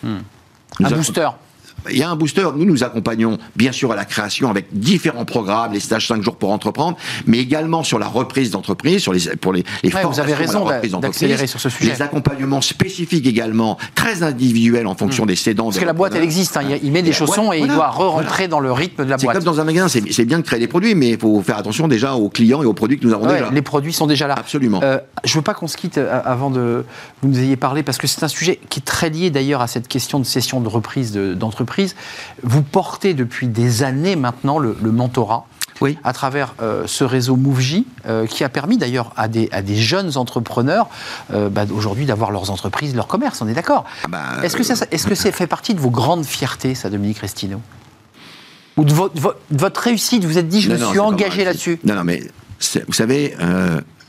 Nous 0.03 0.09
Un 0.79 0.85
avons- 0.85 0.95
booster. 0.97 1.27
Il 1.89 1.97
y 1.97 2.03
a 2.03 2.09
un 2.09 2.15
booster. 2.15 2.47
Nous, 2.55 2.65
nous 2.65 2.83
accompagnons 2.83 3.37
bien 3.55 3.71
sûr 3.71 3.91
à 3.91 3.95
la 3.95 4.05
création 4.05 4.49
avec 4.49 4.67
différents 4.71 5.25
programmes, 5.25 5.73
les 5.73 5.79
stages 5.79 6.07
5 6.07 6.21
jours 6.21 6.35
pour 6.37 6.51
entreprendre, 6.51 6.97
mais 7.27 7.37
également 7.39 7.83
sur 7.83 7.99
la 7.99 8.07
reprise 8.07 8.51
d'entreprise, 8.51 9.01
sur 9.01 9.13
les, 9.13 9.21
pour 9.41 9.53
les, 9.53 9.63
les 9.83 9.93
Ouais, 9.93 10.03
vous 10.03 10.19
avez 10.19 10.33
raison 10.33 10.59
d'entreprise, 10.65 10.91
d'accélérer 10.93 11.47
sur 11.47 11.59
ce 11.59 11.69
sujet. 11.69 11.91
Les 11.93 12.01
accompagnements 12.01 12.61
spécifiques 12.61 13.25
également, 13.27 13.77
très 13.95 14.23
individuels 14.23 14.87
en 14.87 14.95
fonction 14.95 15.25
des 15.25 15.35
cédants. 15.35 15.65
Parce 15.65 15.79
que 15.79 15.85
la 15.85 15.93
boîte, 15.93 16.13
elle 16.15 16.23
existe. 16.23 16.57
hein. 16.57 16.61
Il, 16.83 16.91
met 16.91 17.01
des 17.01 17.11
chaussons 17.13 17.45
boîte, 17.45 17.57
et 17.57 17.61
il 17.61 17.67
doit 17.67 17.89
re-rentrer 17.89 18.27
voilà. 18.27 18.47
dans 18.47 18.59
le 18.59 18.71
rythme 18.71 19.05
de 19.05 19.09
la 19.09 19.17
C'est 19.17 19.25
boîte. 19.25 19.37
comme 19.37 19.45
dans 19.45 19.59
un 19.59 19.63
magasin, 19.63 19.87
c'est 19.87 20.03
c'est 20.11 20.25
bien 20.25 20.39
de 20.39 20.43
créer 20.43 20.59
des 20.59 20.67
produits, 20.67 20.95
mais 20.95 21.09
il 21.09 21.17
faut 21.19 21.41
faire 21.41 21.57
attention 21.57 21.87
déjà 21.87 22.13
aux 22.15 22.29
clients 22.29 22.61
et 22.63 22.65
aux 22.65 22.73
produits 22.73 22.99
que 22.99 23.05
nous 23.05 23.13
avons 23.13 23.25
Ouais, 23.27 23.33
déjà. 23.39 23.49
les 23.51 23.61
produits 23.61 23.93
sont 23.93 24.07
déjà 24.07 24.27
là. 24.27 24.35
Absolument. 24.37 24.79
Euh, 24.83 24.99
je 25.23 25.35
veux 25.35 25.41
pas 25.41 25.53
qu'on 25.53 25.67
se 25.67 25.77
quitte 25.77 25.97
euh, 25.97 26.19
avant 26.25 26.49
de 26.49 26.85
vous 27.21 27.29
nous 27.29 27.39
ayez 27.39 27.55
parlé 27.57 27.83
parce 27.83 27.97
que 27.97 28.07
c'est 28.07 28.23
un 28.23 28.27
sujet 28.27 28.59
qui 28.69 28.79
est 28.79 28.83
très 28.83 29.09
lié 29.09 29.29
d'ailleurs 29.29 29.61
à 29.61 29.67
cette 29.67 29.87
question 29.87 30.19
de 30.19 30.25
cession 30.25 30.61
de 30.61 30.67
reprise 30.67 31.11
de- 31.11 31.33
vous 32.43 32.61
portez 32.63 33.13
depuis 33.13 33.47
des 33.47 33.83
années 33.83 34.15
maintenant 34.15 34.57
le, 34.59 34.75
le 34.81 34.91
mentorat. 34.91 35.45
Oui. 35.81 35.97
À 36.03 36.11
travers 36.11 36.55
euh, 36.61 36.83
ce 36.87 37.05
réseau 37.05 37.37
MoveJ, 37.37 37.83
euh, 38.05 38.25
qui 38.27 38.43
a 38.43 38.49
permis 38.49 38.77
d'ailleurs 38.77 39.13
à 39.15 39.29
des, 39.29 39.47
à 39.53 39.61
des 39.61 39.77
jeunes 39.77 40.17
entrepreneurs 40.17 40.89
euh, 41.33 41.47
bah, 41.47 41.63
aujourd'hui 41.73 42.05
d'avoir 42.05 42.31
leurs 42.31 42.51
entreprises, 42.51 42.93
leur 42.95 43.07
commerce, 43.07 43.41
on 43.41 43.47
est 43.47 43.53
d'accord 43.53 43.85
Ah 44.03 44.07
bah, 44.09 44.19
Est-ce 44.43 44.57
que, 44.57 44.63
ça, 44.63 44.73
est-ce 44.91 45.07
que 45.07 45.15
ça 45.15 45.31
fait 45.31 45.47
partie 45.47 45.73
de 45.73 45.79
vos 45.79 45.89
grandes 45.89 46.25
fiertés, 46.25 46.75
ça, 46.75 46.89
Dominique 46.89 47.19
Restino 47.19 47.61
Ou 48.75 48.83
de 48.83 48.91
votre, 48.93 49.17
vo- 49.21 49.31
de 49.51 49.57
votre 49.57 49.79
réussite 49.79 50.25
Vous 50.25 50.37
êtes 50.37 50.49
dit, 50.49 50.59
je 50.59 50.67
Non, 50.69 50.75
me 50.75 50.79
non, 50.81 50.89
suis 50.89 50.99
engagé 50.99 51.45
là-dessus? 51.45 51.79
Non, 51.85 51.95
non, 51.95 52.03
mais 52.03 52.23
vous 52.85 52.93
savez, 52.93 53.35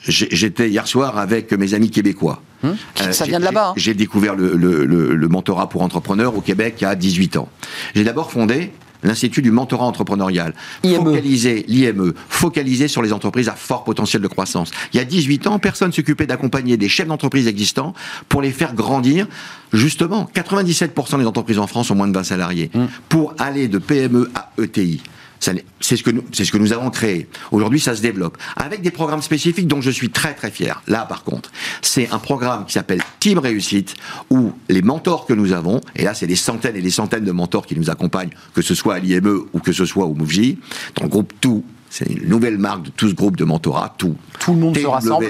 j'étais 0.08 0.70
hier 0.70 0.88
soir 0.88 1.18
avec 1.18 1.52
mes 1.52 1.74
amis 1.74 1.90
québécois. 1.92 2.42
Hum 2.62 2.76
Ça 2.94 3.04
Euh, 3.04 3.26
vient 3.26 3.38
de 3.38 3.44
j'ai- 3.44 3.52
là-bas, 3.52 3.68
hein. 3.70 3.72
J'ai 3.76 3.82
j'ai 3.90 3.94
découvert 3.94 4.34
le, 4.36 4.54
le- 4.54 4.84
le- 4.84 5.14
le 5.14 5.28
mentorat 5.28 5.68
pour 5.68 5.82
entrepreneurs 5.82 6.36
au 6.36 6.40
Québec 6.40 6.76
il 6.80 6.84
y 6.84 6.86
a 6.86 6.94
18 6.94 7.36
ans. 7.36 7.48
J'ai 7.94 8.04
d'abord 8.04 8.30
fondé 8.30 8.70
l'Institut 9.02 9.40
du 9.40 9.50
mentorat 9.50 9.86
entrepreneurial, 9.86 10.52
IME. 10.84 10.96
focalisé, 10.96 11.64
l'IME, 11.68 12.12
focalisé 12.28 12.86
sur 12.86 13.00
les 13.00 13.14
entreprises 13.14 13.48
à 13.48 13.54
fort 13.54 13.82
potentiel 13.82 14.20
de 14.20 14.28
croissance. 14.28 14.70
Il 14.92 14.98
y 14.98 15.00
a 15.00 15.04
18 15.06 15.46
ans, 15.46 15.58
personne 15.58 15.90
s'occupait 15.90 16.26
d'accompagner 16.26 16.76
des 16.76 16.90
chefs 16.90 17.06
d'entreprise 17.08 17.46
existants 17.46 17.94
pour 18.28 18.42
les 18.42 18.50
faire 18.50 18.74
grandir. 18.74 19.26
Justement, 19.72 20.28
97% 20.34 21.18
des 21.18 21.26
entreprises 21.26 21.58
en 21.58 21.66
France 21.66 21.90
ont 21.90 21.94
moins 21.94 22.08
de 22.08 22.12
20 22.14 22.24
salariés. 22.24 22.70
Hum. 22.74 22.88
Pour 23.08 23.34
aller 23.38 23.68
de 23.68 23.78
PME 23.78 24.30
à 24.34 24.50
ETI. 24.62 25.00
C'est 25.42 25.96
ce, 25.96 26.02
que 26.02 26.10
nous- 26.10 26.24
c'est 26.32 26.44
ce 26.44 26.52
que 26.52 26.58
nous 26.58 26.72
avons 26.74 26.90
créé. 26.90 27.26
Aujourd'hui, 27.50 27.80
ça 27.80 27.96
se 27.96 28.02
développe. 28.02 28.36
Avec 28.56 28.82
des 28.82 28.90
programmes 28.90 29.22
spécifiques 29.22 29.66
dont 29.66 29.80
je 29.80 29.90
suis 29.90 30.10
très 30.10 30.34
très 30.34 30.50
fier. 30.50 30.82
Là, 30.86 31.06
par 31.06 31.24
contre, 31.24 31.50
c'est 31.80 32.10
un 32.10 32.18
programme 32.18 32.66
qui 32.66 32.74
s'appelle 32.74 33.00
Team 33.20 33.38
Réussite, 33.38 33.94
où 34.28 34.52
les 34.68 34.82
mentors 34.82 35.24
que 35.24 35.32
nous 35.32 35.52
avons, 35.52 35.80
et 35.96 36.04
là, 36.04 36.12
c'est 36.12 36.26
des 36.26 36.36
centaines 36.36 36.76
et 36.76 36.82
des 36.82 36.90
centaines 36.90 37.24
de 37.24 37.32
mentors 37.32 37.64
qui 37.66 37.74
nous 37.74 37.88
accompagnent, 37.88 38.30
que 38.54 38.60
ce 38.60 38.74
soit 38.74 38.96
à 38.96 38.98
l'IME 38.98 39.44
ou 39.54 39.58
que 39.60 39.72
ce 39.72 39.86
soit 39.86 40.04
au 40.04 40.14
MOVJ, 40.14 40.56
dans 40.96 41.04
le 41.04 41.08
groupe 41.08 41.32
Tout. 41.40 41.64
C'est 41.88 42.06
une 42.08 42.28
nouvelle 42.28 42.58
marque 42.58 42.82
de 42.84 42.90
tout 42.90 43.08
ce 43.08 43.14
groupe 43.14 43.36
de 43.36 43.44
mentorat, 43.44 43.94
Tout. 43.96 44.16
Tout 44.38 44.52
le 44.52 44.60
monde 44.60 44.74
se 44.76 44.86
rassemble. 44.86 45.24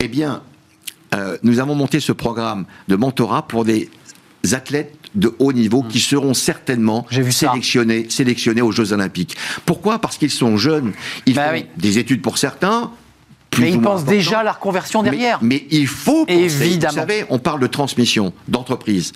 Eh 0.00 0.08
bien, 0.08 0.42
euh, 1.14 1.36
nous 1.42 1.60
avons 1.60 1.74
monté 1.74 2.00
ce 2.00 2.12
programme 2.12 2.64
de 2.88 2.96
mentorat 2.96 3.46
pour 3.46 3.64
des 3.66 3.90
athlètes 4.54 4.94
de 5.14 5.34
haut 5.38 5.52
niveau 5.52 5.82
qui 5.82 5.98
seront 6.00 6.34
certainement 6.34 7.06
sélectionnés, 7.30 8.06
sélectionnés 8.10 8.62
aux 8.62 8.72
Jeux 8.72 8.92
Olympiques. 8.92 9.36
Pourquoi? 9.64 9.98
Parce 9.98 10.16
qu'ils 10.18 10.30
sont 10.30 10.56
jeunes, 10.56 10.92
ils 11.26 11.34
Bah 11.34 11.48
font 11.48 11.52
oui. 11.54 11.66
des 11.76 11.98
études 11.98 12.22
pour 12.22 12.38
certains. 12.38 12.90
Mais 13.58 13.72
ils 13.72 13.80
pensent 13.80 14.04
déjà 14.04 14.40
à 14.40 14.44
la 14.44 14.52
reconversion 14.52 15.02
Mais- 15.02 15.10
derrière. 15.10 15.38
Mais, 15.40 15.66
il 15.70 15.86
faut 15.86 16.26
penser. 16.26 16.42
Évidemment. 16.66 16.92
Vous 16.92 16.98
savez, 16.98 17.24
on 17.30 17.38
parle 17.38 17.60
de 17.60 17.66
transmission 17.66 18.34
d'entreprise. 18.48 19.12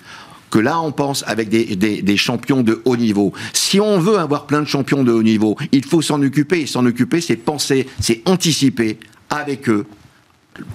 Que 0.49 0.57
là, 0.57 0.81
on 0.81 0.91
pense 0.91 1.23
avec 1.27 1.47
des, 1.49 1.75
des- 1.75 2.01
des 2.01 2.17
champions 2.17 2.63
de 2.63 2.81
haut 2.85 2.97
niveau. 2.97 3.33
Si 3.53 3.79
on 3.79 3.99
veut 3.99 4.17
avoir 4.17 4.47
plein 4.47 4.61
de 4.61 4.67
champions 4.67 5.03
de 5.03 5.11
haut 5.11 5.21
niveau, 5.23 5.55
il 5.71 5.85
faut 5.85 6.01
s'en 6.01 6.21
occuper. 6.23 6.61
Et 6.61 6.65
s'en 6.65 6.85
occuper, 6.87 7.21
c'est 7.21 7.35
penser, 7.35 7.87
c'est 7.99 8.21
anticiper 8.25 8.97
avec 9.29 9.69
eux 9.69 9.85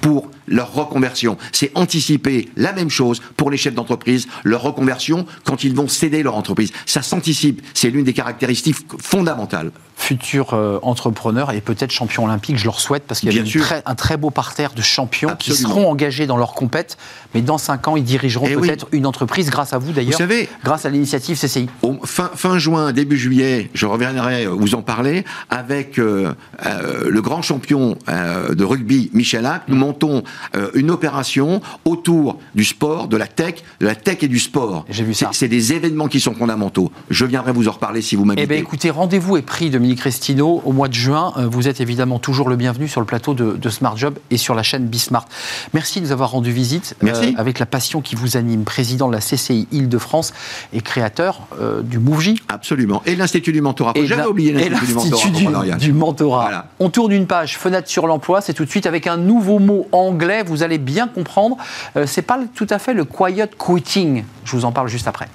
pour 0.00 0.30
leur 0.46 0.72
reconversion. 0.72 1.36
C'est 1.52 1.70
anticiper 1.74 2.48
la 2.56 2.72
même 2.72 2.90
chose 2.90 3.20
pour 3.36 3.50
les 3.50 3.56
chefs 3.56 3.74
d'entreprise, 3.74 4.26
leur 4.44 4.62
reconversion 4.62 5.26
quand 5.44 5.64
ils 5.64 5.74
vont 5.74 5.88
céder 5.88 6.22
leur 6.22 6.36
entreprise. 6.36 6.72
Ça 6.86 7.02
s'anticipe. 7.02 7.62
C'est 7.74 7.90
l'une 7.90 8.04
des 8.04 8.12
caractéristiques 8.12 8.76
fondamentales. 9.00 9.70
Futur 9.98 10.52
euh, 10.52 10.78
entrepreneur 10.82 11.52
et 11.52 11.62
peut-être 11.62 11.90
champion 11.90 12.24
olympique, 12.26 12.58
je 12.58 12.64
leur 12.66 12.80
souhaite, 12.80 13.04
parce 13.08 13.20
qu'il 13.20 13.32
y 13.34 13.38
a 13.58 13.62
très- 13.64 13.82
un 13.86 13.94
très 13.94 14.18
beau 14.18 14.28
parterre 14.28 14.74
de 14.74 14.82
champions 14.82 15.30
qui 15.38 15.50
Absolument. 15.52 15.68
seront 15.74 15.90
engagés 15.90 16.26
dans 16.26 16.36
leur 16.36 16.52
compète, 16.52 16.98
mais 17.34 17.40
dans 17.40 17.56
5 17.56 17.88
ans, 17.88 17.96
ils 17.96 18.04
dirigeront 18.04 18.46
Eh 18.48 18.56
oui. 18.56 18.68
peut-être 18.68 18.88
une 18.92 19.06
entreprise, 19.06 19.48
grâce 19.48 19.72
à 19.72 19.78
vous 19.78 19.92
d'ailleurs, 19.92 20.12
Vous 20.12 20.18
savez- 20.18 20.50
grâce 20.62 20.84
à 20.84 20.90
l'initiative 20.90 21.38
CCI. 21.38 21.68
Au 21.80 21.94
fin, 22.04 22.30
fin 22.34 22.58
juin, 22.58 22.92
début 22.92 23.16
juillet, 23.16 23.70
je 23.72 23.86
reviendrai 23.86 24.44
vous 24.46 24.74
en 24.74 24.82
parler, 24.82 25.24
avec 25.48 25.98
euh, 25.98 26.34
euh, 26.66 27.08
le 27.08 27.22
grand 27.22 27.40
champion 27.40 27.96
euh, 28.10 28.54
de 28.54 28.64
rugby, 28.64 29.10
Michel 29.14 29.46
Hack, 29.46 29.62
nous 29.68 29.76
montons 29.76 30.22
euh, 30.54 30.70
une 30.74 30.90
opération 30.90 31.60
autour 31.84 32.38
du 32.54 32.64
sport, 32.64 33.08
de 33.08 33.16
la 33.16 33.26
tech, 33.26 33.56
de 33.80 33.86
la 33.86 33.94
tech 33.94 34.18
et 34.22 34.28
du 34.28 34.38
sport. 34.38 34.84
J'ai 34.88 35.04
vu 35.04 35.14
ça. 35.14 35.30
C'est 35.32 35.48
des 35.48 35.72
événements 35.72 36.08
qui 36.08 36.20
sont 36.20 36.34
fondamentaux. 36.34 36.90
Je 37.10 37.24
viendrai 37.24 37.52
vous 37.52 37.68
en 37.68 37.72
reparler 37.72 38.02
si 38.02 38.16
vous 38.16 38.24
m'invitez. 38.24 38.42
Eh 38.44 38.46
bien, 38.46 38.58
écoutez, 38.58 38.90
rendez-vous 38.90 39.36
est 39.36 39.42
pris, 39.42 39.70
Dominique 39.70 40.00
Restino, 40.00 40.62
au 40.64 40.72
mois 40.72 40.88
de 40.88 40.94
juin. 40.94 41.32
Euh, 41.36 41.46
Vous 41.46 41.68
êtes 41.68 41.80
évidemment 41.80 42.18
toujours 42.18 42.48
le 42.48 42.56
bienvenu 42.56 42.88
sur 42.88 43.00
le 43.00 43.06
plateau 43.06 43.34
de, 43.34 43.52
de 43.56 43.68
Smart 43.70 43.96
Job 43.96 44.18
et 44.30 44.36
sur 44.36 44.54
la 44.54 44.62
chaîne 44.62 44.86
Bismart. 44.86 45.26
Merci 45.74 46.00
de 46.00 46.06
nous 46.06 46.12
avoir 46.12 46.30
rendu 46.30 46.50
visite 46.52 46.94
euh, 47.02 47.06
Merci. 47.06 47.34
avec 47.36 47.58
la 47.58 47.66
passion 47.66 48.00
qui 48.00 48.14
vous 48.14 48.36
anime, 48.36 48.64
président 48.64 49.08
de 49.08 49.12
la 49.12 49.20
CCI 49.20 49.68
Île-de-France 49.72 50.32
et 50.72 50.80
créateur 50.80 51.46
euh, 51.60 51.82
du 51.82 51.98
MoveJ. 51.98 52.34
Absolument. 52.48 53.02
Et 53.06 53.16
l'Institut 53.16 53.52
du 53.52 53.60
mentorat. 53.60 53.92
Oublier 54.28 54.50
et 54.50 54.68
l'Institut 54.68 55.30
du 55.30 55.44
mentorat 55.48 55.78
du, 55.78 55.86
du 55.86 55.92
mentorat. 55.92 56.42
Voilà. 56.42 56.66
On 56.80 56.90
tourne 56.90 57.12
une 57.12 57.26
page, 57.26 57.56
fenêtre 57.56 57.88
sur 57.88 58.06
l'emploi, 58.06 58.40
c'est 58.40 58.54
tout 58.54 58.64
de 58.64 58.70
suite 58.70 58.86
avec 58.86 59.06
un 59.06 59.16
nouveau 59.16 59.58
mot 59.58 59.86
anglais, 59.92 60.25
vous 60.46 60.62
allez 60.62 60.78
bien 60.78 61.08
comprendre. 61.08 61.56
Euh, 61.96 62.06
c'est 62.06 62.22
pas 62.22 62.38
tout 62.54 62.66
à 62.70 62.78
fait 62.78 62.94
le 62.94 63.04
quiet 63.04 63.48
quitting. 63.58 64.24
Je 64.44 64.56
vous 64.56 64.64
en 64.64 64.72
parle 64.72 64.88
juste 64.88 65.08
après. 65.08 65.28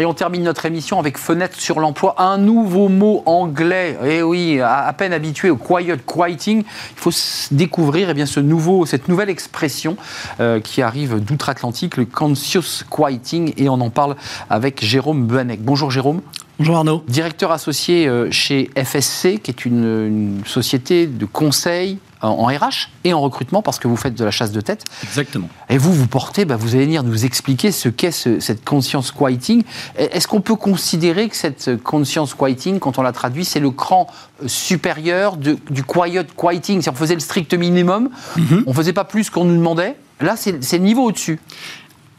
Et 0.00 0.06
on 0.06 0.14
termine 0.14 0.42
notre 0.44 0.64
émission 0.64 0.98
avec 0.98 1.18
fenêtre 1.18 1.60
sur 1.60 1.78
l'emploi, 1.78 2.14
un 2.16 2.38
nouveau 2.38 2.88
mot 2.88 3.22
anglais. 3.26 3.98
Et 4.02 4.22
oui, 4.22 4.58
à, 4.58 4.86
à 4.86 4.92
peine 4.94 5.12
habitué 5.12 5.50
au 5.50 5.56
quiet 5.56 5.98
quieting, 6.06 6.60
il 6.60 6.96
faut 6.96 7.10
découvrir 7.50 8.08
eh 8.08 8.14
bien, 8.14 8.24
ce 8.24 8.40
nouveau, 8.40 8.86
cette 8.86 9.08
nouvelle 9.08 9.28
expression 9.28 9.98
euh, 10.40 10.58
qui 10.58 10.80
arrive 10.80 11.22
d'outre-Atlantique, 11.22 11.98
le 11.98 12.06
conscious 12.06 12.82
quieting. 12.88 13.52
Et 13.58 13.68
on 13.68 13.74
en 13.74 13.90
parle 13.90 14.16
avec 14.48 14.82
Jérôme 14.82 15.26
Buanec. 15.26 15.60
Bonjour 15.62 15.90
Jérôme. 15.90 16.22
Bonjour 16.58 16.76
Arnaud. 16.76 17.04
Directeur 17.06 17.52
associé 17.52 18.08
euh, 18.08 18.30
chez 18.30 18.70
FSC, 18.82 19.38
qui 19.42 19.50
est 19.50 19.66
une, 19.66 19.84
une 19.84 20.42
société 20.46 21.08
de 21.08 21.26
conseil 21.26 21.98
en, 22.22 22.46
RH 22.46 22.88
et 23.04 23.12
en 23.12 23.20
recrutement, 23.20 23.62
parce 23.62 23.78
que 23.78 23.88
vous 23.88 23.96
faites 23.96 24.14
de 24.14 24.24
la 24.24 24.30
chasse 24.30 24.52
de 24.52 24.60
tête. 24.60 24.84
Exactement. 25.04 25.48
Et 25.68 25.78
vous, 25.78 25.92
vous 25.92 26.06
portez, 26.06 26.44
bah, 26.44 26.56
vous 26.56 26.74
allez 26.74 26.84
venir 26.84 27.02
nous 27.02 27.24
expliquer 27.24 27.72
ce 27.72 27.88
qu'est 27.88 28.10
ce- 28.10 28.40
cette 28.40 28.64
conscience 28.64 29.10
quieting. 29.12 29.62
Est-ce 29.96 30.26
qu'on 30.28 30.40
peut 30.40 30.56
considérer 30.56 31.28
que 31.28 31.36
cette 31.36 31.82
conscience 31.82 32.34
quieting, 32.34 32.78
quand 32.78 32.98
on 32.98 33.02
la 33.02 33.12
traduit, 33.12 33.44
c'est 33.44 33.60
le 33.60 33.70
cran 33.70 34.06
euh, 34.42 34.48
supérieur 34.48 35.36
de- 35.36 35.58
du 35.70 35.82
quiet 35.84 36.26
quieting? 36.36 36.82
Si 36.82 36.88
on 36.88 36.94
faisait 36.94 37.14
le 37.14 37.20
strict 37.20 37.54
minimum, 37.54 38.10
on 38.36 38.70
ne 38.70 38.74
faisait 38.74 38.92
pas 38.92 39.04
plus 39.04 39.30
qu'on 39.30 39.44
nous 39.44 39.56
demandait. 39.56 39.96
Là, 40.20 40.36
c'est 40.36 40.52
le 40.52 40.78
niveau 40.84 41.04
au-dessus. 41.04 41.40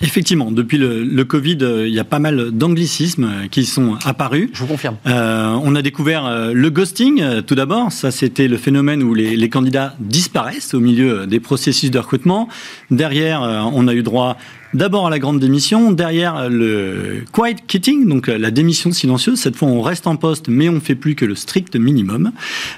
Effectivement, 0.04 0.52
depuis 0.52 0.78
le, 0.78 1.04
le 1.04 1.26
Covid, 1.26 1.60
euh, 1.62 1.88
il 1.88 1.94
y 1.94 2.00
a 2.00 2.04
pas 2.04 2.20
mal 2.20 2.52
d'anglicismes 2.52 3.24
euh, 3.24 3.48
qui 3.50 3.66
sont 3.66 3.98
apparus. 4.04 4.50
Je 4.54 4.60
vous 4.60 4.68
confirme. 4.68 4.96
Euh, 5.06 5.56
on 5.64 5.76
a 5.76 5.82
découvert 5.82 6.26
euh, 6.26 6.54
le 6.54 6.70
ghosting, 6.70 7.42
tout 7.44 7.56
d'abord. 7.56 7.92
Ça, 7.92 8.10
c'était 8.10 8.48
le 8.48 8.58
phénomène 8.58 9.04
où 9.04 9.14
les, 9.14 9.36
les 9.36 9.50
candidats 9.50 9.96
disparaissent 10.00 10.74
au 10.74 10.80
milieu 10.80 11.28
des 11.28 11.40
processus 11.40 11.92
de 11.92 12.00
recrutement. 12.00 12.50
Derrière, 12.90 13.42
on 13.74 13.88
a 13.88 13.94
eu 13.94 14.04
droit 14.04 14.38
d'abord 14.74 15.10
la 15.10 15.20
grande 15.20 15.40
démission. 15.40 15.92
Derrière, 15.92 16.36
euh, 16.38 16.50
le 16.50 17.24
quiet 17.32 17.56
quitting, 17.68 18.08
donc 18.08 18.30
euh, 18.30 18.38
la 18.38 18.52
démission 18.52 18.92
silencieuse. 18.92 19.40
Cette 19.40 19.56
fois, 19.56 19.68
on 19.68 19.82
reste 19.82 20.08
en 20.08 20.16
poste, 20.16 20.48
mais 20.48 20.70
on 20.70 20.80
fait 20.80 20.96
plus 20.96 21.16
que 21.16 21.26
le 21.26 21.36
strict 21.36 21.76
minimum. 21.76 22.32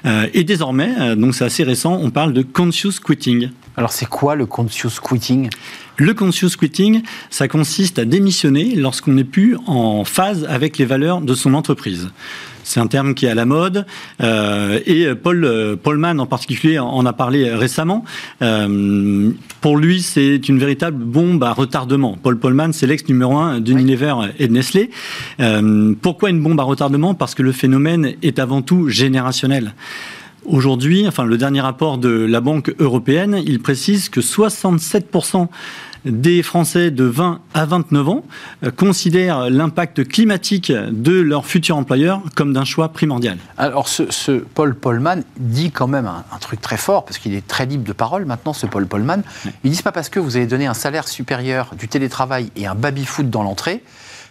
Euh, 0.04 0.26
et 0.34 0.44
désormais, 0.44 0.94
euh, 0.98 1.16
donc 1.16 1.34
c'est 1.34 1.44
assez 1.44 1.64
récent, 1.64 1.98
on 2.00 2.10
parle 2.10 2.32
de 2.32 2.42
conscious 2.42 3.00
quitting. 3.04 3.50
Alors, 3.76 3.92
c'est 3.92 4.06
quoi 4.06 4.36
le 4.36 4.46
conscious 4.46 5.00
quitting? 5.02 5.50
Le 5.96 6.14
conscious 6.14 6.56
quitting, 6.58 7.02
ça 7.30 7.48
consiste 7.48 7.98
à 7.98 8.04
démissionner 8.04 8.74
lorsqu'on 8.74 9.12
n'est 9.12 9.24
plus 9.24 9.56
en 9.66 10.04
phase 10.04 10.46
avec 10.48 10.78
les 10.78 10.84
valeurs 10.84 11.20
de 11.20 11.34
son 11.34 11.54
entreprise. 11.54 12.10
C'est 12.64 12.80
un 12.80 12.86
terme 12.86 13.14
qui 13.14 13.26
est 13.26 13.30
à 13.30 13.34
la 13.34 13.44
mode 13.44 13.86
euh, 14.22 14.80
et 14.86 15.14
Paul 15.14 15.44
euh, 15.44 15.76
Polman 15.76 16.18
en 16.18 16.26
particulier 16.26 16.78
en 16.78 17.06
a 17.06 17.12
parlé 17.12 17.52
récemment. 17.54 18.04
Euh, 18.42 19.30
pour 19.60 19.76
lui, 19.76 20.02
c'est 20.02 20.48
une 20.48 20.58
véritable 20.58 21.02
bombe 21.04 21.44
à 21.44 21.52
retardement. 21.52 22.18
Paul 22.20 22.38
Polman, 22.38 22.72
c'est 22.72 22.86
l'ex 22.86 23.06
numéro 23.08 23.36
un 23.36 23.60
d'Unilever 23.60 24.14
et 24.38 24.48
de 24.48 24.52
Nestlé. 24.52 24.90
Euh, 25.40 25.94
pourquoi 26.00 26.30
une 26.30 26.42
bombe 26.42 26.58
à 26.60 26.64
retardement? 26.64 27.14
Parce 27.14 27.34
que 27.34 27.42
le 27.42 27.52
phénomène 27.52 28.14
est 28.22 28.38
avant 28.38 28.62
tout 28.62 28.88
générationnel. 28.88 29.74
Aujourd'hui, 30.44 31.06
enfin 31.08 31.24
le 31.24 31.38
dernier 31.38 31.60
rapport 31.60 31.96
de 31.96 32.10
la 32.10 32.40
Banque 32.40 32.74
européenne, 32.78 33.42
il 33.46 33.60
précise 33.60 34.08
que 34.10 34.20
67% 34.20 35.48
des 36.04 36.42
Français 36.42 36.90
de 36.90 37.04
20 37.04 37.40
à 37.54 37.64
29 37.64 38.08
ans 38.08 38.24
euh, 38.62 38.70
considèrent 38.70 39.50
l'impact 39.50 40.06
climatique 40.06 40.72
de 40.72 41.20
leur 41.20 41.46
futur 41.46 41.76
employeur 41.76 42.22
comme 42.34 42.52
d'un 42.52 42.64
choix 42.64 42.90
primordial. 42.90 43.38
Alors, 43.56 43.88
ce, 43.88 44.10
ce 44.10 44.32
Paul 44.32 44.74
Polman 44.74 45.22
dit 45.38 45.70
quand 45.70 45.88
même 45.88 46.06
un, 46.06 46.24
un 46.32 46.38
truc 46.38 46.60
très 46.60 46.76
fort, 46.76 47.04
parce 47.04 47.18
qu'il 47.18 47.34
est 47.34 47.46
très 47.46 47.66
libre 47.66 47.84
de 47.84 47.92
parole 47.92 48.24
maintenant, 48.24 48.52
ce 48.52 48.66
Paul 48.66 48.86
Polman. 48.86 49.22
Il 49.64 49.70
dit 49.70 49.82
pas 49.82 49.92
parce 49.92 50.08
que 50.08 50.20
vous 50.20 50.36
avez 50.36 50.46
donné 50.46 50.66
un 50.66 50.74
salaire 50.74 51.08
supérieur, 51.08 51.74
du 51.78 51.88
télétravail 51.88 52.50
et 52.56 52.66
un 52.66 52.74
baby-foot 52.74 53.30
dans 53.30 53.42
l'entrée 53.42 53.82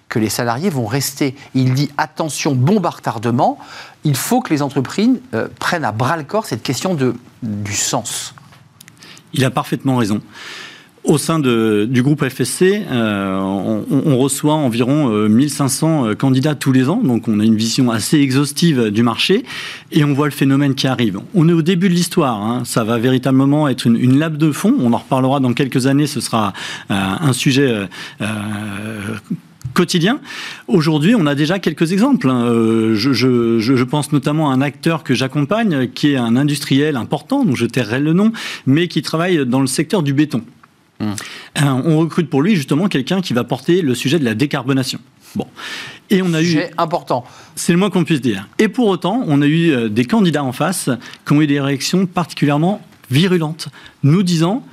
que 0.09 0.19
les 0.19 0.29
salariés 0.29 0.69
vont 0.69 0.85
rester. 0.85 1.35
Il 1.55 1.73
dit 1.73 1.89
attention, 1.97 2.53
bombe 2.53 2.85
à 2.85 2.91
retardement, 2.91 3.57
il 4.03 4.15
faut 4.15 4.41
que 4.41 4.53
les 4.53 4.61
entreprises 4.61 5.19
euh, 5.33 5.47
prennent 5.59 5.85
à 5.85 5.91
bras 5.91 6.17
le 6.17 6.23
corps 6.23 6.45
cette 6.45 6.61
question 6.61 6.93
de, 6.93 7.15
du 7.41 7.73
sens. 7.73 8.35
Il 9.33 9.43
a 9.43 9.49
parfaitement 9.49 9.97
raison. 9.97 10.21
Au 11.03 11.17
sein 11.17 11.37
du 11.39 12.01
groupe 12.01 12.23
FSC, 12.25 12.81
euh, 12.89 13.37
on, 13.37 14.17
reçoit 14.17 14.53
environ 14.53 15.09
euh, 15.11 15.27
1500 15.27 16.05
euh, 16.07 16.15
candidats 16.15 16.55
tous 16.55 16.71
les 16.71 16.87
ans, 16.87 17.01
donc 17.03 17.27
on 17.27 17.41
a 17.41 17.43
une 17.43 17.57
vision 17.57 17.91
assez 17.91 18.19
exhaustive 18.21 18.89
du 18.89 19.03
marché 19.03 19.43
et 19.91 20.05
on 20.05 20.13
voit 20.13 20.27
le 20.27 20.31
phénomène 20.31 20.75
qui 20.75 20.87
arrive. 20.87 21.19
On 21.35 21.49
est 21.49 21.53
au 21.53 21.61
début 21.61 21.89
de 21.89 21.93
l'histoire, 21.93 22.41
hein. 22.41 22.61
ça 22.63 22.85
va 22.85 22.99
véritablement 22.99 23.67
être 23.67 23.85
une, 23.85 23.97
une 23.97 24.17
de 24.29 24.51
fond, 24.53 24.73
on 24.79 24.93
en 24.93 24.97
reparlera 24.97 25.41
dans 25.41 25.51
quelques 25.51 25.87
années, 25.87 26.07
ce 26.07 26.21
sera 26.21 26.53
euh, 26.89 26.93
un 26.95 27.33
sujet 27.33 27.67
euh, 27.69 27.85
euh, 28.21 29.01
quotidien. 29.73 30.21
Aujourd'hui, 30.69 31.15
on 31.15 31.25
a 31.25 31.35
déjà 31.35 31.59
quelques 31.59 31.91
exemples. 31.91 32.29
hein. 32.29 32.45
Euh, 32.45 32.95
je- 32.95 33.11
je 33.59 33.83
pense 33.83 34.13
notamment 34.13 34.51
à 34.51 34.53
un 34.53 34.61
acteur 34.61 35.03
que 35.03 35.13
j'accompagne, 35.13 35.89
qui 35.93 36.13
est 36.13 36.17
un 36.17 36.37
industriel 36.37 36.95
important, 36.95 37.43
dont 37.43 37.55
je 37.55 37.65
tairai 37.65 37.99
le 37.99 38.13
nom, 38.13 38.31
mais 38.65 38.87
qui 38.87 39.01
travaille 39.01 39.45
dans 39.45 39.59
le 39.59 39.67
secteur 39.67 40.01
du 40.01 40.13
béton. 40.13 40.43
Euh, 41.03 41.81
On 41.85 41.99
recrute 41.99 42.29
pour 42.29 42.41
lui 42.41 42.55
justement 42.55 42.87
quelqu'un 42.87 43.21
qui 43.21 43.33
va 43.33 43.43
porter 43.43 43.81
le 43.81 43.95
sujet 43.95 44.19
de 44.19 44.25
la 44.25 44.33
décarbonation. 44.35 44.99
Bon. 45.35 45.47
Et 46.09 46.21
on 46.21 46.33
a 46.33 46.41
eu, 46.41 46.59
important. 46.77 47.25
c'est 47.55 47.71
le 47.73 47.79
moins 47.79 47.89
qu'on 47.89 48.03
puisse 48.03 48.21
dire. 48.21 48.47
Et 48.59 48.67
pour 48.67 48.87
autant, 48.87 49.23
on 49.27 49.41
a 49.41 49.47
eu 49.47 49.71
euh, 49.71 49.89
des 49.89 50.05
candidats 50.05 50.43
en 50.43 50.51
face 50.51 50.89
qui 51.25 51.33
ont 51.33 51.41
eu 51.41 51.47
des 51.47 51.59
réactions 51.59 52.05
particulièrement 52.05 52.81
virulentes, 53.09 53.69
nous 54.03 54.21
disant 54.23 54.63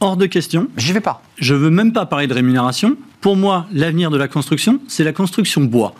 hors 0.00 0.16
de 0.16 0.26
question, 0.26 0.68
J'y 0.76 0.92
vais 0.92 1.00
pas. 1.00 1.22
je 1.38 1.54
veux 1.54 1.70
même 1.70 1.92
pas 1.92 2.06
parler 2.06 2.26
de 2.26 2.34
rémunération. 2.34 2.96
Pour 3.20 3.36
moi, 3.36 3.66
l'avenir 3.72 4.10
de 4.10 4.16
la 4.16 4.28
construction, 4.28 4.80
c'est 4.88 5.04
la 5.04 5.12
construction 5.12 5.62
bois. 5.62 5.94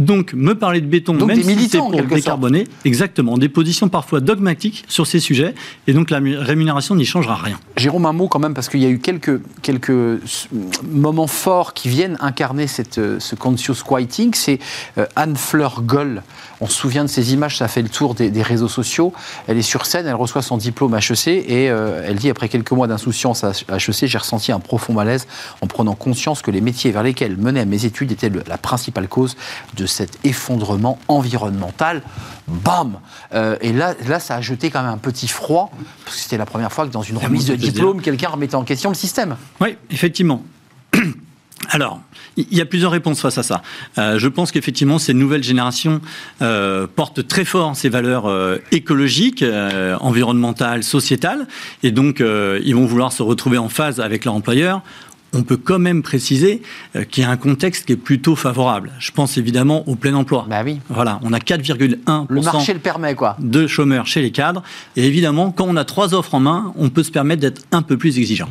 Donc, 0.00 0.32
me 0.34 0.54
parler 0.54 0.80
de 0.80 0.86
béton, 0.86 1.14
Donc 1.14 1.28
même 1.28 1.36
des 1.40 1.44
si 1.56 1.68
c'est 1.68 1.78
pour 1.78 1.90
décarboner, 1.92 2.66
exactement, 2.84 3.38
des 3.38 3.48
positions 3.48 3.88
parfois 3.88 4.18
dogmatiques 4.20 4.84
sur 4.88 5.06
ces 5.06 5.20
sujets, 5.20 5.54
et 5.86 5.92
donc 5.92 6.10
la 6.10 6.18
mu- 6.18 6.36
rémunération 6.36 6.96
n'y 6.96 7.04
changera 7.04 7.36
rien. 7.36 7.60
Jérôme, 7.76 8.04
un 8.06 8.12
mot 8.12 8.26
quand 8.26 8.40
même, 8.40 8.54
parce 8.54 8.68
qu'il 8.68 8.80
y 8.82 8.86
a 8.86 8.88
eu 8.88 8.98
quelques, 8.98 9.40
quelques 9.62 10.22
s- 10.24 10.48
moments 10.90 11.28
forts 11.28 11.74
qui 11.74 11.88
viennent 11.88 12.16
incarner 12.20 12.66
cette, 12.66 12.98
euh, 12.98 13.20
ce 13.20 13.36
conscious 13.36 13.84
quieting. 13.86 14.34
C'est 14.34 14.58
euh, 14.98 15.06
Anne-Fleur 15.14 15.82
Goll. 15.82 16.22
On 16.60 16.66
se 16.66 16.74
souvient 16.74 17.04
de 17.04 17.08
ces 17.10 17.32
images, 17.32 17.58
ça 17.58 17.68
fait 17.68 17.82
le 17.82 17.88
tour 17.88 18.14
des, 18.14 18.30
des 18.30 18.42
réseaux 18.42 18.68
sociaux. 18.68 19.12
Elle 19.46 19.58
est 19.58 19.62
sur 19.62 19.86
scène, 19.86 20.06
elle 20.06 20.14
reçoit 20.14 20.42
son 20.42 20.56
diplôme 20.56 20.94
HEC 20.96 21.28
et 21.28 21.70
euh, 21.70 22.04
elle 22.06 22.16
dit 22.16 22.30
après 22.30 22.48
quelques 22.48 22.70
mois 22.72 22.86
d'insouciance 22.88 23.44
à 23.44 23.50
HEC, 23.76 24.06
j'ai 24.06 24.18
ressenti 24.18 24.50
un 24.50 24.60
profond 24.60 24.92
malaise 24.92 25.26
en 25.60 25.66
prenant 25.66 25.94
conscience 25.94 26.42
que 26.42 26.50
les 26.50 26.60
métiers 26.60 26.90
vers 26.90 27.02
lesquels 27.02 27.36
menaient 27.36 27.64
mes 27.66 27.84
études 27.84 28.10
étaient 28.12 28.30
la 28.48 28.58
principale 28.58 29.08
cause 29.08 29.36
de 29.76 29.83
cet 29.86 30.18
effondrement 30.24 30.98
environnemental. 31.08 32.02
Bam 32.46 32.98
Euh, 33.32 33.56
Et 33.60 33.72
là, 33.72 33.94
là, 34.06 34.20
ça 34.20 34.36
a 34.36 34.40
jeté 34.40 34.70
quand 34.70 34.82
même 34.82 34.92
un 34.92 34.98
petit 34.98 35.28
froid, 35.28 35.70
parce 36.04 36.16
que 36.16 36.22
c'était 36.22 36.36
la 36.36 36.46
première 36.46 36.72
fois 36.72 36.86
que 36.86 36.92
dans 36.92 37.02
une 37.02 37.16
remise 37.16 37.46
de 37.46 37.56
diplôme, 37.56 38.00
quelqu'un 38.00 38.28
remettait 38.28 38.54
en 38.54 38.64
question 38.64 38.90
le 38.90 38.96
système. 38.96 39.36
Oui, 39.60 39.76
effectivement. 39.90 40.42
Alors, 41.70 42.00
il 42.36 42.52
y 42.56 42.60
a 42.60 42.66
plusieurs 42.66 42.90
réponses 42.90 43.20
face 43.20 43.38
à 43.38 43.42
ça. 43.42 43.62
Euh, 43.98 44.18
je 44.18 44.28
pense 44.28 44.52
qu'effectivement, 44.52 44.98
ces 44.98 45.14
nouvelles 45.14 45.42
générations 45.42 46.00
euh, 46.42 46.86
portent 46.94 47.26
très 47.26 47.44
fort 47.44 47.76
ces 47.76 47.88
valeurs 47.88 48.26
euh, 48.26 48.58
écologiques, 48.72 49.44
environnementales, 50.00 50.82
sociétales, 50.82 51.46
et 51.82 51.90
donc 51.90 52.20
ils 52.20 52.74
vont 52.74 52.86
vouloir 52.86 53.12
se 53.12 53.22
retrouver 53.22 53.58
en 53.58 53.68
phase 53.68 54.00
avec 54.00 54.24
leur 54.24 54.34
employeur. 54.34 54.82
On 55.34 55.42
peut 55.42 55.56
quand 55.56 55.78
même 55.78 56.02
préciser 56.02 56.62
euh, 56.96 57.04
qu'il 57.04 57.22
y 57.22 57.26
a 57.26 57.30
un 57.30 57.36
contexte 57.36 57.86
qui 57.86 57.92
est 57.92 57.96
plutôt 57.96 58.36
favorable. 58.36 58.92
Je 58.98 59.10
pense 59.10 59.36
évidemment 59.36 59.86
au 59.88 59.96
plein 59.96 60.14
emploi. 60.14 60.46
Bah 60.48 60.62
oui. 60.64 60.80
Voilà, 60.88 61.18
on 61.22 61.32
a 61.32 61.38
4,1% 61.38 62.26
Le 62.28 62.40
marché 62.40 62.72
le 62.72 62.78
permet, 62.78 63.14
quoi. 63.14 63.36
de 63.40 63.66
chômeurs 63.66 64.06
chez 64.06 64.22
les 64.22 64.30
cadres. 64.30 64.62
Et 64.96 65.06
évidemment, 65.06 65.50
quand 65.50 65.66
on 65.68 65.76
a 65.76 65.84
trois 65.84 66.14
offres 66.14 66.34
en 66.34 66.40
main, 66.40 66.72
on 66.76 66.88
peut 66.90 67.02
se 67.02 67.10
permettre 67.10 67.40
d'être 67.40 67.62
un 67.72 67.82
peu 67.82 67.96
plus 67.96 68.18
exigeant. 68.18 68.48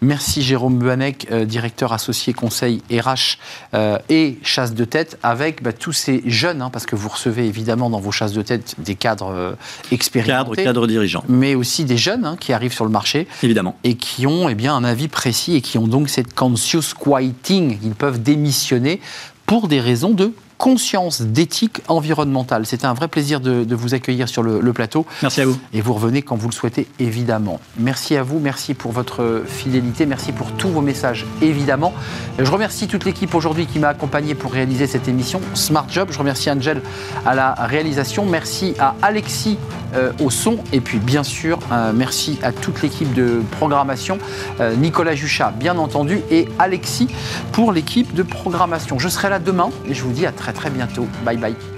Merci 0.00 0.42
Jérôme 0.42 0.78
Buanek, 0.78 1.26
euh, 1.32 1.44
directeur 1.44 1.92
associé 1.92 2.32
conseil 2.32 2.82
RH 2.90 3.38
euh, 3.74 3.98
et 4.08 4.38
chasse 4.44 4.74
de 4.74 4.84
tête, 4.84 5.18
avec 5.24 5.62
bah, 5.62 5.72
tous 5.72 5.92
ces 5.92 6.22
jeunes, 6.24 6.62
hein, 6.62 6.70
parce 6.70 6.86
que 6.86 6.94
vous 6.94 7.08
recevez 7.08 7.46
évidemment 7.46 7.90
dans 7.90 7.98
vos 7.98 8.12
chasses 8.12 8.32
de 8.32 8.42
tête 8.42 8.76
des 8.78 8.94
cadres 8.94 9.32
euh, 9.34 9.52
expérimentés. 9.90 10.56
Cadres, 10.56 10.64
cadres 10.64 10.86
dirigeants. 10.86 11.24
Mais 11.28 11.56
aussi 11.56 11.84
des 11.84 11.96
jeunes 11.96 12.24
hein, 12.24 12.36
qui 12.38 12.52
arrivent 12.52 12.72
sur 12.72 12.84
le 12.84 12.92
marché. 12.92 13.26
Évidemment. 13.42 13.76
Et 13.82 13.96
qui 13.96 14.26
ont 14.26 14.48
eh 14.48 14.54
bien, 14.54 14.74
un 14.74 14.84
avis 14.84 15.08
précis 15.08 15.56
et 15.56 15.60
qui 15.60 15.78
ont 15.78 15.88
donc 15.88 16.08
cette 16.08 16.32
conscious 16.32 16.94
quieting. 16.96 17.78
Ils 17.82 17.94
peuvent 17.94 18.22
démissionner 18.22 19.00
pour 19.46 19.66
des 19.66 19.80
raisons 19.80 20.12
de 20.12 20.32
conscience 20.58 21.22
d'éthique 21.22 21.80
environnementale. 21.88 22.66
C'était 22.66 22.86
un 22.86 22.94
vrai 22.94 23.08
plaisir 23.08 23.40
de, 23.40 23.74
vous 23.74 23.94
accueillir 23.94 24.28
sur 24.28 24.42
le, 24.42 24.72
plateau. 24.72 25.06
Merci 25.22 25.40
à 25.40 25.46
vous. 25.46 25.58
Et 25.72 25.80
vous 25.80 25.94
revenez 25.94 26.22
quand 26.22 26.36
vous 26.36 26.48
le 26.48 26.54
souhaitez, 26.54 26.86
évidemment. 26.98 27.60
Merci 27.78 28.16
à 28.16 28.22
vous, 28.22 28.38
merci 28.38 28.74
pour 28.74 28.92
votre 28.92 29.44
fidélité, 29.46 30.04
merci 30.04 30.32
pour 30.32 30.52
tous 30.52 30.68
vos 30.68 30.82
messages, 30.82 31.26
évidemment. 31.40 31.94
Je 32.38 32.50
remercie 32.50 32.86
toute 32.86 33.04
l'équipe 33.04 33.34
aujourd'hui 33.34 33.66
qui 33.66 33.78
m'a 33.78 33.88
accompagné 33.88 34.34
pour 34.34 34.52
réaliser 34.52 34.86
cette 34.86 35.08
émission 35.08 35.40
Smart 35.54 35.86
Job. 35.88 36.08
Je 36.10 36.18
remercie 36.18 36.50
Angel 36.50 36.82
à 37.24 37.34
la 37.34 37.54
réalisation. 37.54 38.26
Merci 38.26 38.74
à 38.78 38.94
Alexis 39.00 39.58
euh, 39.94 40.12
au 40.20 40.28
son. 40.30 40.58
Et 40.72 40.80
puis, 40.80 40.98
bien 40.98 41.22
sûr, 41.22 41.58
euh, 41.72 41.92
merci 41.94 42.38
à 42.42 42.52
toute 42.52 42.82
l'équipe 42.82 43.14
de 43.14 43.42
programmation. 43.52 44.18
Euh, 44.60 44.74
Nicolas 44.74 45.14
Juchat, 45.14 45.52
bien 45.58 45.78
entendu, 45.78 46.20
et 46.30 46.46
Alexis 46.58 47.08
pour 47.52 47.72
l'équipe 47.72 48.12
de 48.14 48.22
programmation. 48.22 48.98
Je 48.98 49.08
serai 49.08 49.30
là 49.30 49.38
demain 49.38 49.70
et 49.88 49.94
je 49.94 50.02
vous 50.02 50.12
dis 50.12 50.26
à 50.26 50.32
très 50.52 50.70
très 50.70 50.70
bientôt. 50.70 51.06
Bye 51.24 51.36
bye. 51.36 51.77